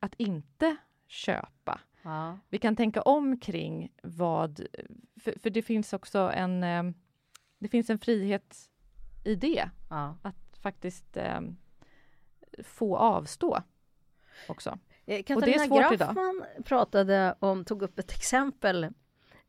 att 0.00 0.14
inte 0.16 0.76
köpa? 1.06 1.80
Ja. 2.02 2.38
Vi 2.48 2.58
kan 2.58 2.76
tänka 2.76 3.02
om 3.02 3.40
kring 3.40 3.92
vad, 4.02 4.66
för, 5.20 5.38
för 5.38 5.50
det 5.50 5.62
finns 5.62 5.92
också 5.92 6.18
en, 6.18 6.62
eh, 6.62 6.82
det 7.58 7.68
finns 7.68 7.90
en 7.90 7.98
frihet 7.98 8.70
i 9.24 9.34
det. 9.34 9.70
Ja. 9.90 10.16
Att 10.22 10.58
faktiskt 10.62 11.16
eh, 11.16 11.40
få 12.64 12.96
avstå 12.96 13.62
också. 14.48 14.78
Eh, 15.06 15.22
Katarina 15.22 15.66
Graffman 15.66 16.44
pratade 16.64 17.34
om, 17.38 17.64
tog 17.64 17.82
upp 17.82 17.98
ett 17.98 18.12
exempel 18.12 18.84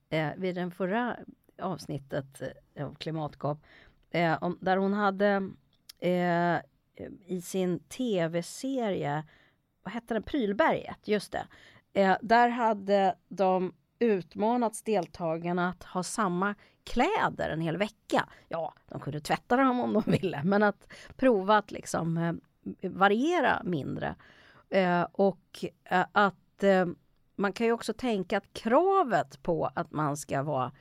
eh, 0.09 0.29
vid 0.37 0.55
den 0.55 0.71
förra 0.71 1.17
avsnittet 1.61 2.41
eh, 2.75 2.85
av 2.85 2.95
Klimatgap. 2.95 3.65
Eh, 4.11 4.43
om, 4.43 4.57
där 4.61 4.77
hon 4.77 4.93
hade 4.93 5.49
eh, 5.99 6.57
i 7.25 7.41
sin 7.41 7.79
tv-serie, 7.79 9.23
vad 9.83 9.93
hette 9.93 10.13
den, 10.13 10.23
Prylberget, 10.23 11.07
just 11.07 11.31
det. 11.31 11.47
Eh, 11.93 12.17
där 12.21 12.49
hade 12.49 13.15
de 13.27 13.73
utmanats 13.99 14.81
deltagarna 14.81 15.69
att 15.69 15.83
ha 15.83 16.03
samma 16.03 16.55
kläder 16.83 17.49
en 17.49 17.61
hel 17.61 17.77
vecka. 17.77 18.29
Ja, 18.47 18.73
de 18.87 18.99
kunde 18.99 19.19
tvätta 19.19 19.57
dem 19.57 19.79
om 19.79 19.93
de 19.93 20.11
ville, 20.11 20.41
men 20.43 20.63
att 20.63 20.93
prova 21.15 21.57
att 21.57 21.71
liksom 21.71 22.39
variera 22.81 23.61
mindre. 23.63 24.15
Eh, 24.69 25.07
och 25.11 25.65
eh, 25.83 26.05
att 26.11 26.63
eh, 26.63 26.85
man 27.35 27.53
kan 27.53 27.67
ju 27.67 27.71
också 27.73 27.93
tänka 27.93 28.37
att 28.37 28.53
kravet 28.53 29.43
på 29.43 29.71
att 29.75 29.91
man 29.91 30.17
ska 30.17 30.43
vara, 30.43 30.71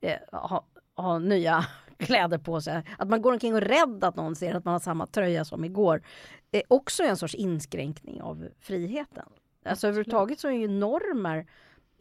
eh, 0.00 0.18
ha, 0.32 0.66
ha 0.96 1.18
nya 1.18 1.66
kläder 1.98 2.38
på 2.38 2.60
sig, 2.60 2.82
att 2.98 3.08
man 3.08 3.22
går 3.22 3.32
omkring 3.32 3.54
och 3.54 3.62
är 3.62 3.64
rädd 3.64 4.04
att 4.04 4.16
någon 4.16 4.36
ser 4.36 4.54
att 4.54 4.64
man 4.64 4.72
har 4.72 4.80
samma 4.80 5.06
tröja 5.06 5.44
som 5.44 5.64
igår, 5.64 6.02
är 6.50 6.62
också 6.68 7.02
en 7.02 7.16
sorts 7.16 7.34
inskränkning 7.34 8.22
av 8.22 8.48
friheten. 8.60 9.28
Alltså 9.64 9.86
överhuvudtaget 9.86 10.40
så 10.40 10.48
är 10.48 10.52
ju 10.52 10.68
normer 10.68 11.46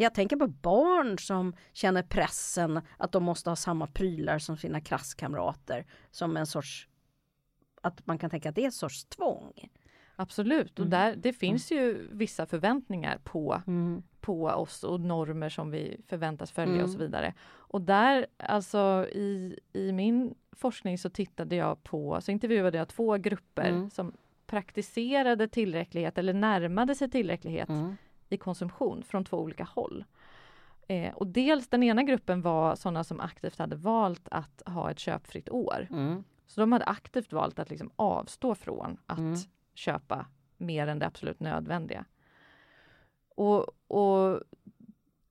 jag 0.02 0.14
tänker 0.14 0.36
på 0.36 0.48
barn 0.48 1.20
som 1.20 1.56
känner 1.74 2.04
pressen 2.04 2.82
att 2.98 3.12
de 3.12 3.24
måste 3.24 3.50
ha 3.50 3.56
samma 3.56 3.88
prylar 3.88 4.40
som 4.40 4.58
sina 4.58 4.82
klasskamrater. 4.82 5.86
Som 6.12 6.38
en 6.38 6.48
sorts, 6.48 6.88
att 7.82 8.08
man 8.08 8.18
kan 8.18 8.30
tänka 8.30 8.50
att 8.50 8.56
det 8.56 8.62
är 8.62 8.66
en 8.66 8.72
sorts 8.72 9.06
tvång. 9.06 9.70
Absolut, 10.22 10.80
och 10.80 10.86
mm. 10.86 10.90
där, 10.90 11.16
det 11.16 11.34
finns 11.34 11.72
mm. 11.72 11.84
ju 11.84 12.08
vissa 12.12 12.46
förväntningar 12.46 13.20
på, 13.24 13.62
mm. 13.68 14.04
på 14.20 14.46
oss 14.46 14.84
och 14.84 15.00
normer 15.00 15.50
som 15.50 15.72
vi 15.72 16.02
förväntas 16.08 16.52
följa 16.52 16.74
mm. 16.74 16.84
och 16.84 16.90
så 16.90 16.96
mm. 16.96 17.08
vidare. 17.08 17.34
Och 17.50 17.82
där, 17.82 18.28
alltså 18.38 19.08
i, 19.12 19.60
i 19.74 19.92
min 19.92 20.36
forskning 20.52 20.98
så 20.98 21.10
tittade 21.10 21.56
jag 21.56 21.84
på, 21.84 22.22
så 22.22 22.32
intervjuade 22.32 22.78
jag 22.78 22.88
två 22.88 23.18
grupper 23.18 23.70
mm. 23.70 23.90
som 23.90 24.14
praktiserade 24.46 25.48
tillräcklighet 25.48 26.18
eller 26.18 26.34
närmade 26.34 26.96
sig 26.96 27.10
tillräcklighet 27.10 27.70
i 28.30 28.38
konsumtion 28.38 29.04
från 29.04 29.26
två 29.26 29.38
olika 29.38 29.64
håll. 29.64 30.06
Eh, 30.88 31.14
och 31.14 31.28
dels 31.28 31.68
den 31.68 31.84
ena 31.84 32.04
gruppen 32.04 32.42
var 32.42 32.76
sådana 32.76 33.04
som 33.04 33.20
aktivt 33.20 33.60
hade 33.60 33.76
valt 33.76 34.28
att 34.32 34.62
ha 34.66 34.92
ett 34.92 35.00
köpfritt 35.00 35.50
år. 35.50 35.88
Så 36.48 36.62
de 36.62 36.72
hade 36.72 36.86
aktivt 36.86 37.34
valt 37.34 37.60
att 37.60 37.70
liksom 37.70 37.92
avstå 37.96 38.56
från 38.56 38.98
att 39.06 39.50
köpa 39.80 40.26
mer 40.58 40.88
än 40.88 41.00
det 41.00 41.06
absolut 41.06 41.40
nödvändiga. 41.40 42.06
Och, 43.36 43.66
och 43.88 44.42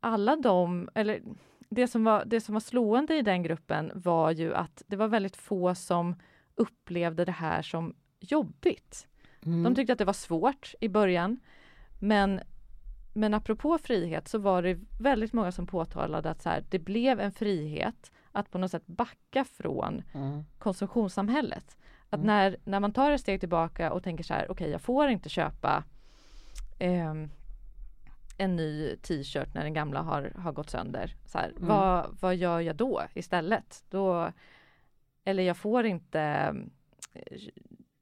alla 0.00 0.36
de, 0.36 0.88
eller 0.94 1.20
det 1.68 1.88
som, 1.88 2.04
var, 2.04 2.24
det 2.24 2.40
som 2.40 2.52
var 2.52 2.60
slående 2.60 3.16
i 3.16 3.22
den 3.22 3.42
gruppen 3.42 3.92
var 3.94 4.30
ju 4.30 4.54
att 4.54 4.82
det 4.86 4.96
var 4.96 5.08
väldigt 5.08 5.36
få 5.36 5.74
som 5.74 6.16
upplevde 6.54 7.24
det 7.24 7.32
här 7.32 7.62
som 7.62 7.94
jobbigt. 8.20 9.08
Mm. 9.46 9.62
De 9.62 9.74
tyckte 9.74 9.92
att 9.92 9.98
det 9.98 10.04
var 10.04 10.12
svårt 10.12 10.74
i 10.80 10.88
början. 10.88 11.40
Men, 12.00 12.40
men 13.14 13.34
apropå 13.34 13.78
frihet 13.78 14.28
så 14.28 14.38
var 14.38 14.62
det 14.62 14.78
väldigt 15.00 15.32
många 15.32 15.52
som 15.52 15.66
påtalade 15.66 16.30
att 16.30 16.42
så 16.42 16.48
här, 16.48 16.64
det 16.70 16.78
blev 16.78 17.20
en 17.20 17.32
frihet 17.32 18.12
att 18.32 18.50
på 18.50 18.58
något 18.58 18.70
sätt 18.70 18.86
backa 18.86 19.44
från 19.44 20.02
mm. 20.14 20.44
konsumtionssamhället. 20.58 21.76
Att 22.10 22.20
mm. 22.20 22.26
när, 22.26 22.56
när 22.64 22.80
man 22.80 22.92
tar 22.92 23.12
ett 23.12 23.20
steg 23.20 23.40
tillbaka 23.40 23.92
och 23.92 24.02
tänker 24.02 24.24
så 24.24 24.34
här, 24.34 24.44
okej 24.44 24.52
okay, 24.52 24.70
jag 24.70 24.80
får 24.80 25.08
inte 25.08 25.28
köpa 25.28 25.84
eh, 26.78 27.14
en 28.38 28.56
ny 28.56 28.96
t-shirt 28.96 29.54
när 29.54 29.62
den 29.62 29.74
gamla 29.74 30.02
har, 30.02 30.32
har 30.36 30.52
gått 30.52 30.70
sönder. 30.70 31.14
Så 31.26 31.38
här, 31.38 31.48
mm. 31.48 31.68
vad, 31.68 32.16
vad 32.20 32.36
gör 32.36 32.60
jag 32.60 32.76
då 32.76 33.02
istället? 33.14 33.84
Då, 33.90 34.32
eller 35.24 35.42
jag 35.42 35.56
får 35.56 35.86
inte 35.86 36.20
eh, 37.14 37.40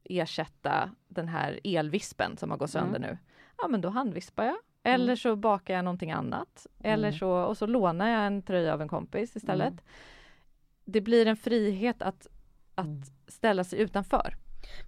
ersätta 0.04 0.90
den 1.08 1.28
här 1.28 1.60
elvispen 1.64 2.36
som 2.36 2.50
har 2.50 2.58
gått 2.58 2.70
sönder 2.70 2.98
mm. 2.98 3.10
nu. 3.10 3.18
Ja 3.58 3.68
men 3.68 3.80
då 3.80 3.88
handvispar 3.88 4.44
jag. 4.44 4.56
Eller 4.82 5.04
mm. 5.04 5.16
så 5.16 5.36
bakar 5.36 5.74
jag 5.74 5.84
någonting 5.84 6.12
annat. 6.12 6.66
Eller 6.82 7.08
mm. 7.08 7.18
så, 7.18 7.30
och 7.30 7.56
så 7.56 7.66
lånar 7.66 8.08
jag 8.08 8.26
en 8.26 8.42
tröja 8.42 8.74
av 8.74 8.82
en 8.82 8.88
kompis 8.88 9.36
istället. 9.36 9.72
Mm. 9.72 9.84
Det 10.84 11.00
blir 11.00 11.26
en 11.26 11.36
frihet 11.36 12.02
att 12.02 12.26
att 12.76 12.86
mm. 12.86 13.02
ställa 13.28 13.64
sig 13.64 13.78
utanför. 13.78 14.36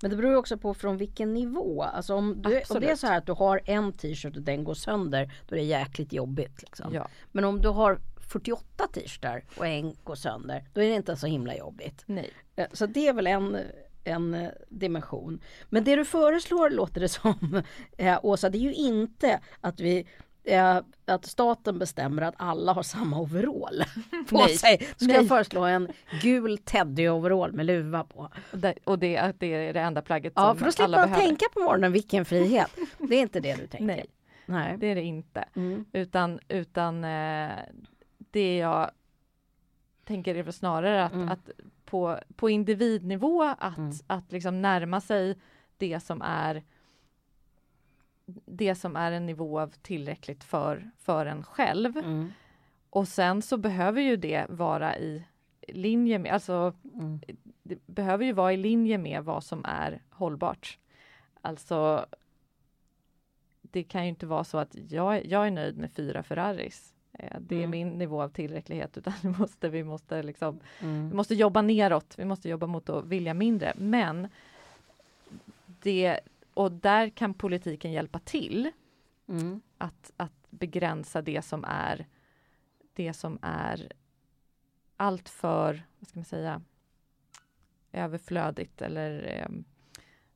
Men 0.02 0.10
det 0.10 0.16
beror 0.16 0.36
också 0.36 0.58
på 0.58 0.74
från 0.74 0.96
vilken 0.96 1.34
nivå. 1.34 1.82
Alltså 1.82 2.14
om, 2.14 2.42
du, 2.42 2.62
om 2.70 2.80
det 2.80 2.90
är 2.90 2.96
så 2.96 3.06
här 3.06 3.18
att 3.18 3.26
du 3.26 3.32
har 3.32 3.60
en 3.64 3.92
t-shirt 3.92 4.36
och 4.36 4.42
den 4.42 4.64
går 4.64 4.74
sönder, 4.74 5.32
då 5.48 5.54
är 5.54 5.60
det 5.60 5.66
jäkligt 5.66 6.12
jobbigt. 6.12 6.62
Liksom. 6.62 6.94
Ja. 6.94 7.08
Men 7.32 7.44
om 7.44 7.60
du 7.60 7.68
har 7.68 8.00
48 8.28 8.86
t-shirtar 8.92 9.44
och 9.56 9.66
en 9.66 9.96
går 10.04 10.14
sönder, 10.14 10.68
då 10.74 10.82
är 10.82 10.88
det 10.88 10.94
inte 10.94 11.16
så 11.16 11.26
himla 11.26 11.56
jobbigt. 11.56 12.02
Nej. 12.06 12.30
Eh, 12.56 12.66
så 12.72 12.86
det 12.86 13.08
är 13.08 13.12
väl 13.12 13.26
en, 13.26 13.58
en 14.04 14.34
eh, 14.34 14.50
dimension. 14.68 15.40
Men 15.68 15.84
det 15.84 15.96
du 15.96 16.04
föreslår 16.04 16.70
låter 16.70 17.00
det 17.00 17.08
som, 17.08 17.62
eh, 17.96 18.18
Åsa, 18.22 18.50
det 18.50 18.58
är 18.58 18.62
ju 18.62 18.74
inte 18.74 19.40
att 19.60 19.80
vi 19.80 20.06
eh, 20.48 20.80
att 21.04 21.26
staten 21.26 21.78
bestämmer 21.78 22.22
att 22.22 22.34
alla 22.38 22.72
har 22.72 22.82
samma 22.82 23.20
overall 23.20 23.84
på 24.28 24.36
Nej. 24.36 24.56
sig. 24.56 24.78
Ska 24.96 25.06
Nej. 25.06 25.16
jag 25.16 25.28
föreslå 25.28 25.64
en 25.64 25.88
gul 26.22 26.58
teddy-overall 26.58 27.52
med 27.52 27.66
luva 27.66 28.04
på. 28.04 28.28
Det, 28.52 28.74
och 28.84 28.98
det, 28.98 29.32
det 29.38 29.46
är 29.46 29.72
det 29.72 29.80
enda 29.80 30.02
plagget 30.02 30.32
ja, 30.36 30.48
som 30.48 30.58
för 30.58 30.64
då 30.64 30.72
slipper 30.72 30.90
man 30.90 31.08
behöver. 31.10 31.26
tänka 31.26 31.46
på 31.54 31.60
morgonen 31.60 31.92
vilken 31.92 32.24
frihet. 32.24 32.70
Det 32.98 33.16
är 33.16 33.22
inte 33.22 33.40
det 33.40 33.54
du 33.54 33.66
tänker. 33.66 33.86
Nej, 33.86 34.06
Nej. 34.46 34.76
det 34.78 34.86
är 34.86 34.94
det 34.94 35.02
inte. 35.02 35.44
Mm. 35.56 35.84
Utan, 35.92 36.40
utan 36.48 37.04
eh, 37.04 37.50
det 38.18 38.56
jag 38.56 38.90
tänker 40.04 40.34
är 40.34 40.50
snarare 40.50 41.04
att, 41.04 41.12
mm. 41.12 41.28
att 41.28 41.50
på, 41.84 42.18
på 42.36 42.50
individnivå 42.50 43.42
att, 43.58 43.78
mm. 43.78 43.92
att 44.06 44.32
liksom 44.32 44.62
närma 44.62 45.00
sig 45.00 45.38
det 45.76 46.00
som 46.00 46.22
är 46.22 46.62
det 48.46 48.74
som 48.74 48.96
är 48.96 49.12
en 49.12 49.26
nivå 49.26 49.60
av 49.60 49.68
tillräckligt 49.82 50.44
för, 50.44 50.90
för 50.98 51.26
en 51.26 51.42
själv. 51.42 51.96
Mm. 51.96 52.32
Och 52.90 53.08
sen 53.08 53.42
så 53.42 53.56
behöver 53.56 54.00
ju 54.00 54.16
det 54.16 54.46
vara 54.48 54.98
i 54.98 55.24
linje 55.68 56.18
med, 56.18 56.32
alltså 56.32 56.74
mm. 56.94 57.20
det 57.62 57.86
behöver 57.86 58.24
ju 58.24 58.32
vara 58.32 58.52
i 58.52 58.56
linje 58.56 58.98
med 58.98 59.24
vad 59.24 59.44
som 59.44 59.64
är 59.64 60.02
hållbart. 60.10 60.78
Alltså 61.40 62.06
det 63.62 63.82
kan 63.82 64.02
ju 64.02 64.08
inte 64.08 64.26
vara 64.26 64.44
så 64.44 64.58
att 64.58 64.76
jag, 64.88 65.26
jag 65.26 65.46
är 65.46 65.50
nöjd 65.50 65.78
med 65.78 65.92
fyra 65.92 66.22
Ferraris. 66.22 66.94
Eh, 67.12 67.40
det 67.40 67.54
är 67.54 67.64
mm. 67.64 67.70
min 67.70 67.88
nivå 67.88 68.22
av 68.22 68.28
tillräcklighet 68.28 68.98
utan 68.98 69.12
måste, 69.38 69.68
vi 69.68 69.84
måste 69.84 70.22
liksom, 70.22 70.60
mm. 70.80 71.08
vi 71.10 71.16
måste 71.16 71.34
jobba 71.34 71.62
neråt. 71.62 72.14
Vi 72.18 72.24
måste 72.24 72.48
jobba 72.48 72.66
mot 72.66 72.88
att 72.88 73.04
vilja 73.04 73.34
mindre. 73.34 73.72
Men 73.76 74.28
det, 75.66 76.20
och 76.58 76.72
där 76.72 77.08
kan 77.08 77.34
politiken 77.34 77.92
hjälpa 77.92 78.18
till 78.18 78.70
mm. 79.28 79.60
att, 79.78 80.12
att 80.16 80.46
begränsa 80.50 81.22
det 81.22 81.42
som 81.42 81.64
är 81.64 82.06
det 82.92 83.12
som 83.12 83.38
är 83.42 83.92
allt 84.96 85.28
för, 85.28 85.82
vad 85.98 86.08
ska 86.08 86.18
man 86.18 86.24
säga, 86.24 86.62
överflödigt 87.92 88.82
eller 88.82 89.36
eh, 89.36 89.48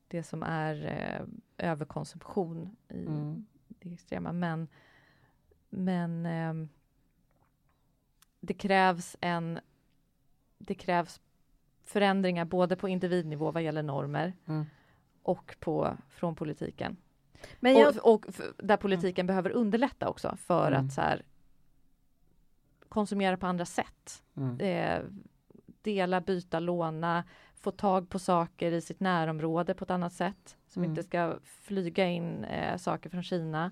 det 0.07 0.23
som 0.23 0.43
är 0.43 0.85
eh, 0.85 1.25
överkonsumtion 1.69 2.75
i 2.89 3.05
mm. 3.05 3.45
det 3.67 3.93
extrema. 3.93 4.31
Men, 4.31 4.67
men 5.69 6.25
eh, 6.25 6.67
det 8.39 8.53
krävs 8.53 9.17
en 9.21 9.59
det 10.57 10.75
krävs 10.75 11.21
förändringar 11.83 12.45
både 12.45 12.75
på 12.75 12.87
individnivå 12.89 13.51
vad 13.51 13.63
gäller 13.63 13.83
normer 13.83 14.33
mm. 14.45 14.65
Och 15.23 15.55
på, 15.59 15.97
från 16.09 16.35
politiken. 16.35 16.97
Men 17.59 17.73
jag... 17.73 17.97
och, 17.97 18.13
och 18.13 18.25
där 18.57 18.77
politiken 18.77 19.23
mm. 19.23 19.27
behöver 19.27 19.49
underlätta 19.49 20.09
också 20.09 20.35
för 20.35 20.67
mm. 20.67 20.85
att 20.85 20.93
så 20.93 21.01
här, 21.01 21.21
konsumera 22.89 23.37
på 23.37 23.47
andra 23.47 23.65
sätt. 23.65 24.23
Mm. 24.37 24.59
Eh, 24.59 25.03
dela, 25.81 26.21
byta, 26.21 26.59
låna, 26.59 27.23
få 27.55 27.71
tag 27.71 28.09
på 28.09 28.19
saker 28.19 28.71
i 28.71 28.81
sitt 28.81 28.99
närområde 28.99 29.73
på 29.73 29.83
ett 29.83 29.91
annat 29.91 30.13
sätt. 30.13 30.57
Som 30.67 30.83
mm. 30.83 30.91
inte 30.91 31.03
ska 31.03 31.35
flyga 31.43 32.05
in 32.05 32.43
eh, 32.43 32.77
saker 32.77 33.09
från 33.09 33.23
Kina. 33.23 33.71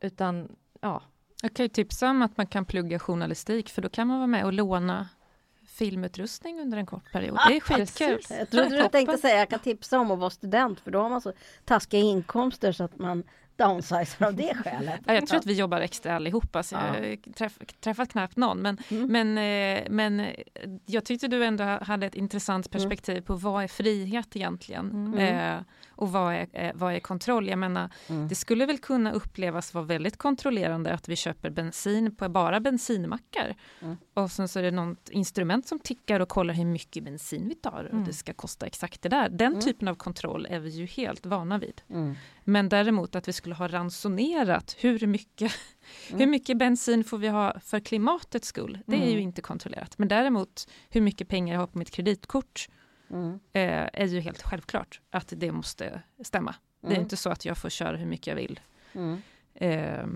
Utan 0.00 0.56
ja. 0.80 1.02
Jag 1.42 1.54
kan 1.54 1.64
ju 1.64 1.68
tipsa 1.68 2.10
om 2.10 2.22
att 2.22 2.36
man 2.36 2.46
kan 2.46 2.64
plugga 2.64 2.98
journalistik 2.98 3.68
för 3.68 3.82
då 3.82 3.88
kan 3.88 4.06
man 4.06 4.16
vara 4.16 4.26
med 4.26 4.44
och 4.44 4.52
låna 4.52 5.08
filmutrustning 5.78 6.60
under 6.60 6.78
en 6.78 6.86
kort 6.86 7.12
period. 7.12 7.36
Ah, 7.40 7.48
det 7.48 7.56
är 7.56 7.60
skitkul. 7.60 8.20
Jag 8.30 8.50
trodde 8.50 8.82
du 8.82 8.88
tänkte 8.88 9.18
säga 9.18 9.38
jag 9.38 9.50
kan 9.50 9.58
tipsa 9.58 9.98
om 9.98 10.10
att 10.10 10.18
vara 10.18 10.30
student 10.30 10.80
för 10.80 10.90
då 10.90 10.98
har 10.98 11.08
man 11.08 11.20
så 11.20 11.32
taskiga 11.64 12.00
inkomster 12.00 12.72
så 12.72 12.84
att 12.84 12.98
man 12.98 13.24
downsizer 13.56 14.26
av 14.26 14.34
det 14.34 14.54
skälet. 14.54 15.00
Ja, 15.06 15.14
jag 15.14 15.26
tror 15.26 15.38
att 15.38 15.46
vi 15.46 15.52
jobbar 15.52 15.80
extra 15.80 16.16
allihopa, 16.16 16.62
så 16.62 16.74
ja. 16.74 16.86
jag 16.86 17.10
har 17.10 17.32
träff, 17.32 17.58
träffat 17.80 18.08
knappt 18.08 18.36
någon. 18.36 18.58
Men, 18.58 18.78
mm. 18.88 19.12
men, 19.12 19.38
eh, 19.38 19.84
men 19.90 20.26
jag 20.86 21.04
tyckte 21.04 21.28
du 21.28 21.44
ändå 21.44 21.64
hade 21.64 22.06
ett 22.06 22.14
intressant 22.14 22.66
mm. 22.66 22.72
perspektiv 22.72 23.16
mm. 23.16 23.24
på 23.24 23.34
vad 23.34 23.64
är 23.64 23.68
frihet 23.68 24.36
egentligen? 24.36 24.90
Mm. 24.90 25.18
Eh, 25.18 25.62
och 25.96 26.12
vad 26.12 26.34
är, 26.34 26.48
eh, 26.52 26.72
vad 26.74 26.94
är 26.94 27.00
kontroll? 27.00 27.48
Jag 27.48 27.58
menar, 27.58 27.90
mm. 28.08 28.28
det 28.28 28.34
skulle 28.34 28.66
väl 28.66 28.78
kunna 28.78 29.12
upplevas 29.12 29.74
vara 29.74 29.84
väldigt 29.84 30.16
kontrollerande 30.16 30.94
att 30.94 31.08
vi 31.08 31.16
köper 31.16 31.50
bensin 31.50 32.16
på 32.16 32.28
bara 32.28 32.60
bensinmackar. 32.60 33.56
Mm. 33.80 33.96
Och 34.14 34.30
sen 34.30 34.48
så 34.48 34.58
är 34.58 34.62
det 34.62 34.70
något 34.70 35.08
instrument 35.08 35.66
som 35.66 35.78
tickar 35.78 36.20
och 36.20 36.28
kollar 36.28 36.54
hur 36.54 36.64
mycket 36.64 37.04
bensin 37.04 37.48
vi 37.48 37.54
tar 37.54 37.90
och 37.92 37.98
det 38.06 38.12
ska 38.12 38.32
kosta 38.32 38.66
exakt 38.66 39.02
det 39.02 39.08
där. 39.08 39.28
Den 39.28 39.60
typen 39.60 39.88
av 39.88 39.94
kontroll 39.94 40.46
är 40.50 40.60
vi 40.60 40.68
ju 40.68 40.86
helt 40.86 41.26
vana 41.26 41.58
vid. 41.58 41.82
Men 42.44 42.68
däremot 42.68 43.14
att 43.14 43.28
vi 43.28 43.32
skulle 43.32 43.54
ha 43.54 43.68
ransonerat 43.68 44.76
hur 44.78 45.06
mycket, 45.06 45.52
mm. 46.08 46.20
hur 46.20 46.26
mycket 46.26 46.58
bensin 46.58 47.04
får 47.04 47.18
vi 47.18 47.28
ha 47.28 47.60
för 47.60 47.80
klimatets 47.80 48.48
skull. 48.48 48.78
Det 48.86 48.96
är 48.96 49.06
ju 49.06 49.10
mm. 49.10 49.22
inte 49.22 49.42
kontrollerat. 49.42 49.98
Men 49.98 50.08
däremot 50.08 50.68
hur 50.90 51.00
mycket 51.00 51.28
pengar 51.28 51.54
jag 51.54 51.60
har 51.60 51.66
på 51.66 51.78
mitt 51.78 51.90
kreditkort 51.90 52.68
mm. 53.10 53.40
eh, 53.52 53.88
är 53.92 54.06
ju 54.06 54.20
helt 54.20 54.42
självklart 54.42 55.00
att 55.10 55.32
det 55.36 55.52
måste 55.52 56.02
stämma. 56.24 56.54
Det 56.80 56.86
är 56.86 56.90
mm. 56.90 57.02
inte 57.02 57.16
så 57.16 57.30
att 57.30 57.44
jag 57.44 57.58
får 57.58 57.68
köra 57.68 57.96
hur 57.96 58.06
mycket 58.06 58.26
jag 58.26 58.36
vill. 58.36 58.60
Mm. 58.92 59.22
Eh, 59.54 60.06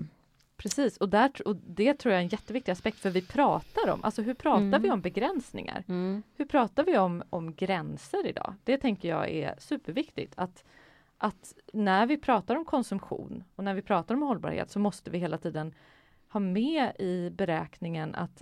Precis, 0.57 0.97
och, 0.97 1.09
där, 1.09 1.31
och 1.45 1.55
det 1.55 1.93
tror 1.93 2.11
jag 2.11 2.19
är 2.19 2.23
en 2.23 2.29
jätteviktig 2.29 2.71
aspekt 2.71 2.99
för 2.99 3.09
vi 3.09 3.21
pratar 3.21 3.89
om, 3.89 4.03
alltså 4.03 4.21
hur 4.21 4.33
pratar 4.33 4.61
mm. 4.61 4.81
vi 4.81 4.91
om 4.91 5.01
begränsningar? 5.01 5.83
Mm. 5.87 6.23
Hur 6.35 6.45
pratar 6.45 6.83
vi 6.83 6.97
om, 6.97 7.23
om 7.29 7.53
gränser 7.53 8.27
idag? 8.27 8.53
Det 8.63 8.77
tänker 8.77 9.09
jag 9.09 9.29
är 9.29 9.55
superviktigt 9.57 10.33
att 10.37 10.63
att 11.17 11.53
när 11.73 12.05
vi 12.05 12.17
pratar 12.17 12.55
om 12.55 12.65
konsumtion 12.65 13.43
och 13.55 13.63
när 13.63 13.73
vi 13.73 13.81
pratar 13.81 14.15
om 14.15 14.21
hållbarhet 14.21 14.71
så 14.71 14.79
måste 14.79 15.11
vi 15.11 15.17
hela 15.17 15.37
tiden 15.37 15.73
ha 16.29 16.39
med 16.39 16.91
i 16.99 17.29
beräkningen 17.29 18.15
att 18.15 18.41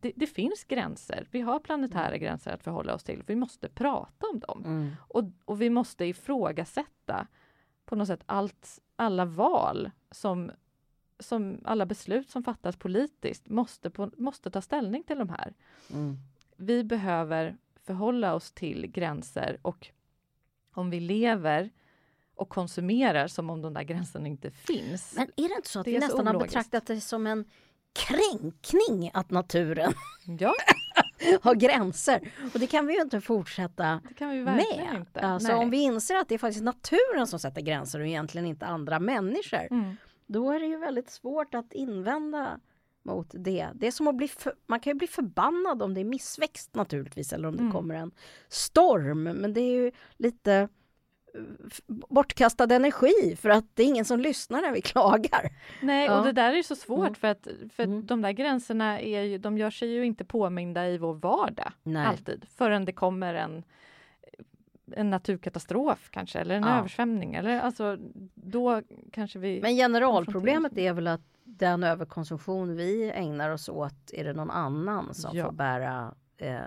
det, 0.00 0.12
det 0.16 0.26
finns 0.26 0.64
gränser. 0.64 1.28
Vi 1.30 1.40
har 1.40 1.58
planetära 1.58 2.08
mm. 2.08 2.20
gränser 2.20 2.50
att 2.50 2.62
förhålla 2.62 2.94
oss 2.94 3.04
till. 3.04 3.22
Vi 3.26 3.36
måste 3.36 3.68
prata 3.68 4.26
om 4.32 4.40
dem. 4.40 4.62
Mm. 4.64 4.90
Och, 5.08 5.24
och 5.44 5.62
vi 5.62 5.70
måste 5.70 6.04
ifrågasätta 6.04 7.26
på 7.84 7.96
något 7.96 8.06
sätt 8.06 8.22
allt, 8.26 8.78
alla 8.96 9.24
val 9.24 9.90
som, 10.10 10.50
som 11.18 11.60
alla 11.64 11.86
beslut 11.86 12.30
som 12.30 12.42
fattas 12.42 12.76
politiskt 12.76 13.48
måste, 13.48 13.90
på, 13.90 14.10
måste 14.16 14.50
ta 14.50 14.60
ställning 14.60 15.02
till 15.02 15.18
de 15.18 15.28
här. 15.28 15.54
Mm. 15.92 16.16
Vi 16.56 16.84
behöver 16.84 17.56
förhålla 17.82 18.34
oss 18.34 18.52
till 18.52 18.86
gränser 18.86 19.58
och 19.62 19.90
om 20.74 20.90
vi 20.90 21.00
lever 21.00 21.70
och 22.34 22.48
konsumerar 22.48 23.28
som 23.28 23.50
om 23.50 23.62
de 23.62 23.74
där 23.74 23.82
gränserna 23.82 24.28
inte 24.28 24.50
finns. 24.50 25.14
Men 25.16 25.30
är 25.36 25.48
det 25.48 25.54
inte 25.54 25.68
så 25.68 25.78
att 25.80 25.84
det 25.84 25.90
vi 25.90 25.98
nästan 25.98 26.26
har 26.26 26.38
betraktat 26.38 26.86
det 26.86 27.00
som 27.00 27.26
en 27.26 27.44
kränkning 27.92 29.10
att 29.14 29.30
naturen 29.30 29.92
ja. 30.38 30.54
har 31.42 31.54
gränser? 31.54 32.32
Och 32.54 32.60
det 32.60 32.66
kan 32.66 32.86
vi 32.86 32.94
ju 32.94 33.00
inte 33.00 33.20
fortsätta 33.20 34.00
det 34.08 34.14
kan 34.14 34.30
vi 34.30 34.44
med. 34.44 34.96
Inte. 34.96 35.20
Alltså, 35.20 35.54
om 35.54 35.70
vi 35.70 35.82
inser 35.82 36.16
att 36.16 36.28
det 36.28 36.34
är 36.34 36.38
faktiskt 36.38 36.64
naturen 36.64 37.26
som 37.26 37.38
sätter 37.38 37.60
gränser 37.60 38.00
och 38.00 38.06
egentligen 38.06 38.46
inte 38.46 38.66
andra 38.66 39.00
människor. 39.00 39.66
Mm. 39.70 39.96
Då 40.26 40.50
är 40.50 40.60
det 40.60 40.66
ju 40.66 40.78
väldigt 40.78 41.10
svårt 41.10 41.54
att 41.54 41.72
invända 41.72 42.60
mot 43.02 43.30
det. 43.32 43.68
Det 43.74 43.86
är 43.86 43.90
som 43.90 44.08
att 44.08 44.16
bli 44.16 44.28
för, 44.28 44.54
man 44.66 44.80
kan 44.80 44.90
ju 44.90 44.98
bli 44.98 45.06
förbannad 45.06 45.82
om 45.82 45.94
det 45.94 46.00
är 46.00 46.04
missväxt 46.04 46.74
naturligtvis 46.74 47.32
eller 47.32 47.48
om 47.48 47.56
det 47.56 47.62
mm. 47.62 47.72
kommer 47.72 47.94
en 47.94 48.10
storm. 48.48 49.22
Men 49.22 49.52
det 49.52 49.60
är 49.60 49.72
ju 49.72 49.92
lite 50.16 50.68
bortkastad 51.86 52.74
energi 52.74 53.36
för 53.36 53.48
att 53.48 53.64
det 53.74 53.82
är 53.82 53.86
ingen 53.86 54.04
som 54.04 54.20
lyssnar 54.20 54.60
när 54.60 54.72
vi 54.72 54.80
klagar. 54.82 55.50
Nej, 55.82 56.06
ja. 56.06 56.18
och 56.18 56.24
det 56.24 56.32
där 56.32 56.52
är 56.52 56.62
så 56.62 56.76
svårt 56.76 56.98
mm. 56.98 57.14
för 57.14 57.28
att 57.28 57.48
för 57.72 57.82
mm. 57.82 58.06
de 58.06 58.22
där 58.22 58.32
gränserna 58.32 59.00
är 59.00 59.22
ju, 59.22 59.38
de 59.38 59.58
gör 59.58 59.70
sig 59.70 59.88
ju 59.88 60.04
inte 60.04 60.24
påminda 60.24 60.88
i 60.88 60.98
vår 60.98 61.14
vardag 61.14 61.72
Nej. 61.82 62.06
alltid 62.06 62.46
förrän 62.56 62.84
det 62.84 62.92
kommer 62.92 63.34
en 63.34 63.64
en 64.96 65.10
naturkatastrof 65.10 66.10
kanske 66.10 66.38
eller 66.38 66.54
en 66.54 66.62
ja. 66.62 66.78
översvämning 66.78 67.34
eller 67.34 67.60
alltså 67.60 67.96
då 68.34 68.82
kanske 69.12 69.38
vi 69.38 69.60
Men 69.62 69.74
generalproblemet 69.74 70.78
är 70.78 70.92
väl 70.92 71.06
att 71.06 71.20
den 71.44 71.84
överkonsumtion 71.84 72.76
vi 72.76 73.10
ägnar 73.10 73.50
oss 73.50 73.68
åt 73.68 74.12
är 74.12 74.24
det 74.24 74.32
någon 74.32 74.50
annan 74.50 75.14
som 75.14 75.36
ja. 75.36 75.44
får 75.44 75.52
bära 75.52 76.14
eh, 76.36 76.60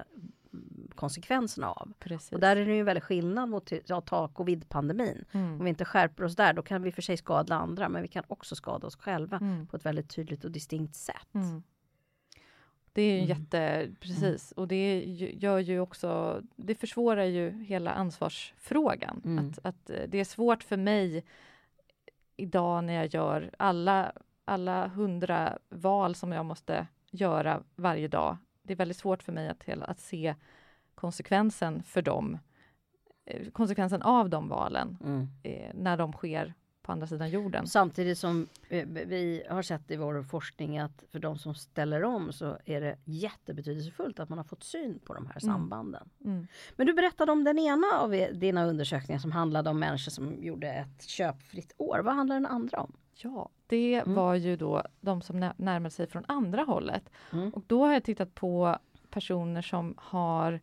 konsekvenserna 0.95 1.71
av. 1.71 1.93
Precis. 1.99 2.31
Och 2.31 2.39
där 2.39 2.55
är 2.55 2.65
det 2.65 2.75
ju 2.75 2.83
väldigt 2.83 3.03
skillnad 3.03 3.49
mot 3.49 3.71
ja, 3.85 4.01
ta 4.01 4.27
covid-pandemin. 4.27 5.25
Mm. 5.31 5.53
Om 5.53 5.63
vi 5.63 5.69
inte 5.69 5.85
skärper 5.85 6.23
oss 6.23 6.35
där 6.35 6.53
då 6.53 6.61
kan 6.61 6.81
vi 6.81 6.91
för 6.91 7.01
sig 7.01 7.17
skada 7.17 7.55
andra 7.55 7.89
men 7.89 8.01
vi 8.01 8.07
kan 8.07 8.23
också 8.27 8.55
skada 8.55 8.87
oss 8.87 8.95
själva 8.95 9.37
mm. 9.37 9.67
på 9.67 9.77
ett 9.77 9.85
väldigt 9.85 10.09
tydligt 10.09 10.45
och 10.45 10.51
distinkt 10.51 10.95
sätt. 10.95 11.33
Mm. 11.33 11.63
Det 12.93 13.01
är 13.01 13.15
ju 13.15 13.23
mm. 13.23 13.29
jätte, 13.29 13.89
precis, 13.99 14.51
och 14.51 14.67
det 14.67 15.03
gör 15.39 15.59
ju 15.59 15.79
också, 15.79 16.41
det 16.55 16.75
försvårar 16.75 17.23
ju 17.23 17.63
hela 17.63 17.91
ansvarsfrågan. 17.91 19.21
Mm. 19.25 19.49
Att, 19.49 19.59
att 19.65 19.89
eh, 19.89 20.03
det 20.07 20.19
är 20.19 20.25
svårt 20.25 20.63
för 20.63 20.77
mig 20.77 21.23
idag 22.35 22.83
när 22.83 22.93
jag 22.93 23.05
gör 23.05 23.51
alla, 23.57 24.11
alla 24.45 24.87
hundra 24.87 25.57
val 25.69 26.15
som 26.15 26.31
jag 26.31 26.45
måste 26.45 26.87
göra 27.11 27.63
varje 27.75 28.07
dag. 28.07 28.37
Det 28.63 28.73
är 28.73 28.77
väldigt 28.77 28.97
svårt 28.97 29.23
för 29.23 29.31
mig 29.31 29.49
att, 29.49 29.69
att 29.69 29.99
se 29.99 30.35
konsekvensen 30.95 31.83
för 31.83 32.01
dem, 32.01 32.39
eh, 33.25 33.49
konsekvensen 33.49 34.01
av 34.01 34.29
de 34.29 34.49
valen 34.49 34.97
mm. 35.03 35.27
eh, 35.43 35.71
när 35.73 35.97
de 35.97 36.13
sker 36.13 36.53
på 36.83 36.91
andra 36.91 37.07
sidan 37.07 37.29
jorden. 37.29 37.67
Samtidigt 37.67 38.17
som 38.17 38.47
eh, 38.69 38.87
vi 38.87 39.43
har 39.49 39.61
sett 39.61 39.91
i 39.91 39.95
vår 39.95 40.23
forskning 40.23 40.79
att 40.79 41.03
för 41.11 41.19
de 41.19 41.37
som 41.37 41.55
ställer 41.55 42.03
om 42.03 42.33
så 42.33 42.57
är 42.65 42.81
det 42.81 42.97
jättebetydelsefullt 43.05 44.19
att 44.19 44.29
man 44.29 44.37
har 44.37 44.45
fått 44.45 44.63
syn 44.63 44.99
på 44.99 45.13
de 45.13 45.25
här 45.25 45.43
mm. 45.43 45.53
sambanden. 45.53 46.09
Mm. 46.21 46.33
Mm. 46.35 46.47
Men 46.75 46.87
du 46.87 46.93
berättade 46.93 47.31
om 47.31 47.43
den 47.43 47.59
ena 47.59 47.87
av 47.99 48.11
dina 48.33 48.65
undersökningar 48.65 49.19
som 49.19 49.31
handlade 49.31 49.69
om 49.69 49.79
människor 49.79 50.11
som 50.11 50.43
gjorde 50.43 50.67
ett 50.67 51.03
köpfritt 51.03 51.73
år. 51.77 51.99
Vad 51.99 52.15
handlar 52.15 52.35
den 52.35 52.45
andra 52.45 52.81
om? 52.81 52.93
Ja, 53.15 53.49
det 53.67 53.95
mm. 53.95 54.15
var 54.15 54.35
ju 54.35 54.55
då 54.55 54.83
de 55.01 55.21
som 55.21 55.39
närmade 55.57 55.89
sig 55.89 56.07
från 56.07 56.25
andra 56.27 56.63
hållet. 56.63 57.09
Mm. 57.31 57.49
Och 57.49 57.63
då 57.67 57.85
har 57.85 57.93
jag 57.93 58.03
tittat 58.03 58.35
på 58.35 58.77
personer 59.09 59.61
som 59.61 59.93
har 59.97 60.59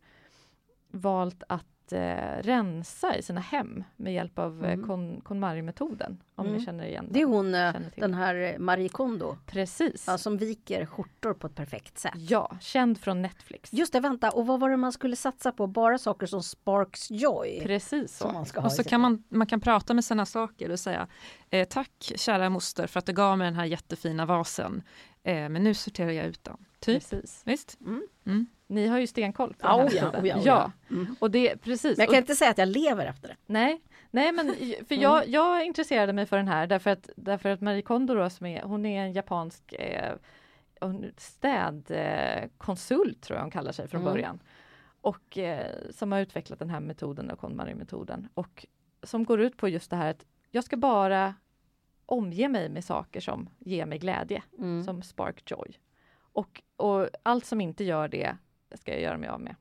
valt 0.87 1.43
att 1.47 1.65
eh, 1.93 2.41
rensa 2.41 3.17
i 3.17 3.21
sina 3.21 3.41
hem 3.41 3.83
med 3.95 4.13
hjälp 4.13 4.39
av 4.39 4.65
eh, 4.65 4.73
mm. 4.73 4.87
kon, 4.87 5.21
KonMari-metoden. 5.21 6.17
Om 6.35 6.45
mm. 6.45 6.57
ni 6.57 6.65
känner 6.65 6.85
igen 6.85 7.03
den. 7.05 7.13
Det 7.13 7.21
är 7.21 7.25
hon, 7.25 7.55
eh, 7.55 7.73
den 7.95 8.13
här 8.13 8.35
eh, 8.35 8.59
Marie 8.59 8.89
Kondo. 8.89 9.37
Precis. 9.45 10.03
Ja, 10.07 10.17
som 10.17 10.37
viker 10.37 10.85
skjortor 10.85 11.33
på 11.33 11.47
ett 11.47 11.55
perfekt 11.55 11.97
sätt. 11.97 12.13
Ja, 12.15 12.57
känd 12.61 12.99
från 12.99 13.21
Netflix. 13.21 13.73
Just 13.73 13.93
det, 13.93 13.99
vänta, 13.99 14.29
och 14.29 14.47
vad 14.47 14.59
var 14.59 14.69
det 14.69 14.77
man 14.77 14.91
skulle 14.91 15.15
satsa 15.15 15.51
på? 15.51 15.67
Bara 15.67 15.97
saker 15.97 16.25
som 16.25 16.43
sparks 16.43 17.11
joy? 17.11 17.59
Precis 17.63 18.17
så. 18.17 18.45
och 18.63 18.71
så 18.71 18.83
kan 18.83 19.01
man, 19.01 19.23
man 19.29 19.47
kan 19.47 19.61
prata 19.61 19.93
med 19.93 20.05
sina 20.05 20.25
saker 20.25 20.71
och 20.71 20.79
säga 20.79 21.07
eh, 21.49 21.67
Tack 21.67 22.11
kära 22.15 22.49
moster 22.49 22.87
för 22.87 22.99
att 22.99 23.05
du 23.05 23.13
gav 23.13 23.37
mig 23.37 23.45
den 23.45 23.55
här 23.55 23.65
jättefina 23.65 24.25
vasen. 24.25 24.83
Eh, 25.23 25.49
men 25.49 25.63
nu 25.63 25.73
sorterar 25.73 26.11
jag 26.11 26.25
ut 26.25 26.43
den. 26.43 26.65
Typ. 26.79 27.09
Precis. 27.09 27.41
Visst? 27.45 27.77
Mm. 27.81 28.07
Mm. 28.25 28.45
Ni 28.67 28.87
har 28.87 28.99
ju 28.99 29.07
stenkoll 29.07 29.53
på 29.53 29.67
ja, 29.67 29.77
den 29.77 29.87
här 29.87 29.87
oh 29.87 30.11
ja, 30.13 30.21
oh 30.21 30.27
ja, 30.27 30.41
ja. 30.45 30.71
Mm. 30.89 31.15
Och 31.19 31.31
det, 31.31 31.57
precis. 31.57 31.97
Men 31.97 32.03
jag 32.03 32.13
kan 32.13 32.17
inte 32.17 32.35
säga 32.35 32.51
att 32.51 32.57
jag 32.57 32.67
lever 32.67 33.05
efter 33.05 33.27
det. 33.27 33.35
Nej, 33.45 33.81
Nej 34.11 34.31
men 34.31 34.55
för 34.87 34.95
jag, 34.95 35.17
mm. 35.17 35.31
jag 35.31 35.65
intresserade 35.65 36.13
mig 36.13 36.25
för 36.25 36.37
den 36.37 36.47
här 36.47 36.67
därför 36.67 36.89
att, 36.89 37.09
därför 37.15 37.49
att 37.49 37.61
Marie 37.61 37.81
Kondo 37.81 38.15
då, 38.15 38.29
som 38.29 38.45
är, 38.45 38.61
hon 38.61 38.85
är 38.85 39.01
en 39.01 39.13
japansk 39.13 39.73
eh, 39.73 40.15
städkonsult 41.17 43.21
tror 43.21 43.37
jag 43.37 43.43
hon 43.43 43.51
kallar 43.51 43.71
sig 43.71 43.87
från 43.87 44.01
mm. 44.01 44.13
början. 44.13 44.39
och 45.01 45.37
eh, 45.37 45.75
som 45.91 46.11
har 46.11 46.19
utvecklat 46.19 46.59
den 46.59 46.69
här 46.69 46.79
metoden, 46.79 47.31
KonMari-metoden 47.37 48.27
och 48.33 48.65
som 49.03 49.23
går 49.23 49.41
ut 49.41 49.57
på 49.57 49.69
just 49.69 49.89
det 49.89 49.95
här 49.95 50.11
att 50.11 50.25
jag 50.51 50.63
ska 50.63 50.77
bara 50.77 51.35
omge 52.11 52.47
mig 52.47 52.69
med 52.69 52.83
saker 52.83 53.19
som 53.19 53.49
ger 53.59 53.85
mig 53.85 53.99
glädje, 53.99 54.43
mm. 54.57 54.83
som 54.83 55.01
spark 55.01 55.51
joy. 55.51 55.77
Och, 56.19 56.61
och 56.75 57.09
allt 57.23 57.45
som 57.45 57.61
inte 57.61 57.83
gör 57.83 58.07
det 58.07 58.37
ska 58.73 58.91
jag 58.91 59.01
göra 59.01 59.17
mig 59.17 59.29
av 59.29 59.41
med. 59.41 59.55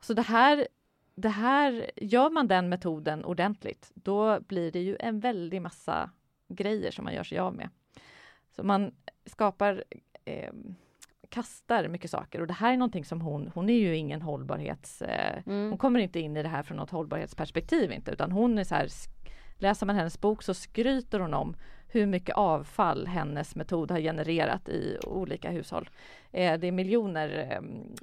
Så 0.00 0.14
det 0.14 0.22
här, 0.22 0.68
det 1.14 1.28
här, 1.28 1.90
gör 1.96 2.30
man 2.30 2.48
den 2.48 2.68
metoden 2.68 3.24
ordentligt, 3.24 3.90
då 3.94 4.40
blir 4.40 4.72
det 4.72 4.80
ju 4.80 4.96
en 5.00 5.20
väldig 5.20 5.62
massa 5.62 6.10
grejer 6.48 6.90
som 6.90 7.04
man 7.04 7.14
gör 7.14 7.24
sig 7.24 7.38
av 7.38 7.54
med. 7.54 7.68
Så 8.50 8.62
man 8.62 8.94
skapar 9.26 9.84
eh, 10.24 10.52
kastar 11.28 11.88
mycket 11.88 12.10
saker 12.10 12.40
och 12.40 12.46
det 12.46 12.52
här 12.52 12.72
är 12.72 12.76
någonting 12.76 13.04
som 13.04 13.20
hon, 13.20 13.50
hon 13.54 13.70
är 13.70 13.78
ju 13.78 13.96
ingen 13.96 14.22
hållbarhets... 14.22 15.02
Eh, 15.02 15.42
mm. 15.46 15.68
Hon 15.68 15.78
kommer 15.78 16.00
inte 16.00 16.20
in 16.20 16.36
i 16.36 16.42
det 16.42 16.48
här 16.48 16.62
från 16.62 16.76
något 16.76 16.90
hållbarhetsperspektiv 16.90 17.92
inte 17.92 18.10
utan 18.10 18.32
hon 18.32 18.58
är 18.58 18.64
så 18.64 18.74
här, 18.74 18.88
läser 19.62 19.86
man 19.86 19.96
hennes 19.96 20.20
bok 20.20 20.42
så 20.42 20.54
skryter 20.54 21.20
hon 21.20 21.34
om 21.34 21.56
hur 21.88 22.06
mycket 22.06 22.36
avfall 22.36 23.06
hennes 23.06 23.56
metod 23.56 23.90
har 23.90 24.00
genererat 24.00 24.68
i 24.68 24.98
olika 25.06 25.50
hushåll. 25.50 25.90
Eh, 26.32 26.58
det 26.58 26.66
är 26.66 26.72
miljoner. 26.72 27.60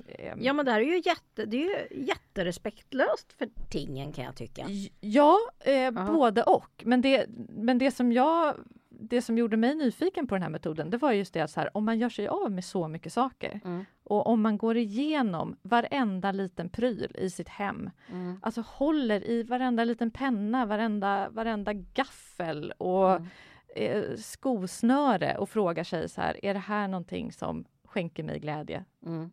Eh, 0.07 0.33
ja 0.37 0.53
men 0.53 0.65
det 0.65 0.71
här 0.71 0.79
är 0.79 0.85
ju, 0.85 1.01
jätte, 1.05 1.45
det 1.45 1.57
är 1.57 1.91
ju 1.91 2.05
jätterespektlöst 2.05 3.33
för 3.37 3.49
tingen 3.69 4.11
kan 4.11 4.25
jag 4.25 4.35
tycka. 4.35 4.65
Ja, 4.99 5.37
eh, 5.59 5.91
både 5.91 6.43
och. 6.43 6.83
Men 6.85 7.01
det, 7.01 7.25
men 7.49 7.77
det 7.77 7.91
som 7.91 8.11
jag 8.11 8.55
det 8.99 9.21
som 9.21 9.37
gjorde 9.37 9.57
mig 9.57 9.75
nyfiken 9.75 10.27
på 10.27 10.35
den 10.35 10.41
här 10.41 10.49
metoden, 10.49 10.89
det 10.89 10.97
var 10.97 11.11
just 11.11 11.33
det 11.33 11.41
att 11.41 11.55
här, 11.55 11.77
om 11.77 11.85
man 11.85 11.99
gör 11.99 12.09
sig 12.09 12.27
av 12.27 12.51
med 12.51 12.65
så 12.65 12.87
mycket 12.87 13.13
saker 13.13 13.59
mm. 13.65 13.85
och 14.03 14.27
om 14.27 14.41
man 14.41 14.57
går 14.57 14.77
igenom 14.77 15.55
varenda 15.61 16.31
liten 16.31 16.69
pryl 16.69 17.15
i 17.15 17.29
sitt 17.29 17.49
hem, 17.49 17.89
mm. 18.11 18.39
alltså 18.41 18.61
håller 18.61 19.29
i 19.29 19.43
varenda 19.43 19.83
liten 19.83 20.11
penna, 20.11 20.65
varenda, 20.65 21.29
varenda 21.29 21.73
gaffel 21.73 22.73
och 22.77 23.11
mm. 23.11 23.27
eh, 23.75 24.15
skosnöre 24.17 25.37
och 25.37 25.49
frågar 25.49 25.83
sig 25.83 26.09
så 26.09 26.21
här, 26.21 26.45
är 26.45 26.53
det 26.53 26.59
här 26.59 26.87
någonting 26.87 27.31
som 27.31 27.65
skänker 27.85 28.23
mig 28.23 28.39
glädje? 28.39 28.85
Mm. 29.05 29.31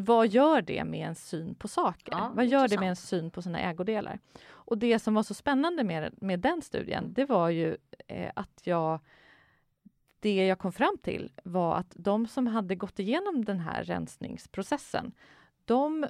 Vad 0.00 0.28
gör 0.28 0.62
det 0.62 0.84
med 0.84 1.08
en 1.08 1.14
syn 1.14 1.54
på 1.54 1.68
saker? 1.68 2.12
Ja, 2.12 2.32
Vad 2.34 2.46
gör 2.46 2.68
det 2.68 2.78
med 2.78 2.88
en 2.88 2.96
syn 2.96 3.30
på 3.30 3.42
sina 3.42 3.60
ägodelar? 3.60 4.18
Och 4.48 4.78
det 4.78 4.98
som 4.98 5.14
var 5.14 5.22
så 5.22 5.34
spännande 5.34 5.84
med, 5.84 6.22
med 6.22 6.40
den 6.40 6.62
studien, 6.62 7.12
det 7.12 7.24
var 7.24 7.48
ju 7.48 7.76
eh, 8.06 8.30
att 8.34 8.60
jag 8.64 9.00
det 10.20 10.46
jag 10.46 10.58
kom 10.58 10.72
fram 10.72 10.98
till 11.02 11.32
var 11.44 11.76
att 11.76 11.92
de 11.96 12.26
som 12.26 12.46
hade 12.46 12.74
gått 12.74 12.98
igenom 12.98 13.44
den 13.44 13.60
här 13.60 13.84
rensningsprocessen, 13.84 15.12
de 15.64 16.06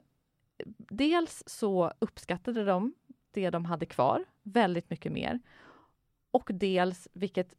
dels 0.76 1.42
så 1.46 1.92
uppskattade 1.98 2.64
de 2.64 2.94
det 3.30 3.50
de 3.50 3.64
hade 3.64 3.86
kvar 3.86 4.24
väldigt 4.42 4.90
mycket 4.90 5.12
mer. 5.12 5.40
Och 6.30 6.50
dels, 6.54 7.08
vilket 7.12 7.54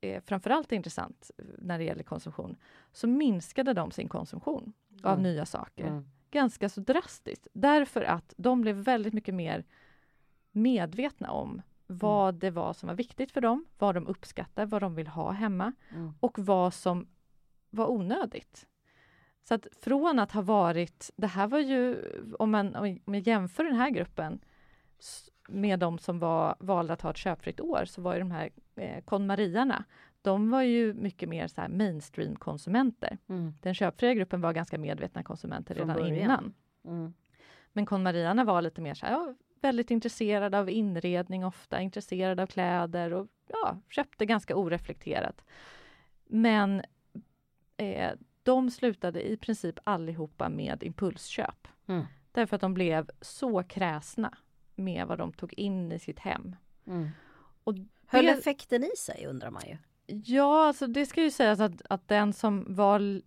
är 0.00 0.20
framförallt 0.20 0.72
är 0.72 0.76
intressant 0.76 1.30
när 1.58 1.78
det 1.78 1.84
gäller 1.84 2.02
konsumtion, 2.02 2.56
så 2.92 3.06
minskade 3.06 3.72
de 3.72 3.90
sin 3.90 4.08
konsumtion 4.08 4.72
mm. 4.98 5.12
av 5.12 5.20
nya 5.20 5.46
saker. 5.46 5.86
Mm. 5.86 6.04
Ganska 6.30 6.68
så 6.68 6.80
drastiskt, 6.80 7.46
därför 7.52 8.02
att 8.02 8.34
de 8.36 8.60
blev 8.60 8.76
väldigt 8.76 9.14
mycket 9.14 9.34
mer 9.34 9.64
medvetna 10.52 11.30
om 11.30 11.62
vad 11.86 12.28
mm. 12.28 12.38
det 12.38 12.50
var 12.50 12.72
som 12.72 12.86
var 12.86 12.96
viktigt 12.96 13.32
för 13.32 13.40
dem, 13.40 13.66
vad 13.78 13.94
de 13.94 14.06
uppskattar, 14.06 14.66
vad 14.66 14.82
de 14.82 14.94
vill 14.94 15.06
ha 15.06 15.30
hemma 15.30 15.72
mm. 15.90 16.12
och 16.20 16.38
vad 16.38 16.74
som 16.74 17.06
var 17.70 17.86
onödigt. 17.90 18.66
Så 19.48 19.54
att 19.54 19.66
från 19.80 20.18
att 20.18 20.32
ha 20.32 20.42
varit, 20.42 21.10
det 21.16 21.26
här 21.26 21.46
var 21.46 21.58
ju, 21.58 21.96
om 22.38 22.50
man, 22.50 22.74
om 22.74 23.00
man 23.04 23.20
jämför 23.20 23.64
den 23.64 23.76
här 23.76 23.90
gruppen 23.90 24.40
med 25.48 25.78
de 25.78 25.98
som 25.98 26.18
var, 26.18 26.56
valde 26.58 26.92
att 26.92 27.02
ha 27.02 27.10
ett 27.10 27.16
köpfritt 27.16 27.60
år, 27.60 27.84
så 27.84 28.02
var 28.02 28.12
ju 28.14 28.18
de 28.18 28.30
här 28.30 28.50
eh, 28.76 29.04
KonMariarna, 29.04 29.84
de 30.24 30.50
var 30.50 30.62
ju 30.62 30.94
mycket 30.94 31.28
mer 31.28 31.48
så 31.48 31.60
mainstream-konsumenter. 31.68 33.18
Mm. 33.28 33.54
Den 33.60 33.74
köpfria 33.74 34.14
gruppen 34.14 34.40
var 34.40 34.52
ganska 34.52 34.78
medvetna 34.78 35.22
konsumenter 35.22 35.74
redan 35.74 36.06
innan. 36.06 36.54
Mm. 36.84 37.14
Men 37.72 37.86
KonMariarna 37.86 38.44
var 38.44 38.62
lite 38.62 38.80
mer 38.80 38.94
så 38.94 39.06
här, 39.06 39.12
ja, 39.12 39.34
väldigt 39.60 39.90
intresserade 39.90 40.58
av 40.58 40.70
inredning 40.70 41.44
ofta, 41.44 41.80
intresserade 41.80 42.42
av 42.42 42.46
kläder 42.46 43.12
och 43.12 43.26
ja, 43.46 43.80
köpte 43.90 44.26
ganska 44.26 44.56
oreflekterat. 44.56 45.44
Men 46.24 46.82
eh, 47.76 48.12
de 48.42 48.70
slutade 48.70 49.28
i 49.28 49.36
princip 49.36 49.78
allihopa 49.84 50.48
med 50.48 50.82
impulsköp. 50.82 51.68
Mm. 51.86 52.04
Därför 52.32 52.56
att 52.56 52.60
de 52.60 52.74
blev 52.74 53.10
så 53.20 53.62
kräsna 53.62 54.38
med 54.74 55.06
vad 55.06 55.18
de 55.18 55.32
tog 55.32 55.54
in 55.54 55.92
i 55.92 55.98
sitt 55.98 56.18
hem. 56.18 56.56
Mm. 56.86 57.08
Och 57.64 57.74
det, 57.74 57.86
Höll 58.06 58.28
effekten 58.28 58.84
i 58.84 58.96
sig 58.98 59.26
undrar 59.26 59.50
man 59.50 59.62
ju? 59.66 59.76
Ja, 60.06 60.66
alltså 60.66 60.86
det 60.86 61.06
ska 61.06 61.22
ju 61.22 61.30
sägas 61.30 61.60
att, 61.60 61.82
att 61.90 62.08
den 62.08 62.32
som 62.32 62.64
var 62.68 63.20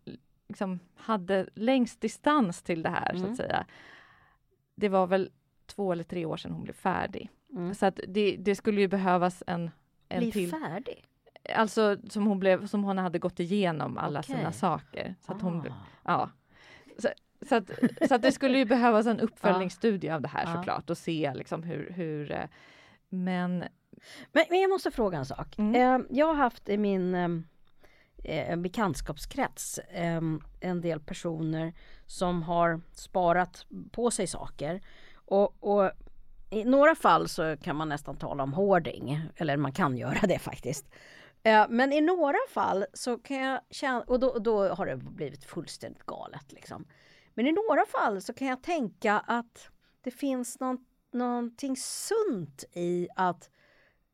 liksom, 0.47 0.79
hade 0.95 1.47
längst 1.53 2.01
distans 2.01 2.63
till 2.63 2.83
det 2.83 2.89
här 2.89 3.09
mm. 3.09 3.21
så 3.21 3.23
att 3.23 3.25
mm. 3.25 3.35
säga. 3.35 3.65
Det 4.75 4.89
var 4.89 5.07
väl 5.07 5.29
två 5.65 5.91
eller 5.91 6.03
tre 6.03 6.25
år 6.25 6.37
sedan 6.37 6.51
hon 6.51 6.63
blev 6.63 6.73
färdig. 6.73 7.29
Mm. 7.51 7.75
Så 7.75 7.85
att 7.85 7.99
det, 8.07 8.35
det, 8.39 8.55
skulle 8.55 8.81
ju 8.81 8.87
behövas 8.87 9.43
en, 9.47 9.71
en 10.09 10.19
Bli 10.19 10.31
till. 10.31 10.51
färdig? 10.51 11.05
Alltså 11.55 11.97
som 12.09 12.27
hon, 12.27 12.39
blev, 12.39 12.67
som 12.67 12.83
hon 12.83 12.97
hade 12.97 13.19
gått 13.19 13.39
igenom 13.39 13.97
alla 13.97 14.19
okay. 14.19 14.35
sina 14.35 14.51
saker. 14.51 15.15
Så 15.21 15.33
att 15.33 15.41
hon, 15.41 15.59
ah. 15.59 15.73
ja. 16.03 16.29
Så, 16.97 17.07
så, 17.49 17.55
att, 17.55 17.71
så 18.07 18.15
att 18.15 18.21
det 18.21 18.31
skulle 18.31 18.57
ju 18.57 18.65
behövas 18.65 19.05
en 19.05 19.19
uppföljningsstudie 19.27 20.09
av 20.09 20.21
det 20.21 20.27
här 20.27 20.55
såklart 20.55 20.89
och 20.89 20.97
se 20.97 21.33
liksom 21.35 21.63
hur, 21.63 21.91
hur 21.91 22.31
eh, 22.31 22.45
men... 23.09 23.63
men... 24.31 24.45
Men 24.49 24.59
jag 24.59 24.69
måste 24.69 24.91
fråga 24.91 25.17
en 25.17 25.25
sak. 25.25 25.57
Mm. 25.57 25.75
Eh, 26.01 26.07
jag 26.09 26.25
har 26.25 26.35
haft 26.35 26.69
i 26.69 26.77
min 26.77 27.15
eh, 28.23 28.55
bekantskapskrets 28.55 29.79
en 30.59 30.81
del 30.81 30.99
personer 30.99 31.73
som 32.05 32.43
har 32.43 32.81
sparat 32.93 33.65
på 33.91 34.11
sig 34.11 34.27
saker 34.27 34.81
och, 35.15 35.55
och, 35.59 35.91
i 36.49 36.63
några 36.63 36.95
fall 36.95 37.29
så 37.29 37.57
kan 37.57 37.75
man 37.75 37.89
nästan 37.89 38.17
tala 38.17 38.43
om 38.43 38.53
hoarding, 38.53 39.21
eller 39.35 39.57
man 39.57 39.71
kan 39.71 39.97
göra 39.97 40.27
det 40.27 40.39
faktiskt. 40.39 40.85
Eh, 41.43 41.65
men 41.69 41.93
i 41.93 42.01
några 42.01 42.37
fall 42.49 42.85
så 42.93 43.17
kan 43.17 43.37
jag 43.37 43.61
känna, 43.69 44.01
och 44.01 44.19
då, 44.19 44.39
då 44.39 44.69
har 44.69 44.85
det 44.85 44.97
blivit 44.97 45.43
fullständigt 45.43 46.05
galet 46.05 46.51
liksom. 46.51 46.85
Men 47.33 47.47
i 47.47 47.51
några 47.51 47.85
fall 47.85 48.21
så 48.21 48.33
kan 48.33 48.47
jag 48.47 48.63
tänka 48.63 49.19
att 49.19 49.69
det 50.01 50.11
finns 50.11 50.59
någon, 50.59 50.85
någonting 51.11 51.75
sunt 51.77 52.63
i 52.73 53.07
att, 53.15 53.49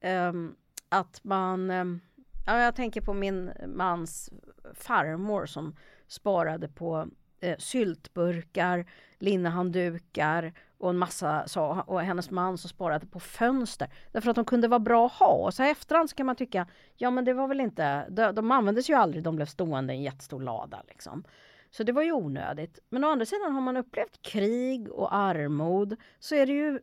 um, 0.03 0.55
att 0.89 1.23
man 1.23 1.71
um, 1.71 2.01
Ja, 2.45 2.61
jag 2.61 2.75
tänker 2.75 3.01
på 3.01 3.13
min 3.13 3.51
mans 3.67 4.29
farmor 4.73 5.45
som 5.45 5.75
sparade 6.07 6.67
på 6.67 7.07
eh, 7.39 7.57
syltburkar, 7.57 8.85
linnehanddukar 9.19 10.53
och 10.77 10.89
en 10.89 10.97
massa 10.97 11.47
så, 11.47 11.83
och 11.87 12.01
hennes 12.01 12.31
man 12.31 12.57
som 12.57 12.69
sparade 12.69 13.05
på 13.05 13.19
fönster 13.19 13.89
därför 14.11 14.29
att 14.29 14.35
de 14.35 14.45
kunde 14.45 14.67
vara 14.67 14.79
bra 14.79 15.05
att 15.05 15.11
ha. 15.11 15.33
Och 15.33 15.53
så 15.53 15.63
här 15.63 15.71
efterhand 15.71 16.09
så 16.09 16.15
kan 16.15 16.25
man 16.25 16.35
tycka, 16.35 16.67
ja 16.95 17.11
men 17.11 17.25
det 17.25 17.33
var 17.33 17.47
väl 17.47 17.59
inte, 17.59 18.09
de, 18.09 18.35
de 18.35 18.51
användes 18.51 18.89
ju 18.89 18.93
aldrig, 18.93 19.23
de 19.23 19.35
blev 19.35 19.45
stående 19.45 19.93
i 19.93 19.97
en 19.97 20.03
jättestor 20.03 20.41
lada 20.41 20.83
liksom. 20.87 21.23
Så 21.71 21.83
det 21.83 21.91
var 21.91 22.03
ju 22.03 22.11
onödigt. 22.11 22.79
Men 22.89 23.03
å 23.03 23.09
andra 23.09 23.25
sidan 23.25 23.53
har 23.53 23.61
man 23.61 23.77
upplevt 23.77 24.21
krig 24.21 24.91
och 24.91 25.15
armod 25.15 25.95
så 26.19 26.35
är 26.35 26.45
det 26.45 26.53
ju 26.53 26.79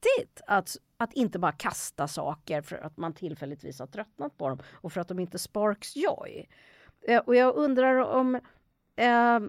viktigt 0.00 0.40
att, 0.46 0.76
att 0.96 1.12
inte 1.12 1.38
bara 1.38 1.52
kasta 1.52 2.08
saker 2.08 2.62
för 2.62 2.76
att 2.76 2.96
man 2.96 3.12
tillfälligtvis 3.12 3.78
har 3.78 3.86
tröttnat 3.86 4.38
på 4.38 4.48
dem 4.48 4.58
och 4.72 4.92
för 4.92 5.00
att 5.00 5.08
de 5.08 5.18
inte 5.18 5.38
sparks 5.38 5.96
joy. 5.96 6.48
Eh, 7.08 7.18
och 7.18 7.36
jag 7.36 7.54
undrar 7.54 7.96
om 7.96 8.34
eh, 8.96 9.40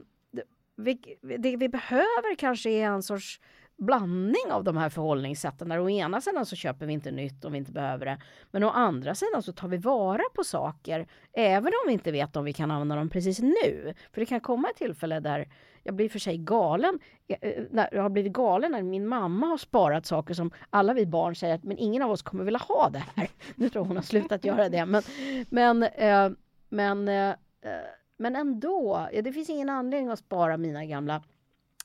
vi, 0.75 1.17
det 1.21 1.57
vi 1.57 1.69
behöver 1.69 2.35
kanske 2.35 2.69
är 2.69 2.85
en 2.85 3.03
sorts 3.03 3.41
blandning 3.81 4.51
av 4.51 4.63
de 4.63 4.77
här 4.77 4.89
förhållningssätten. 4.89 5.69
Där 5.69 5.79
å 5.79 5.89
ena 5.89 6.21
sidan 6.21 6.45
så 6.45 6.55
köper 6.55 6.85
vi 6.85 6.93
inte 6.93 7.11
nytt 7.11 7.45
om 7.45 7.51
vi 7.51 7.57
inte 7.57 7.71
behöver 7.71 8.05
det. 8.05 8.21
Men 8.51 8.63
å 8.63 8.69
andra 8.69 9.15
sidan 9.15 9.43
så 9.43 9.53
tar 9.53 9.67
vi 9.67 9.77
vara 9.77 10.23
på 10.35 10.43
saker 10.43 11.07
även 11.33 11.67
om 11.67 11.87
vi 11.87 11.93
inte 11.93 12.11
vet 12.11 12.35
om 12.35 12.45
vi 12.45 12.53
kan 12.53 12.71
använda 12.71 12.95
dem 12.95 13.09
precis 13.09 13.39
nu. 13.39 13.93
För 14.13 14.21
det 14.21 14.25
kan 14.25 14.41
komma 14.41 14.69
ett 14.69 14.77
tillfälle 14.77 15.19
där 15.19 15.47
jag 15.83 15.95
blir 15.95 16.09
för 16.09 16.19
sig 16.19 16.37
galen. 16.37 16.99
Eh, 17.27 17.49
eh, 17.49 17.85
jag 17.91 18.01
har 18.01 18.09
blivit 18.09 18.33
galen 18.33 18.71
när 18.71 18.81
min 18.81 19.07
mamma 19.07 19.47
har 19.47 19.57
sparat 19.57 20.05
saker 20.05 20.33
som 20.33 20.51
alla 20.69 20.93
vi 20.93 21.05
barn 21.05 21.35
säger 21.35 21.55
att 21.55 21.63
men 21.63 21.77
ingen 21.77 22.01
av 22.01 22.11
oss 22.11 22.21
kommer 22.21 22.43
vilja 22.43 22.59
ha 22.59 22.89
det 22.89 23.03
här. 23.15 23.29
Nu 23.55 23.69
tror 23.69 23.85
hon 23.85 23.95
har 23.95 24.03
slutat 24.03 24.45
göra 24.45 24.69
det. 24.69 24.85
Men, 24.85 25.03
men, 25.49 25.83
eh, 25.83 26.29
men, 26.69 27.05
men 28.17 28.35
ändå, 28.35 29.07
det 29.23 29.33
finns 29.33 29.49
ingen 29.49 29.69
anledning 29.69 30.09
att 30.09 30.19
spara 30.19 30.57
mina 30.57 30.85
gamla 30.85 31.23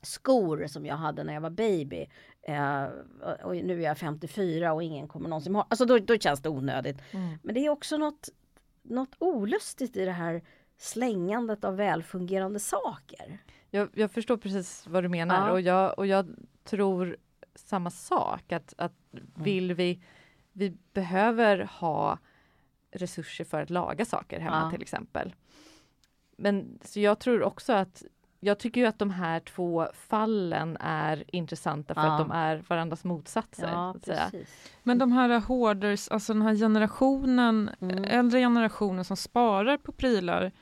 skor 0.07 0.67
som 0.67 0.87
jag 0.87 0.97
hade 0.97 1.25
när 1.25 1.35
jag 1.35 1.41
var 1.41 1.51
baby. 1.51 2.07
Eh, 2.43 2.85
och 3.45 3.57
nu 3.57 3.79
är 3.81 3.85
jag 3.87 3.99
54 3.99 4.73
och 4.73 4.83
ingen 4.83 5.09
kommer 5.09 5.29
någonsin 5.29 5.55
ha. 5.55 5.67
Alltså 5.71 5.85
då, 5.85 5.99
då 5.99 6.19
känns 6.19 6.41
det 6.41 6.49
onödigt. 6.49 6.97
Mm. 7.11 7.39
Men 7.43 7.55
det 7.55 7.61
är 7.67 7.71
också 7.71 7.97
något, 7.97 8.29
något 8.83 9.15
olustigt 9.19 9.97
i 9.97 10.05
det 10.05 10.13
här 10.13 10.43
slängandet 10.79 11.65
av 11.65 11.77
välfungerande 11.77 12.61
saker. 12.61 13.39
Jag, 13.71 13.89
jag 13.95 14.11
förstår 14.11 14.37
precis 14.37 14.87
vad 14.87 15.05
du 15.05 15.09
menar 15.09 15.47
Ja. 15.49 15.53
och, 15.53 15.61
jag, 15.61 15.99
och 15.99 16.07
jag 16.07 16.27
tror 16.65 17.17
samma 17.55 17.91
sak 17.91 18.53
att, 18.53 18.75
att 18.79 18.93
Mm. 19.13 19.27
vill 19.35 19.75
vi, 19.75 20.03
vi 20.53 20.77
behöver 20.93 21.69
ha 21.81 22.19
resurser 22.91 23.45
för 23.45 23.63
att 23.63 23.71
laga 23.71 24.05
saker 24.05 24.41
hemma 24.41 24.61
Ja. 24.65 24.71
till 24.71 24.83
exempel. 24.83 25.35
Men 26.37 26.79
så 26.85 27.01
jag 27.01 27.19
tror 27.19 27.43
också 27.43 27.73
att 27.73 28.03
jag 28.41 28.59
tycker 28.59 28.81
ju 28.81 28.87
att 28.87 28.99
de 28.99 29.11
här 29.11 29.41
två 29.41 29.87
fallen 29.95 30.77
är 30.81 31.25
intressanta 31.27 31.95
för 31.95 32.01
Ja. 32.03 32.13
att 32.13 32.19
de 32.19 32.31
är 32.31 32.63
varandras 32.69 33.05
motsatser. 33.05 33.69
Ja, 33.73 33.93
så 33.93 33.99
att 33.99 34.05
säga. 34.05 34.29
precis. 34.31 34.71
Men 34.83 34.99
de 34.99 35.13
här 35.13 35.41
hoarders, 35.41 36.09
alltså 36.09 36.33
den 36.33 36.43
här 36.43 36.55
generationen, 36.55 37.71
Mm. 37.81 38.05
äldre 38.05 38.41
generationen 38.41 39.05
som 39.05 39.17
sparar 39.17 39.77
på 39.77 39.93
prylar, 39.93 40.53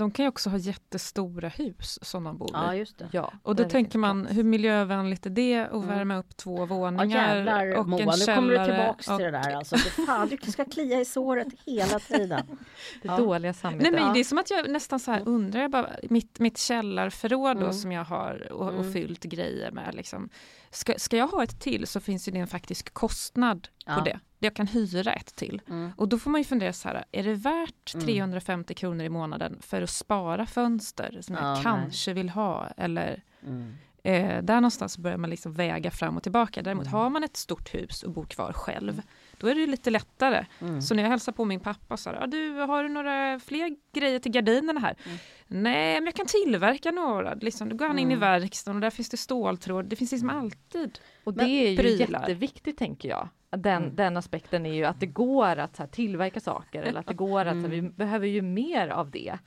de 0.00 0.10
kan 0.10 0.24
ju 0.24 0.28
också 0.28 0.50
ha 0.50 0.58
jättestora 0.58 1.48
hus 1.48 1.98
som 2.02 2.24
de 2.24 2.38
bor 2.38 2.50
Ja, 2.52 2.74
i. 2.74 2.78
just 2.78 2.98
det. 2.98 3.08
Ja, 3.12 3.32
Och 3.42 3.56
då 3.56 3.64
tänker 3.64 3.98
man, 3.98 4.26
hur 4.26 4.44
miljövänligt 4.44 5.26
är 5.26 5.30
det 5.30 5.58
att 5.60 5.72
Mm. 5.72 5.86
värma 5.88 6.16
upp 6.16 6.36
två 6.36 6.58
Ja 6.58 6.64
våningar 6.64 7.04
jävlar 7.06 7.76
och 7.78 7.88
Moa, 7.88 8.00
en 8.00 8.06
nu 8.06 8.12
källare? 8.12 8.36
kommer 8.36 8.58
du 8.58 8.64
tillbaks 8.64 9.04
till 9.06 9.14
och- 9.14 9.20
det 9.20 9.30
där 9.30 9.54
alltså. 9.56 9.76
Det 9.76 10.06
fan, 10.06 10.28
du 10.42 10.52
ska 10.52 10.64
klia 10.64 11.00
i 11.00 11.04
såret 11.04 11.46
hela 11.66 11.98
tiden. 11.98 12.46
Det 13.02 13.08
Ja. 13.08 13.16
dåliga 13.16 13.50
Nej 13.52 13.54
samvetet. 13.54 13.92
men 13.92 14.02
Ja. 14.06 14.12
det 14.12 14.20
är 14.20 14.24
som 14.24 14.38
att 14.38 14.50
jag 14.50 14.70
nästan 14.70 15.00
så 15.00 15.10
här 15.10 15.22
undrar, 15.26 15.60
jag 15.60 15.70
bara, 15.70 15.90
mitt, 16.10 16.38
mitt 16.38 16.58
källarförråd 16.58 17.56
då 17.56 17.60
Mm. 17.62 17.72
som 17.72 17.92
jag 17.92 18.04
har 18.04 18.48
och, 18.52 18.66
och 18.68 18.74
Mm. 18.80 18.92
fyllt 18.92 19.24
grejer 19.24 19.70
med. 19.70 19.94
Liksom. 19.94 20.28
Ska, 20.70 20.94
ska 20.96 21.16
jag 21.16 21.26
ha 21.28 21.42
ett 21.42 21.60
till 21.60 21.86
så 21.86 22.00
finns 22.00 22.24
det 22.24 22.38
en 22.38 22.46
faktisk 22.46 22.94
kostnad 22.94 23.68
Ja. 23.86 23.94
på 23.94 24.00
det. 24.04 24.20
Jag 24.38 24.54
kan 24.54 24.66
hyra 24.66 25.12
ett 25.12 25.36
till. 25.36 25.62
Mm. 25.68 25.92
Och 25.96 26.08
då 26.08 26.18
får 26.18 26.30
man 26.30 26.40
ju 26.40 26.44
fundera 26.44 26.72
så 26.72 26.88
här, 26.88 27.04
är 27.12 27.24
det 27.24 27.34
värt 27.34 27.94
Mm. 27.94 28.06
350 28.06 28.74
kronor 28.74 29.04
i 29.04 29.08
månaden 29.08 29.58
för 29.60 29.82
att 29.82 29.90
spara 29.90 30.46
fönster 30.46 31.18
som 31.22 31.34
Ja, 31.34 31.40
jag 31.42 31.54
nej. 31.54 31.62
kanske 31.62 32.12
vill 32.12 32.28
ha? 32.30 32.66
Eller 32.76 33.22
Mm. 33.46 33.74
eh, 34.02 34.42
där 34.42 34.54
någonstans 34.54 34.98
börjar 34.98 35.16
man 35.16 35.30
liksom 35.30 35.52
väga 35.52 35.90
fram 35.90 36.16
och 36.16 36.22
tillbaka. 36.22 36.62
Däremot 36.62 36.86
Mm. 36.86 36.92
har 36.94 37.10
man 37.10 37.24
ett 37.24 37.36
stort 37.36 37.74
hus 37.74 38.02
och 38.02 38.10
bor 38.12 38.24
kvar 38.24 38.52
själv, 38.52 39.02
då 39.40 39.46
är 39.46 39.54
det 39.54 39.66
lite 39.66 39.90
lättare. 39.90 40.46
Mm. 40.60 40.82
Så 40.82 40.94
när 40.94 41.02
jag 41.02 41.10
hälsar 41.10 41.32
på 41.32 41.44
min 41.44 41.60
pappa 41.60 41.96
så 41.96 42.10
här, 42.10 42.22
ah, 42.22 42.26
du 42.26 42.50
har 42.52 42.82
du 42.82 42.88
några 42.88 43.38
fler 43.40 43.76
grejer 43.92 44.18
till 44.18 44.32
gardinerna 44.32 44.80
här? 44.80 44.96
Mm. 45.06 45.18
Nej, 45.46 45.94
men 45.94 46.04
jag 46.04 46.14
kan 46.14 46.26
tillverka 46.26 46.90
några. 46.90 47.34
Liksom, 47.34 47.68
då 47.68 47.76
går 47.76 47.86
han 47.86 47.98
in 47.98 48.10
i 48.10 48.14
Mm. 48.14 48.20
verkstaden 48.20 48.76
och 48.76 48.80
där 48.80 48.90
finns 48.90 49.08
det 49.08 49.16
ståltråd. 49.16 49.84
Det 49.84 49.96
finns 49.96 50.12
liksom 50.12 50.30
alltid. 50.30 50.98
Och 51.24 51.34
det 51.34 51.44
är 51.44 51.70
ju 51.70 51.76
prylar. 51.76 52.20
jätteviktigt 52.20 52.78
tänker 52.78 53.08
jag. 53.08 53.28
Den, 53.50 53.82
Mm. 53.82 53.96
den 53.96 54.16
aspekten 54.16 54.66
är 54.66 54.74
ju 54.74 54.84
att 54.84 55.00
det 55.00 55.06
går 55.06 55.56
att 55.56 55.76
här, 55.78 55.86
tillverka 55.86 56.40
saker 56.40 56.82
eller 56.82 57.00
att 57.00 57.06
det 57.06 57.14
går 57.14 57.44
att 57.44 57.54
så 57.56 57.60
här, 57.60 57.68
vi 57.68 57.78
Mm. 57.78 57.92
behöver 57.92 58.26
ju 58.26 58.42
mer 58.42 58.88
av 58.88 59.10
det. 59.10 59.38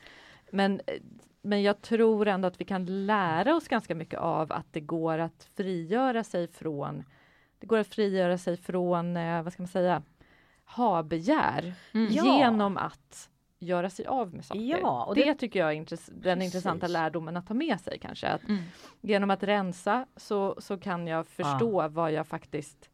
Men, 0.51 0.81
men 1.41 1.63
jag 1.63 1.81
tror 1.81 2.27
ändå 2.27 2.47
att 2.47 2.61
vi 2.61 2.65
kan 2.65 3.05
lära 3.05 3.55
oss 3.55 3.67
ganska 3.67 3.95
mycket 3.95 4.19
av 4.19 4.51
att 4.51 4.67
det 4.73 4.79
går 4.79 5.17
att 5.17 5.47
frigöra 5.57 6.23
sig 6.23 6.47
från 6.47 7.03
det 7.63 7.67
går 7.67 7.77
att 7.77 7.87
frigöra 7.87 8.37
sig 8.37 8.57
från, 8.57 9.17
eh, 9.17 9.43
vad 9.43 9.53
ska 9.53 9.61
man 9.63 9.67
säga, 9.67 10.01
ha-begär 10.65 11.73
Mm. 11.93 12.07
Ja. 12.13 12.37
genom 12.39 12.77
att 12.77 13.29
göra 13.59 13.89
sig 13.89 14.05
av 14.05 14.33
med 14.33 14.45
saker. 14.45 14.61
Ja, 14.61 15.05
och 15.05 15.15
det, 15.15 15.23
det- 15.25 15.33
tycker 15.35 15.59
jag 15.59 15.69
är 15.71 15.75
intress- 15.75 16.11
den 16.13 16.21
Precis. 16.39 16.43
intressanta 16.55 16.87
lärdomen 16.87 17.37
att 17.37 17.47
ta 17.47 17.53
med 17.53 17.79
sig 17.79 17.99
kanske. 17.99 18.27
Att 18.27 18.43
Mm. 18.43 18.63
genom 19.01 19.31
att 19.31 19.43
rensa 19.43 20.05
så, 20.15 20.55
så 20.57 20.77
kan 20.77 21.07
jag 21.07 21.27
förstå 21.27 21.87
vad 21.87 22.11
jag 22.11 22.27
faktiskt 22.27 22.89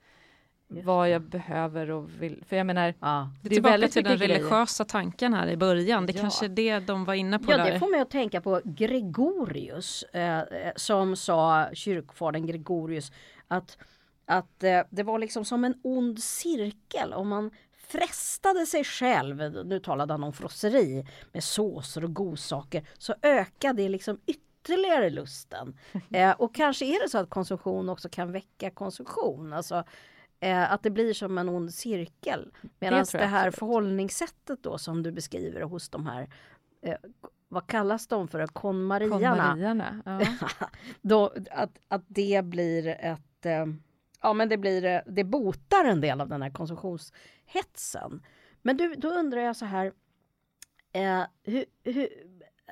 Just 0.69 0.85
vad 0.85 1.05
det. 1.05 1.09
jag 1.11 1.21
behöver 1.21 1.91
och 1.91 2.09
vill. 2.21 2.43
För 2.47 2.55
jag 2.55 2.65
menar, 2.65 2.93
Ja. 2.99 3.29
Det 3.41 3.47
är 3.47 3.49
Det 3.49 3.49
är 3.49 3.49
tillbaka 3.53 3.71
väldigt 3.71 3.91
till 3.91 4.03
den 4.03 4.17
grejer. 4.17 4.33
religiösa 4.35 4.85
tanken 4.85 5.33
här 5.33 5.47
i 5.47 5.57
början. 5.57 6.05
Det 6.05 6.13
Ja. 6.15 6.21
kanske 6.21 6.45
är 6.45 6.49
det 6.49 6.79
de 6.79 7.05
var 7.05 7.13
inne 7.13 7.39
på 7.39 7.51
Ja, 7.51 7.57
där. 7.57 7.71
det 7.71 7.79
får 7.79 7.91
mig 7.91 7.99
att 8.01 8.09
tänka 8.09 8.41
på 8.41 8.61
Gregorius 8.65 10.03
eh, 10.03 10.39
eh, 10.39 10.71
som 10.75 11.15
sa, 11.15 11.69
kyrkfadern 11.73 12.45
Gregorius, 12.47 13.11
att, 13.47 13.77
att 14.29 14.63
eh, 14.63 14.81
det 14.89 15.03
var 15.03 15.19
liksom 15.19 15.45
som 15.45 15.63
en 15.63 15.79
ond 15.83 16.23
cirkel 16.23 17.13
om 17.13 17.27
man 17.27 17.51
frestade 17.73 18.65
sig 18.65 18.83
själv, 18.83 19.65
nu 19.65 19.79
talade 19.79 20.13
han 20.13 20.23
om 20.23 20.33
frosseri, 20.33 21.07
med 21.31 21.43
såser 21.43 22.03
och 22.03 22.13
godsaker, 22.13 22.87
så 22.97 23.15
ökade 23.21 23.83
det 23.83 23.89
liksom 23.89 24.19
ytterligare 24.25 25.09
lusten. 25.09 25.77
Eh, 26.13 26.31
och 26.31 26.55
kanske 26.55 26.85
är 26.85 27.03
det 27.03 27.09
så 27.09 27.17
att 27.17 27.29
konsumtion 27.29 27.89
också 27.89 28.09
kan 28.09 28.31
väcka 28.31 28.71
konsumtion. 28.71 29.53
Alltså, 29.53 29.83
eh, 30.39 30.71
att 30.71 30.83
det 30.83 30.89
blir 30.89 31.13
som 31.13 31.37
en 31.37 31.49
ond 31.49 31.73
cirkel. 31.73 32.51
Medan 32.79 33.05
det, 33.11 33.17
jag 33.19 33.27
här 33.27 33.47
absolut. 33.47 33.59
förhållningssättet 33.59 34.63
då 34.63 34.77
som 34.77 35.03
du 35.03 35.11
beskriver 35.11 35.61
hos 35.61 35.89
de 35.89 36.05
här 36.05 36.29
eh, 36.81 36.95
vad 37.47 37.67
kallas 37.67 38.07
de 38.07 38.27
för? 38.27 38.47
Konmariarna. 38.47 39.35
konmariarna. 39.35 40.01
Ja. 40.05 40.47
Då, 41.01 41.33
att, 41.51 41.79
att 41.87 42.03
det 42.07 42.45
blir 42.45 42.87
ett... 42.87 43.45
Ja 44.21 44.33
men 44.33 44.49
det 44.49 44.57
blir 44.57 44.85
eh, 44.85 45.01
det 45.05 45.23
botar 45.23 45.85
en 45.85 46.01
del 46.01 46.21
av 46.21 46.29
den 46.29 46.41
här 46.41 46.49
konsumtionshetsen. 46.49 48.23
Men 48.61 48.77
du, 48.77 48.95
då 48.95 49.09
undrar 49.09 49.41
jag 49.41 49.55
så 49.55 49.65
här. 49.65 49.93
Eh, 50.93 51.23
hur, 51.43 51.65
hur, 51.83 52.09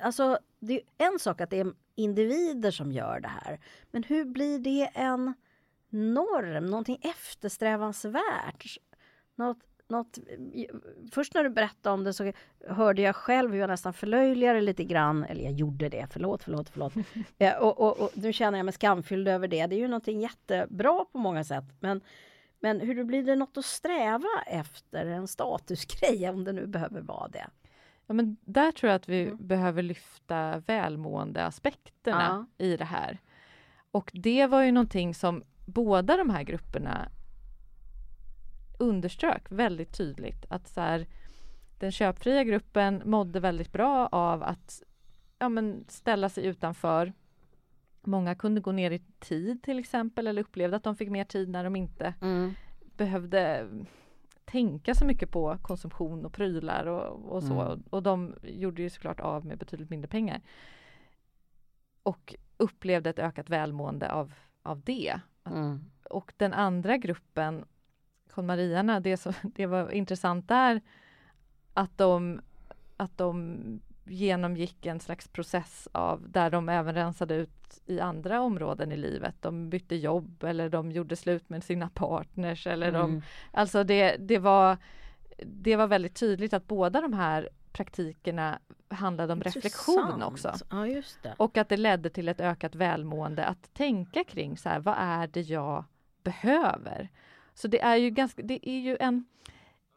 alltså 0.02 0.38
det 0.60 0.74
är 0.74 1.06
en 1.06 1.18
sak 1.18 1.40
att 1.40 1.50
det 1.50 1.60
är 1.60 1.72
individer 1.94 2.70
som 2.70 2.92
gör 2.92 3.20
det 3.20 3.28
här. 3.28 3.60
Men 3.90 4.02
hur 4.02 4.24
blir 4.24 4.58
det 4.58 4.90
en 4.94 5.34
norm, 5.88 6.66
någonting 6.66 6.98
eftersträvansvärt? 7.02 8.78
Något, 9.34 9.58
något, 9.90 10.18
först 11.12 11.34
när 11.34 11.44
du 11.44 11.50
berättade 11.50 11.94
om 11.94 12.04
det 12.04 12.12
så 12.12 12.32
hörde 12.68 13.02
jag 13.02 13.16
själv 13.16 13.52
hur 13.52 13.58
jag 13.58 13.68
nästan 13.68 13.92
förlöjligade 13.92 14.60
lite 14.60 14.84
grann, 14.84 15.24
eller 15.24 15.42
jag 15.44 15.52
gjorde 15.52 15.88
det, 15.88 16.06
förlåt, 16.10 16.42
förlåt, 16.44 16.68
förlåt. 16.68 16.92
Eh, 17.38 17.56
och, 17.56 17.80
och, 17.80 18.00
och 18.00 18.10
nu 18.14 18.32
känner 18.32 18.58
jag 18.58 18.64
mig 18.64 18.74
skamfylld 18.74 19.28
över 19.28 19.48
det. 19.48 19.66
Det 19.66 19.76
är 19.76 19.78
ju 19.80 19.88
någonting 19.88 20.20
jättebra 20.20 21.04
på 21.12 21.18
många 21.18 21.44
sätt. 21.44 21.64
Men, 21.80 22.00
men 22.60 22.80
hur 22.80 23.04
blir 23.04 23.22
det 23.22 23.36
något 23.36 23.56
att 23.56 23.64
sträva 23.64 24.28
efter, 24.46 25.06
en 25.06 25.28
statusgrej 25.28 26.28
om 26.28 26.44
det 26.44 26.52
nu 26.52 26.66
behöver 26.66 27.00
vara 27.00 27.28
det? 27.28 27.46
Ja, 28.06 28.14
men 28.14 28.36
där 28.40 28.72
tror 28.72 28.88
jag 28.88 28.96
att 28.96 29.08
vi 29.08 29.22
Mm. 29.22 29.46
behöver 29.46 29.82
lyfta 29.82 30.58
välmåendeaspekterna 30.66 32.46
i 32.58 32.76
det 32.76 32.84
här. 32.84 33.18
Och 33.90 34.10
det 34.14 34.46
var 34.46 34.62
ju 34.62 34.72
någonting 34.72 35.14
som 35.14 35.42
båda 35.66 36.16
de 36.16 36.30
här 36.30 36.42
grupperna 36.42 37.08
underströk 38.78 39.46
väldigt 39.48 39.96
tydligt 39.96 40.46
att 40.48 40.68
så 40.68 40.80
här, 40.80 41.06
den 41.78 41.92
köpfria 41.92 42.44
gruppen 42.44 43.02
mådde 43.04 43.40
väldigt 43.40 43.72
bra 43.72 44.08
av 44.12 44.42
att 44.42 44.82
ja, 45.38 45.48
men 45.48 45.84
ställa 45.88 46.28
sig 46.28 46.46
utanför. 46.46 47.12
Många 48.00 48.34
kunde 48.34 48.60
gå 48.60 48.72
ner 48.72 48.90
i 48.90 49.02
tid 49.18 49.62
till 49.62 49.78
exempel 49.78 50.26
eller 50.26 50.42
upplevde 50.42 50.76
att 50.76 50.84
de 50.84 50.96
fick 50.96 51.10
mer 51.10 51.24
tid 51.24 51.48
när 51.48 51.64
de 51.64 51.76
inte 51.76 52.14
behövde 52.96 53.68
tänka 54.44 54.94
så 54.94 55.04
mycket 55.04 55.30
på 55.30 55.58
konsumtion 55.62 56.24
och 56.24 56.32
prylar 56.32 56.86
och, 56.86 57.32
och 57.36 57.42
så. 57.42 57.60
Mm. 57.60 57.82
Och 57.90 58.02
de 58.02 58.34
gjorde 58.42 58.82
ju 58.82 58.90
såklart 58.90 59.20
av 59.20 59.46
med 59.46 59.58
betydligt 59.58 59.90
mindre 59.90 60.08
pengar. 60.08 60.40
Och 62.02 62.34
upplevde 62.56 63.10
ett 63.10 63.18
ökat 63.18 63.50
välmående 63.50 64.12
av, 64.12 64.34
av 64.62 64.80
det. 64.80 65.20
Mm. 65.44 65.84
Och 66.10 66.32
den 66.36 66.52
andra 66.52 66.96
gruppen, 66.96 67.64
konmariarna, 68.38 69.00
det, 69.00 69.16
som, 69.16 69.32
det 69.42 69.66
var 69.66 69.90
intressant 69.90 70.48
där 70.48 70.80
att 71.74 71.98
de, 71.98 72.40
att 72.96 73.18
de 73.18 73.80
genomgick 74.04 74.86
en 74.86 75.00
slags 75.00 75.28
process 75.28 75.88
av 75.92 76.30
där 76.30 76.50
de 76.50 76.68
även 76.68 76.94
rensade 76.94 77.34
ut 77.34 77.80
i 77.86 78.00
andra 78.00 78.40
områden 78.40 78.92
i 78.92 78.96
livet. 78.96 79.34
De 79.40 79.70
bytte 79.70 79.96
jobb 79.96 80.44
eller 80.44 80.68
de 80.68 80.92
gjorde 80.92 81.16
slut 81.16 81.48
med 81.48 81.64
sina 81.64 81.88
partners 81.88 82.66
eller 82.66 82.92
de 82.92 83.10
Mm. 83.10 83.22
Alltså 83.52 83.84
det, 83.84 84.16
det, 84.16 84.38
var, 84.38 84.76
det 85.38 85.76
var 85.76 85.86
väldigt 85.86 86.14
tydligt 86.14 86.52
att 86.52 86.66
båda 86.66 87.00
de 87.00 87.12
här 87.12 87.48
praktikerna 87.72 88.58
handlade 88.88 89.32
om 89.32 89.42
reflektion 89.42 89.98
Intressant. 89.98 90.22
också. 90.22 90.52
Ja. 91.22 91.34
Och 91.36 91.56
att 91.56 91.68
det 91.68 91.76
ledde 91.76 92.10
till 92.10 92.28
ett 92.28 92.40
ökat 92.40 92.74
välmående 92.74 93.44
att 93.44 93.74
tänka 93.74 94.24
kring 94.24 94.56
så 94.56 94.68
här, 94.68 94.80
vad 94.80 94.94
är 94.98 95.26
det 95.26 95.40
jag 95.40 95.84
behöver? 96.22 97.08
Så 97.58 97.68
det 97.68 97.80
är 97.80 97.96
ju 97.96 98.10
ganska, 98.10 98.42
det 98.42 98.68
är 98.68 98.78
ju 98.78 98.96
en 99.00 99.24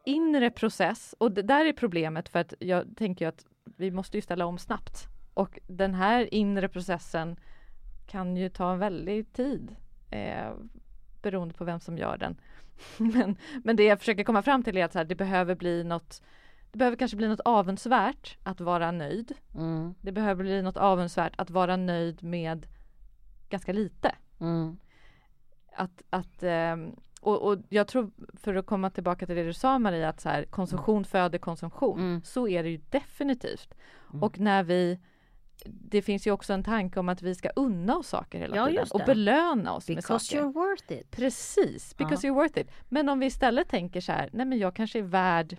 inre 0.06 0.52
process 0.52 1.16
och 1.18 1.32
det 1.32 1.42
där 1.42 1.66
är 1.66 1.74
problemet 1.74 2.30
för 2.30 2.40
att 2.40 2.54
jag 2.60 2.98
tänker 2.98 3.28
att 3.28 3.46
vi 3.78 3.92
måste 3.92 4.18
ju 4.18 4.22
ställa 4.22 4.46
om 4.46 4.58
snabbt 4.58 5.08
och 5.34 5.60
den 5.68 5.94
här 5.94 6.34
inre 6.34 6.70
processen 6.70 7.40
kan 8.08 8.38
ju 8.38 8.50
ta 8.50 8.74
en 8.74 8.80
väldig 8.80 9.34
tid 9.34 9.76
eh, 10.12 10.54
beroende 11.22 11.54
på 11.54 11.64
vem 11.64 11.80
som 11.80 11.98
gör 11.98 12.18
den. 12.18 12.42
men, 12.98 13.36
men 13.64 13.76
det 13.76 13.84
jag 13.84 14.00
försöker 14.00 14.24
komma 14.24 14.42
fram 14.42 14.64
till 14.64 14.78
är 14.78 14.86
att 14.86 14.94
här, 14.94 15.06
det 15.06 15.16
behöver 15.16 15.56
bli 15.56 15.84
något 15.84 16.22
det 16.72 16.78
behöver 16.78 16.98
kanske 16.98 17.18
bli 17.18 17.28
något 17.28 17.40
avundsvärt 17.40 18.38
att 18.44 18.62
vara 18.62 18.92
nöjd. 18.92 19.34
Mm. 19.56 19.94
Det 20.02 20.12
behöver 20.12 20.44
bli 20.44 20.62
något 20.62 20.78
avundsvärt 20.78 21.34
att 21.38 21.50
vara 21.50 21.78
nöjd 21.78 22.24
med 22.24 22.68
ganska 23.50 23.74
lite. 23.74 24.16
Mm. 24.40 24.78
Att, 25.76 26.04
att, 26.10 26.44
ehm, 26.44 26.96
och, 27.22 27.42
och 27.42 27.58
jag 27.70 27.88
tror, 27.88 28.12
för 28.34 28.56
att 28.56 28.66
komma 28.66 28.90
tillbaka 28.90 29.26
till 29.26 29.36
det 29.36 29.44
du 29.44 29.54
sa 29.54 29.80
Maria, 29.80 30.10
att 30.10 30.22
så 30.22 30.30
här, 30.30 30.44
konsumtion 30.44 31.06
föder 31.06 31.40
konsumtion. 31.40 32.00
Mm. 32.00 32.22
Så 32.24 32.48
är 32.48 32.64
det 32.64 32.70
ju 32.70 32.78
definitivt. 32.90 33.74
Mm. 34.10 34.24
Och 34.24 34.40
när 34.40 34.64
vi 34.64 35.00
det 35.66 36.02
finns 36.02 36.28
ju 36.28 36.32
också 36.32 36.54
en 36.54 36.64
tanke 36.64 37.00
om 37.00 37.10
att 37.10 37.22
vi 37.22 37.36
ska 37.36 37.50
unna 37.50 37.98
oss 37.98 38.08
saker 38.08 38.40
hela 38.40 38.56
Ja, 38.56 38.68
tiden 38.68 38.88
och 38.92 39.02
belöna 39.06 39.74
oss 39.74 39.88
Because 39.88 40.14
med 40.14 40.22
saker. 40.22 40.42
you're 40.44 40.54
worth 40.54 40.92
it. 40.92 41.12
Precis, 41.12 41.98
because 41.98 42.28
you're 42.28 42.34
worth 42.34 42.58
it. 42.60 42.72
Men 42.90 43.10
om 43.10 43.20
vi 43.20 43.26
istället 43.26 43.70
tänker 43.70 44.02
så 44.02 44.12
här, 44.12 44.30
nej 44.34 44.46
men 44.46 44.58
jag 44.58 44.76
kanske 44.76 45.00
är 45.00 45.04
värd 45.04 45.58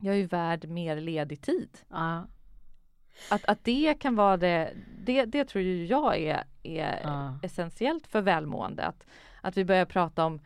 jag 0.00 0.14
är 0.14 0.18
ju 0.18 0.26
värd 0.26 0.68
mer 0.68 1.00
ledig 1.00 1.40
tid. 1.40 1.78
Ja. 1.88 2.26
Att, 3.30 3.44
att 3.44 3.64
det 3.64 3.94
kan 4.00 4.16
vara 4.16 4.36
det, 4.36 4.72
det, 4.98 5.24
det 5.24 5.44
tror 5.44 5.64
ju 5.64 5.86
jag 5.86 6.18
är, 6.18 6.44
är 6.62 7.00
Ja. 7.04 7.38
essentiellt 7.42 8.06
för 8.06 8.20
välmående. 8.20 8.82
Att, 8.84 9.06
att 9.40 9.56
vi 9.56 9.64
börjar 9.64 9.84
prata 9.84 10.24
om, 10.24 10.40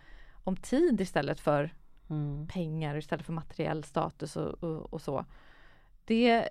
om 0.45 0.57
tid 0.57 1.01
istället 1.01 1.41
för 1.41 1.75
Mm. 2.11 2.47
pengar, 2.49 2.97
istället 2.97 3.27
för 3.27 3.33
materiell 3.33 3.85
status 3.85 4.37
och, 4.37 4.65
och, 4.65 4.93
och 4.93 5.01
så. 5.03 5.25
Det, 6.05 6.49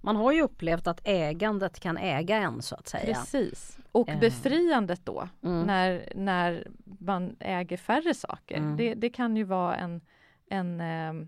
Man 0.00 0.16
har 0.16 0.32
ju 0.32 0.42
upplevt 0.42 0.86
att 0.86 1.00
ägandet 1.04 1.80
kan 1.80 1.96
äga 1.98 2.36
en 2.36 2.62
så 2.62 2.74
att 2.74 2.88
säga. 2.88 3.14
Precis. 3.14 3.78
Och 3.92 4.08
Eh. 4.08 4.20
befriandet 4.20 5.06
då, 5.06 5.28
Mm. 5.42 5.66
när, 5.66 6.12
när 6.14 6.68
man 7.00 7.36
äger 7.40 7.76
färre 7.76 8.14
saker. 8.14 8.56
Mm. 8.56 8.76
Det, 8.76 8.94
det 8.94 9.10
kan 9.10 9.36
ju 9.36 9.44
vara 9.44 9.76
en, 9.76 10.00
en 10.46 10.80
eh, 10.80 11.26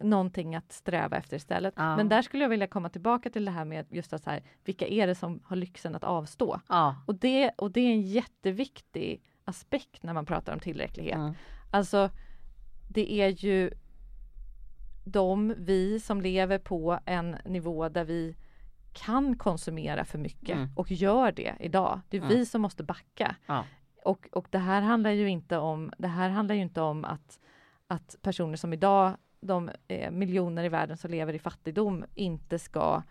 någonting 0.00 0.54
att 0.54 0.72
sträva 0.72 1.16
efter 1.16 1.36
istället. 1.36 1.74
Ja. 1.76 1.96
Men 1.96 2.08
där 2.08 2.22
skulle 2.22 2.44
jag 2.44 2.48
vilja 2.50 2.66
komma 2.66 2.88
tillbaka 2.88 3.30
till 3.30 3.44
det 3.44 3.50
här 3.50 3.64
med 3.64 3.86
just 3.90 4.12
att 4.12 4.22
så 4.22 4.30
här, 4.30 4.42
vilka 4.64 4.86
är 4.86 5.06
det 5.06 5.14
som 5.14 5.40
har 5.44 5.56
lyxen 5.56 5.94
att 5.94 6.04
avstå? 6.04 6.60
Ja. 6.68 6.96
Och 7.06 7.14
det, 7.14 7.50
och 7.50 7.70
det 7.70 7.80
är 7.80 7.90
en 7.92 8.02
jätteviktig 8.02 9.22
aspekt 9.44 10.02
när 10.02 10.12
man 10.14 10.26
pratar 10.26 10.52
om 10.52 10.60
tillräcklighet. 10.60 11.14
Mm. 11.16 11.34
Alltså, 11.70 12.10
det 12.88 13.12
är 13.12 13.28
ju 13.28 13.70
de, 15.04 15.54
vi 15.58 16.00
som 16.00 16.20
lever 16.20 16.58
på 16.58 16.98
en 17.04 17.36
nivå 17.44 17.88
där 17.88 18.04
vi 18.04 18.36
kan 18.92 19.36
konsumera 19.38 20.04
för 20.04 20.18
mycket 20.18 20.56
Mm. 20.56 20.68
och 20.76 20.90
gör 20.92 21.32
det 21.32 21.54
idag. 21.60 22.00
Det 22.08 22.16
är 22.16 22.20
Mm. 22.20 22.34
vi 22.36 22.46
som 22.46 22.62
måste 22.62 22.82
backa. 22.82 23.36
Ja. 23.46 23.64
Och, 24.04 24.28
och 24.32 24.46
det 24.50 24.58
här 24.58 24.82
handlar 24.82 25.10
ju 25.10 25.28
inte 25.28 25.58
om, 25.58 25.92
det 25.98 26.08
här 26.08 26.28
handlar 26.30 26.54
ju 26.54 26.60
inte 26.62 26.80
om 26.80 27.04
att, 27.04 27.38
att 27.86 28.16
personer 28.22 28.56
som 28.56 28.72
idag, 28.72 29.16
de 29.40 29.70
eh, 29.88 30.10
miljoner 30.10 30.64
i 30.64 30.68
världen 30.68 30.96
som 30.96 31.10
lever 31.10 31.32
i 31.32 31.38
fattigdom, 31.38 32.04
inte 32.14 32.58
ska, 32.58 33.02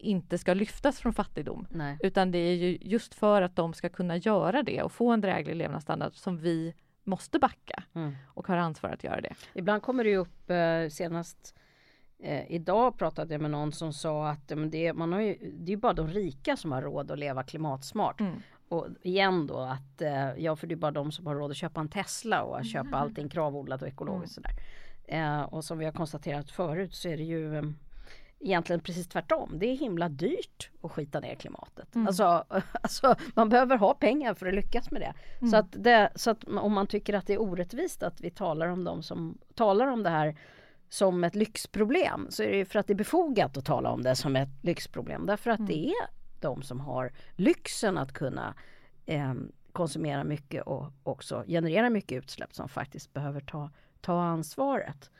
inte 0.00 0.38
ska 0.38 0.54
lyftas 0.54 0.98
från 1.00 1.12
fattigdom. 1.12 1.66
Nej. 1.70 1.98
Utan 2.02 2.30
det 2.30 2.38
är 2.38 2.54
ju 2.54 2.78
just 2.80 3.14
för 3.14 3.42
att 3.42 3.56
de 3.56 3.74
ska 3.74 3.88
kunna 3.88 4.16
göra 4.16 4.62
det 4.62 4.82
och 4.82 4.92
få 4.92 5.10
en 5.10 5.20
dräglig 5.20 5.56
levnadsstandard 5.56 6.14
som 6.14 6.38
vi 6.38 6.74
måste 7.04 7.38
backa 7.38 7.82
Mm. 7.94 8.16
och 8.26 8.46
har 8.46 8.56
ansvar 8.56 8.90
att 8.90 9.04
göra 9.04 9.20
det. 9.20 9.34
Ibland 9.54 9.82
kommer 9.82 10.04
det 10.04 10.16
upp 10.16 10.50
eh, 10.50 10.88
senast 10.90 11.54
eh, 12.18 12.52
idag 12.52 12.98
pratade 12.98 13.34
jag 13.34 13.40
med 13.40 13.50
någon 13.50 13.72
som 13.72 13.92
sa 13.92 14.28
att 14.28 14.50
eh, 14.50 14.58
det, 14.58 14.92
man 14.92 15.12
har 15.12 15.20
ju, 15.20 15.52
det 15.58 15.72
är 15.72 15.76
bara 15.76 15.92
de 15.92 16.08
rika 16.08 16.56
som 16.56 16.72
har 16.72 16.82
råd 16.82 17.10
att 17.10 17.18
leva 17.18 17.42
klimatsmart. 17.42 18.20
Mm. 18.20 18.40
Och 18.68 18.86
igen 19.02 19.46
då 19.46 19.58
att 19.58 20.02
eh, 20.02 20.30
ja 20.38 20.56
för 20.56 20.66
det 20.66 20.74
är 20.74 20.76
bara 20.76 20.90
de 20.90 21.12
som 21.12 21.26
har 21.26 21.34
råd 21.34 21.50
att 21.50 21.56
köpa 21.56 21.80
en 21.80 21.88
Tesla 21.88 22.42
och 22.42 22.58
att 22.58 22.66
köpa 22.66 22.96
allting 22.96 23.28
kravodlat 23.28 23.82
och 23.82 23.88
ekologiskt 23.88 24.34
sådär. 24.34 24.52
Eh, 25.04 25.42
och 25.42 25.64
som 25.64 25.78
vi 25.78 25.84
har 25.84 25.92
konstaterat 25.92 26.50
förut 26.50 26.94
så 26.94 27.08
är 27.08 27.16
det 27.16 27.22
ju 27.22 27.72
egentligen 28.40 28.80
precis 28.80 29.08
tvärtom. 29.08 29.58
Det 29.58 29.66
är 29.66 29.76
himla 29.76 30.08
dyrt 30.08 30.70
att 30.82 30.92
skita 30.92 31.20
ner 31.20 31.34
klimatet. 31.34 31.94
Mm. 31.94 32.06
Alltså, 32.06 32.44
alltså 32.72 33.14
man 33.34 33.48
behöver 33.48 33.76
ha 33.76 33.94
pengar 33.94 34.34
för 34.34 34.46
att 34.46 34.54
lyckas 34.54 34.90
med 34.90 35.00
det. 35.00 35.14
Mm. 35.38 35.50
Så, 35.50 35.56
att 35.56 35.72
det. 35.72 36.10
så 36.14 36.30
att 36.30 36.44
om 36.44 36.72
man 36.72 36.86
tycker 36.86 37.14
att 37.14 37.26
det 37.26 37.34
är 37.34 37.40
orättvist 37.40 38.02
att 38.02 38.20
vi 38.20 38.30
talar 38.30 38.68
om 38.68 38.84
dem 38.84 39.02
som 39.02 39.38
talar 39.54 39.86
om 39.86 40.02
det 40.02 40.10
här 40.10 40.36
som 40.88 41.24
ett 41.24 41.34
lyxproblem 41.34 42.26
så 42.30 42.42
är 42.42 42.52
det 42.52 42.64
för 42.64 42.78
att 42.78 42.86
det 42.86 42.92
är 42.92 42.94
befogat 42.94 43.56
att 43.56 43.64
tala 43.64 43.90
om 43.90 44.02
det 44.02 44.16
som 44.16 44.36
ett 44.36 44.48
lyxproblem. 44.62 45.26
Därför 45.26 45.50
att 45.50 45.66
det 45.66 45.88
är 45.88 46.08
de 46.40 46.62
som 46.62 46.80
har 46.80 47.12
lyxen 47.36 47.98
att 47.98 48.12
kunna 48.12 48.54
eh, 49.06 49.34
konsumera 49.72 50.24
mycket 50.24 50.62
och 50.62 50.92
också 51.02 51.44
generera 51.46 51.90
mycket 51.90 52.18
utsläpp 52.18 52.54
som 52.54 52.68
faktiskt 52.68 53.12
behöver 53.12 53.40
ta, 53.40 53.70
ta 54.00 54.22
ansvaret. 54.22 55.10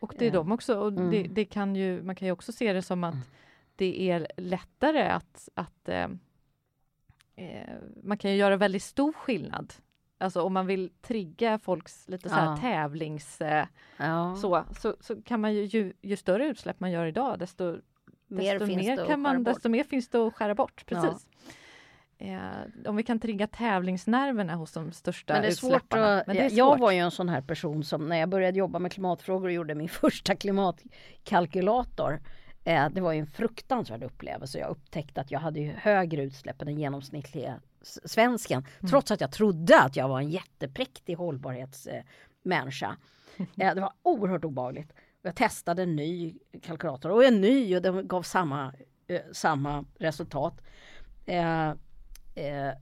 Och 0.00 0.14
det 0.18 0.26
är 0.26 0.30
de 0.30 0.52
också. 0.52 0.78
Och 0.80 0.88
Mm. 0.92 1.10
det, 1.10 1.22
det 1.22 1.44
kan 1.44 1.76
ju, 1.76 2.02
man 2.02 2.14
kan 2.14 2.26
ju 2.26 2.32
också 2.32 2.52
se 2.52 2.72
det 2.72 2.82
som 2.82 3.04
att 3.04 3.14
det 3.76 4.10
är 4.10 4.26
lättare 4.36 5.02
att, 5.08 5.48
att 5.54 5.88
eh, 5.88 6.08
eh, 7.36 7.74
man 8.02 8.18
kan 8.18 8.30
ju 8.30 8.36
göra 8.36 8.56
väldigt 8.56 8.82
stor 8.82 9.12
skillnad. 9.12 9.74
Alltså 10.20 10.42
om 10.42 10.52
man 10.52 10.66
vill 10.66 10.90
trigga 11.02 11.58
folks 11.58 12.08
lite 12.08 12.28
så 12.28 12.34
här 12.34 12.44
Ja. 12.50 12.56
tävlings... 12.56 13.40
Eh, 13.40 13.66
Ja, 13.96 14.36
så, 14.36 14.64
så, 14.80 14.96
så 15.00 15.22
kan 15.22 15.40
man 15.40 15.54
ju, 15.54 15.64
ju, 15.64 15.92
ju 16.02 16.16
större 16.16 16.46
utsläpp 16.46 16.80
man 16.80 16.90
gör 16.90 17.06
idag 17.06 17.38
desto, 17.38 17.76
mer 18.26 18.58
desto 18.58 18.76
mer 18.76 19.06
kan 19.06 19.20
man, 19.20 19.44
bort. 19.44 19.54
desto 19.54 19.68
mer 19.68 19.84
finns 19.84 20.08
det 20.08 20.18
att 20.18 20.34
skära 20.34 20.54
bort. 20.54 20.84
Ja. 20.88 21.18
Eh, 22.20 22.40
om 22.86 22.96
vi 22.96 23.02
kan 23.02 23.20
trigga 23.20 23.46
tävlingsnerverna 23.46 24.54
hos 24.54 24.72
de 24.72 24.92
största 24.92 25.32
Men 25.32 25.42
det 25.42 25.48
är 25.48 25.52
svårt 25.52 25.92
att, 25.92 26.26
Men 26.26 26.36
det 26.36 26.42
är 26.42 26.50
Jag 26.56 26.72
svårt. 26.72 26.80
var 26.80 26.90
ju 26.90 26.98
en 26.98 27.10
sån 27.10 27.28
här 27.28 27.40
person 27.40 27.84
som 27.84 28.08
när 28.08 28.16
jag 28.16 28.28
började 28.28 28.58
jobba 28.58 28.78
med 28.78 28.92
klimatfrågor 28.92 29.46
och 29.46 29.52
gjorde 29.52 29.74
min 29.74 29.88
första 30.02 30.36
klimatkalkylator. 30.36 32.20
Eh, 32.64 32.88
det 32.90 33.00
var 33.00 33.12
ju 33.12 33.18
en 33.18 33.26
fruktansvärd 33.26 34.02
upplevelse. 34.02 34.58
Jag 34.58 34.70
upptäckte 34.70 35.20
att 35.20 35.30
jag 35.30 35.40
hade 35.40 35.60
högre 35.60 36.22
utsläpp 36.22 36.62
än 36.62 36.66
den 36.66 36.78
genomsnittliga 36.78 37.60
svensken. 37.82 38.64
Mm. 38.80 38.90
Trots 38.90 39.10
att 39.10 39.20
jag 39.20 39.32
trodde 39.32 39.80
att 39.80 39.96
jag 39.96 40.08
var 40.08 40.20
en 40.20 40.30
jättepräktig 40.30 41.14
hållbarhetsmänniska. 41.14 42.96
Eh, 43.56 43.74
det 43.74 43.80
var 43.80 43.92
oerhört 44.02 44.44
obehagligt. 44.44 44.92
Jag 45.22 45.36
testade 45.36 45.82
en 45.82 45.96
ny 45.96 46.34
kalkylator 46.62 47.10
och 47.10 47.24
en 47.24 47.40
ny 47.40 47.76
och 47.76 47.82
den 47.82 48.08
gav 48.08 48.22
samma, 48.22 48.72
eh, 49.06 49.20
samma 49.32 49.84
resultat. 49.98 50.60
Eh, 52.38 52.72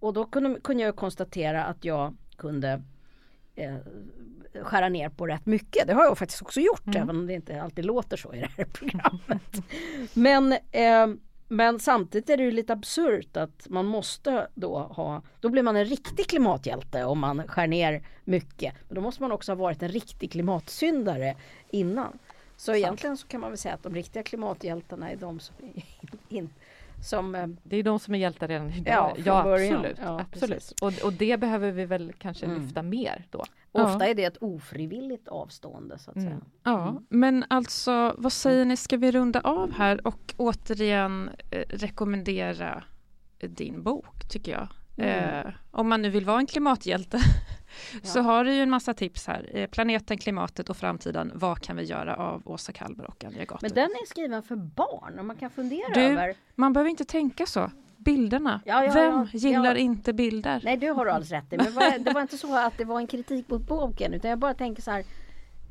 och 0.00 0.12
då 0.12 0.24
kunde, 0.24 0.60
kunde 0.60 0.82
jag 0.82 0.96
konstatera 0.96 1.64
att 1.64 1.84
jag 1.84 2.16
kunde 2.36 2.82
eh, 3.54 3.76
skära 4.62 4.88
ner 4.88 5.08
på 5.08 5.26
rätt 5.26 5.46
mycket. 5.46 5.86
Det 5.86 5.94
har 5.94 6.04
jag 6.04 6.18
faktiskt 6.18 6.42
också 6.42 6.60
gjort 6.60 6.86
Mm. 6.86 7.02
även 7.02 7.16
om 7.16 7.26
det 7.26 7.32
inte 7.32 7.62
alltid 7.62 7.84
låter 7.84 8.16
så 8.16 8.34
i 8.34 8.40
det 8.40 8.50
här 8.56 8.64
programmet. 8.72 9.42
men, 10.14 10.52
eh, 10.52 11.06
men 11.48 11.80
samtidigt 11.80 12.30
är 12.30 12.36
det 12.36 12.42
ju 12.42 12.50
lite 12.50 12.72
absurt 12.72 13.36
att 13.36 13.66
man 13.68 13.86
måste 13.86 14.48
då 14.54 14.78
ha, 14.78 15.22
då 15.40 15.48
blir 15.48 15.62
man 15.62 15.76
en 15.76 15.84
riktig 15.84 16.26
klimathjälte 16.26 17.04
om 17.04 17.18
man 17.18 17.48
skär 17.48 17.66
ner 17.66 18.02
mycket. 18.24 18.74
Men 18.88 18.94
då 18.94 19.00
måste 19.00 19.22
man 19.22 19.32
också 19.32 19.52
ha 19.52 19.56
varit 19.56 19.82
en 19.82 19.88
riktig 19.88 20.32
klimatsyndare 20.32 21.36
innan. 21.70 22.18
Så 22.56 22.74
egentligen 22.74 23.16
så 23.16 23.26
kan 23.26 23.40
man 23.40 23.50
väl 23.50 23.58
säga 23.58 23.74
att 23.74 23.82
de 23.82 23.94
riktiga 23.94 24.22
klimathjältarna 24.22 25.10
är 25.10 25.16
de 25.16 25.40
som, 25.40 25.56
in, 26.28 26.50
som 27.02 27.34
eh, 27.34 27.46
Det 27.62 27.76
är 27.76 27.82
de 27.82 27.98
som 27.98 28.14
är 28.14 28.18
hjältar 28.18 28.48
redan 28.48 28.70
idag. 28.70 29.14
Ja, 29.18 29.22
Ja, 29.24 29.54
absolut. 29.54 29.98
Ja, 30.02 30.20
absolut. 30.32 30.72
Och, 30.82 30.92
och 31.04 31.12
det 31.12 31.40
behöver 31.40 31.70
vi 31.72 31.84
väl 31.84 32.12
kanske 32.18 32.46
Mm. 32.46 32.62
lyfta 32.62 32.82
mer 32.82 33.24
då. 33.30 33.44
Ofta 33.72 34.04
Ja. 34.04 34.10
är 34.10 34.14
det 34.14 34.24
ett 34.24 34.36
ofrivilligt 34.40 35.28
avstående 35.28 35.98
så 35.98 36.10
att 36.10 36.16
Mm. 36.16 36.28
säga. 36.28 36.40
Ja, 36.62 37.02
men 37.08 37.44
alltså 37.48 38.14
vad 38.18 38.32
säger 38.32 38.64
ni, 38.64 38.76
ska 38.76 38.96
vi 38.96 39.12
runda 39.12 39.40
av 39.40 39.72
här 39.72 40.06
och 40.06 40.34
återigen 40.36 41.30
eh, 41.50 41.62
rekommendera 41.68 42.82
eh, 43.38 43.50
din 43.50 43.82
bok 43.82 44.28
tycker 44.28 44.52
jag. 44.52 44.68
Mm. 44.98 45.46
Eh, 45.46 45.52
om 45.70 45.88
man 45.88 46.02
nu 46.02 46.10
vill 46.10 46.24
vara 46.24 46.38
en 46.38 46.46
klimathjälte 46.46 47.18
så 48.02 48.18
Ja. 48.18 48.22
har 48.22 48.44
du 48.44 48.52
ju 48.54 48.62
en 48.62 48.70
massa 48.70 48.94
tips 48.94 49.26
här. 49.26 49.50
Eh, 49.54 49.66
planeten, 49.66 50.18
klimatet 50.18 50.70
och 50.70 50.76
framtiden. 50.76 51.32
Vad 51.34 51.60
kan 51.60 51.76
vi 51.76 51.82
göra 51.84 52.16
av 52.16 52.42
Åsa 52.44 52.72
Kalber 52.72 53.04
och 53.06 53.24
Anja 53.24 53.44
Gator? 53.44 53.58
Men 53.62 53.74
den 53.74 53.90
är 53.90 54.06
skriven 54.06 54.42
för 54.42 54.56
barn 54.56 55.18
och 55.18 55.24
man 55.24 55.36
kan 55.36 55.50
fundera 55.50 55.94
Du- 55.94 56.00
över. 56.00 56.34
Man 56.54 56.72
behöver 56.72 56.90
inte 56.90 57.04
tänka 57.04 57.46
så. 57.46 57.70
Bilderna. 57.96 58.60
Ja, 58.64 58.84
ja, 58.84 58.92
Vem 58.92 59.26
gillar 59.32 59.74
inte 59.74 60.12
bilder? 60.12 60.60
Nej, 60.64 60.76
det 60.76 60.86
har 60.86 61.04
du 61.04 61.10
alldeles 61.10 61.30
rätt 61.30 61.52
i. 61.52 61.56
Men 61.56 61.72
var, 61.74 61.98
det 61.98 62.12
var 62.12 62.20
inte 62.20 62.38
så 62.38 62.56
att 62.58 62.78
det 62.78 62.84
var 62.84 62.98
en 63.00 63.06
kritik 63.06 63.50
mot 63.50 63.62
boken 63.68 64.14
utan 64.14 64.30
jag 64.30 64.38
bara 64.38 64.54
tänker 64.54 64.82
så 64.82 64.90
här. 64.90 65.04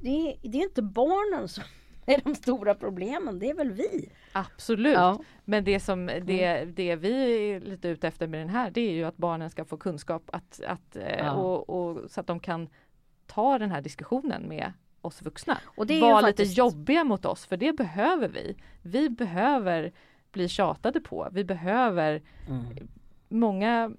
Det 0.02 0.10
är, 0.10 0.36
det 0.50 0.58
är 0.58 0.64
inte 0.64 0.82
barnen 0.82 1.48
som 1.48 1.64
är 2.14 2.22
de 2.24 2.36
stora 2.36 2.76
problemen, 2.76 3.40
det 3.40 3.50
är 3.50 3.54
väl 3.56 3.72
vi. 3.72 4.10
Absolut. 4.32 4.94
Ja, 4.94 5.20
Men 5.46 5.64
det 5.64 5.80
som 5.80 6.06
det, 6.06 6.66
det 6.66 6.96
vi 6.96 7.12
är 7.52 7.60
lite 7.60 7.88
ute 7.88 8.08
efter 8.08 8.28
med 8.28 8.40
den 8.40 8.50
här 8.50 8.72
det 8.72 8.82
är 8.82 8.92
ju 8.92 9.04
att 9.04 9.18
barnen 9.18 9.50
ska 9.50 9.66
få 9.66 9.78
kunskap 9.78 10.30
att, 10.34 10.62
att, 10.68 10.96
eh, 10.96 11.18
Ja. 11.20 11.32
och, 11.34 11.70
och, 11.70 12.12
så 12.12 12.20
att 12.20 12.28
de 12.28 12.40
kan 12.40 12.70
ta 13.26 13.58
den 13.60 13.72
här 13.72 13.82
diskussionen 13.82 14.48
med 14.50 14.74
oss 15.02 15.22
vuxna. 15.22 15.58
och 15.66 15.88
det 15.88 15.94
är 15.98 16.02
Var 16.02 16.10
ju 16.10 16.16
lite 16.16 16.28
faktiskt, 16.28 16.58
jobbiga 16.58 17.04
mot 17.04 17.26
oss 17.26 17.46
för 17.46 17.58
det 17.58 17.74
behöver 17.74 18.28
vi. 18.28 18.56
Vi 18.82 19.10
behöver 19.10 19.92
bli 20.32 20.48
tjatade 20.50 21.02
på. 21.02 21.28
Vi 21.32 21.44
behöver 21.44 22.22
Mm. 22.50 22.66
många 23.30 23.92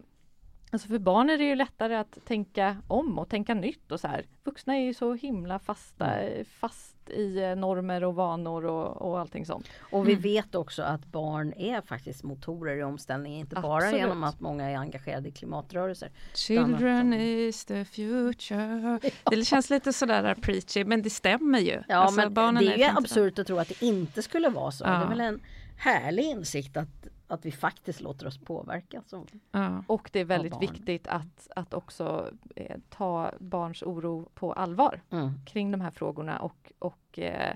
Alltså 0.71 0.89
för 0.89 0.99
barn 0.99 1.31
är 1.31 1.39
det 1.39 1.45
ju 1.45 1.55
lättare 1.55 1.95
att 1.97 2.19
tänka 2.25 2.77
om 2.89 3.19
och 3.19 3.29
tänka 3.29 3.55
nytt 3.55 3.93
och 3.93 4.01
så 4.01 4.09
här. 4.09 4.25
Vuxna 4.45 4.77
är 4.77 4.81
ju 4.85 4.95
så 4.95 5.15
himla 5.15 5.59
fasta, 5.59 6.07
Mm. 6.07 6.45
fast 6.45 6.95
i 7.11 7.39
eh, 7.43 7.57
normer 7.57 8.05
och 8.05 8.15
vanor 8.15 8.65
och, 8.65 9.03
och 9.03 9.19
allting 9.21 9.47
sånt. 9.47 9.69
Och 9.93 10.09
vi 10.09 10.13
Mm. 10.13 10.23
vet 10.23 10.55
också 10.55 10.83
att 10.83 11.07
barn 11.07 11.53
är 11.53 11.81
faktiskt 11.81 12.23
motorer 12.25 12.77
i 12.77 12.83
omställningen. 12.83 13.41
Inte 13.41 13.55
bara 13.61 13.77
Absolut. 13.77 14.01
genom 14.01 14.25
att 14.25 14.41
många 14.41 14.71
är 14.71 14.77
engagerade 14.77 15.29
i 15.29 15.33
klimatrörelser. 15.33 16.11
Children 16.35 17.13
is 17.15 17.65
the 17.65 17.85
future. 17.85 19.01
Det 19.31 19.45
känns 19.45 19.71
lite 19.71 19.93
sådär 19.93 20.35
preachy 20.35 20.85
men 20.85 21.03
det 21.03 21.11
stämmer 21.11 21.59
ju. 21.59 21.83
Ja 21.89 21.97
Alltså, 21.97 22.21
men 22.21 22.35
barnen 22.35 22.65
det 22.65 22.73
är 22.75 22.79
ju 22.79 22.97
absurt 22.99 23.39
att 23.39 23.47
tro 23.47 23.59
att 23.59 23.69
det 23.69 23.83
inte 23.83 24.23
skulle 24.23 24.49
vara 24.49 24.71
så. 24.71 24.85
Ja. 24.85 24.91
Det 24.91 25.05
är 25.05 25.09
väl 25.09 25.21
en 25.21 25.41
härlig 25.77 26.25
insikt 26.25 26.77
att, 26.77 27.07
att 27.29 27.47
vi 27.47 27.53
faktiskt 27.53 28.01
låter 28.01 28.27
oss 28.27 28.39
påverka. 28.39 29.03
Som, 29.07 29.27
Ja. 29.51 29.85
Och 29.87 30.11
det 30.13 30.21
är 30.21 30.25
väldigt 30.25 30.63
viktigt 30.63 31.09
att, 31.09 31.49
att 31.57 31.75
också 31.75 32.31
eh, 32.57 32.77
ta 32.89 33.33
barns 33.39 33.83
oro 33.83 34.29
på 34.35 34.53
allvar 34.53 35.01
mm. 35.11 35.45
kring 35.47 35.71
de 35.71 35.81
här 35.81 35.91
frågorna 35.91 36.39
och, 36.39 36.73
och 36.79 37.19
eh, 37.19 37.55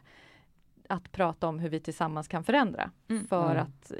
att 0.88 1.12
prata 1.12 1.48
om 1.48 1.58
hur 1.58 1.68
vi 1.68 1.80
tillsammans 1.80 2.28
kan 2.28 2.44
förändra 2.44 2.90
Mm. 3.08 3.26
för, 3.26 3.50
Mm. 3.50 3.62
Att, 3.62 3.92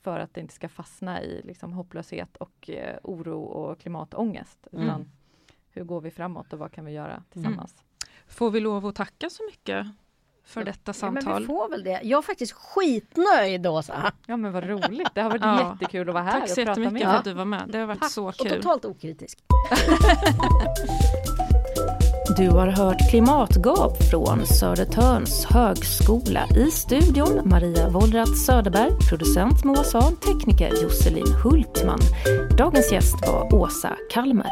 för 0.00 0.20
att 0.20 0.34
det 0.34 0.40
inte 0.40 0.54
ska 0.54 0.68
fastna 0.68 1.22
i 1.22 1.42
liksom, 1.44 1.72
hopplöshet 1.72 2.36
och 2.36 2.70
eh, 2.70 2.98
oro 3.02 3.40
och 3.40 3.78
klimatångest. 3.78 4.68
Mm. 4.72 4.84
Utan 4.84 5.10
hur 5.70 5.84
går 5.84 6.00
vi 6.00 6.10
framåt 6.10 6.52
och 6.52 6.58
vad 6.58 6.72
kan 6.72 6.84
vi 6.84 6.92
göra 6.92 7.22
tillsammans? 7.30 7.84
Får 8.26 8.50
vi 8.50 8.60
lov 8.60 8.86
att 8.86 8.94
tacka 8.94 9.30
så 9.30 9.42
mycket 9.50 9.86
för 10.50 10.64
detta 10.64 10.92
Ja, 11.00 11.10
men 11.10 11.22
samtal? 11.22 11.40
vi 11.42 11.46
får 11.46 11.68
väl 11.70 11.84
det. 11.84 12.00
Jag 12.02 12.18
är 12.18 12.22
faktiskt 12.22 12.52
skitnöjd 12.52 13.66
Åsa. 13.66 14.12
Ja 14.26 14.36
men 14.36 14.52
vad 14.52 14.64
roligt, 14.64 15.08
det 15.14 15.20
har 15.20 15.30
varit 15.30 15.42
Ja. 15.42 15.76
jättekul 15.80 16.08
att 16.08 16.14
vara 16.14 16.24
här 16.24 16.40
Tack 16.40 16.48
så 16.50 16.60
och 16.60 16.66
prata 16.66 16.80
med 16.80 16.84
jättemycket 16.86 17.08
er. 17.08 17.12
för 17.12 17.18
att 17.18 17.24
du 17.24 17.32
var 17.32 17.44
med. 17.44 17.62
Det 17.68 17.78
har 17.78 17.86
varit 17.86 18.10
så 18.10 18.28
Och 18.28 18.34
kul. 18.34 18.50
totalt 18.62 18.84
okritisk. 18.84 19.38
Du 22.36 22.48
har 22.50 22.66
hört 22.66 23.10
Klimatgap 23.10 24.02
från 24.10 24.46
Södertörns 24.46 25.44
högskola. 25.44 26.46
I 26.56 26.70
studion 26.70 27.40
Maria 27.44 27.88
Wollratz 27.88 28.44
Söderberg, 28.46 28.90
producent 29.08 29.64
Moa 29.64 29.84
Svahn, 29.84 30.16
tekniker 30.16 30.82
Josselin 30.82 31.32
Hultman. 31.44 31.98
Dagens 32.58 32.92
gäst 32.92 33.14
var 33.26 33.54
Åsa 33.54 33.96
Kalmer. 34.10 34.50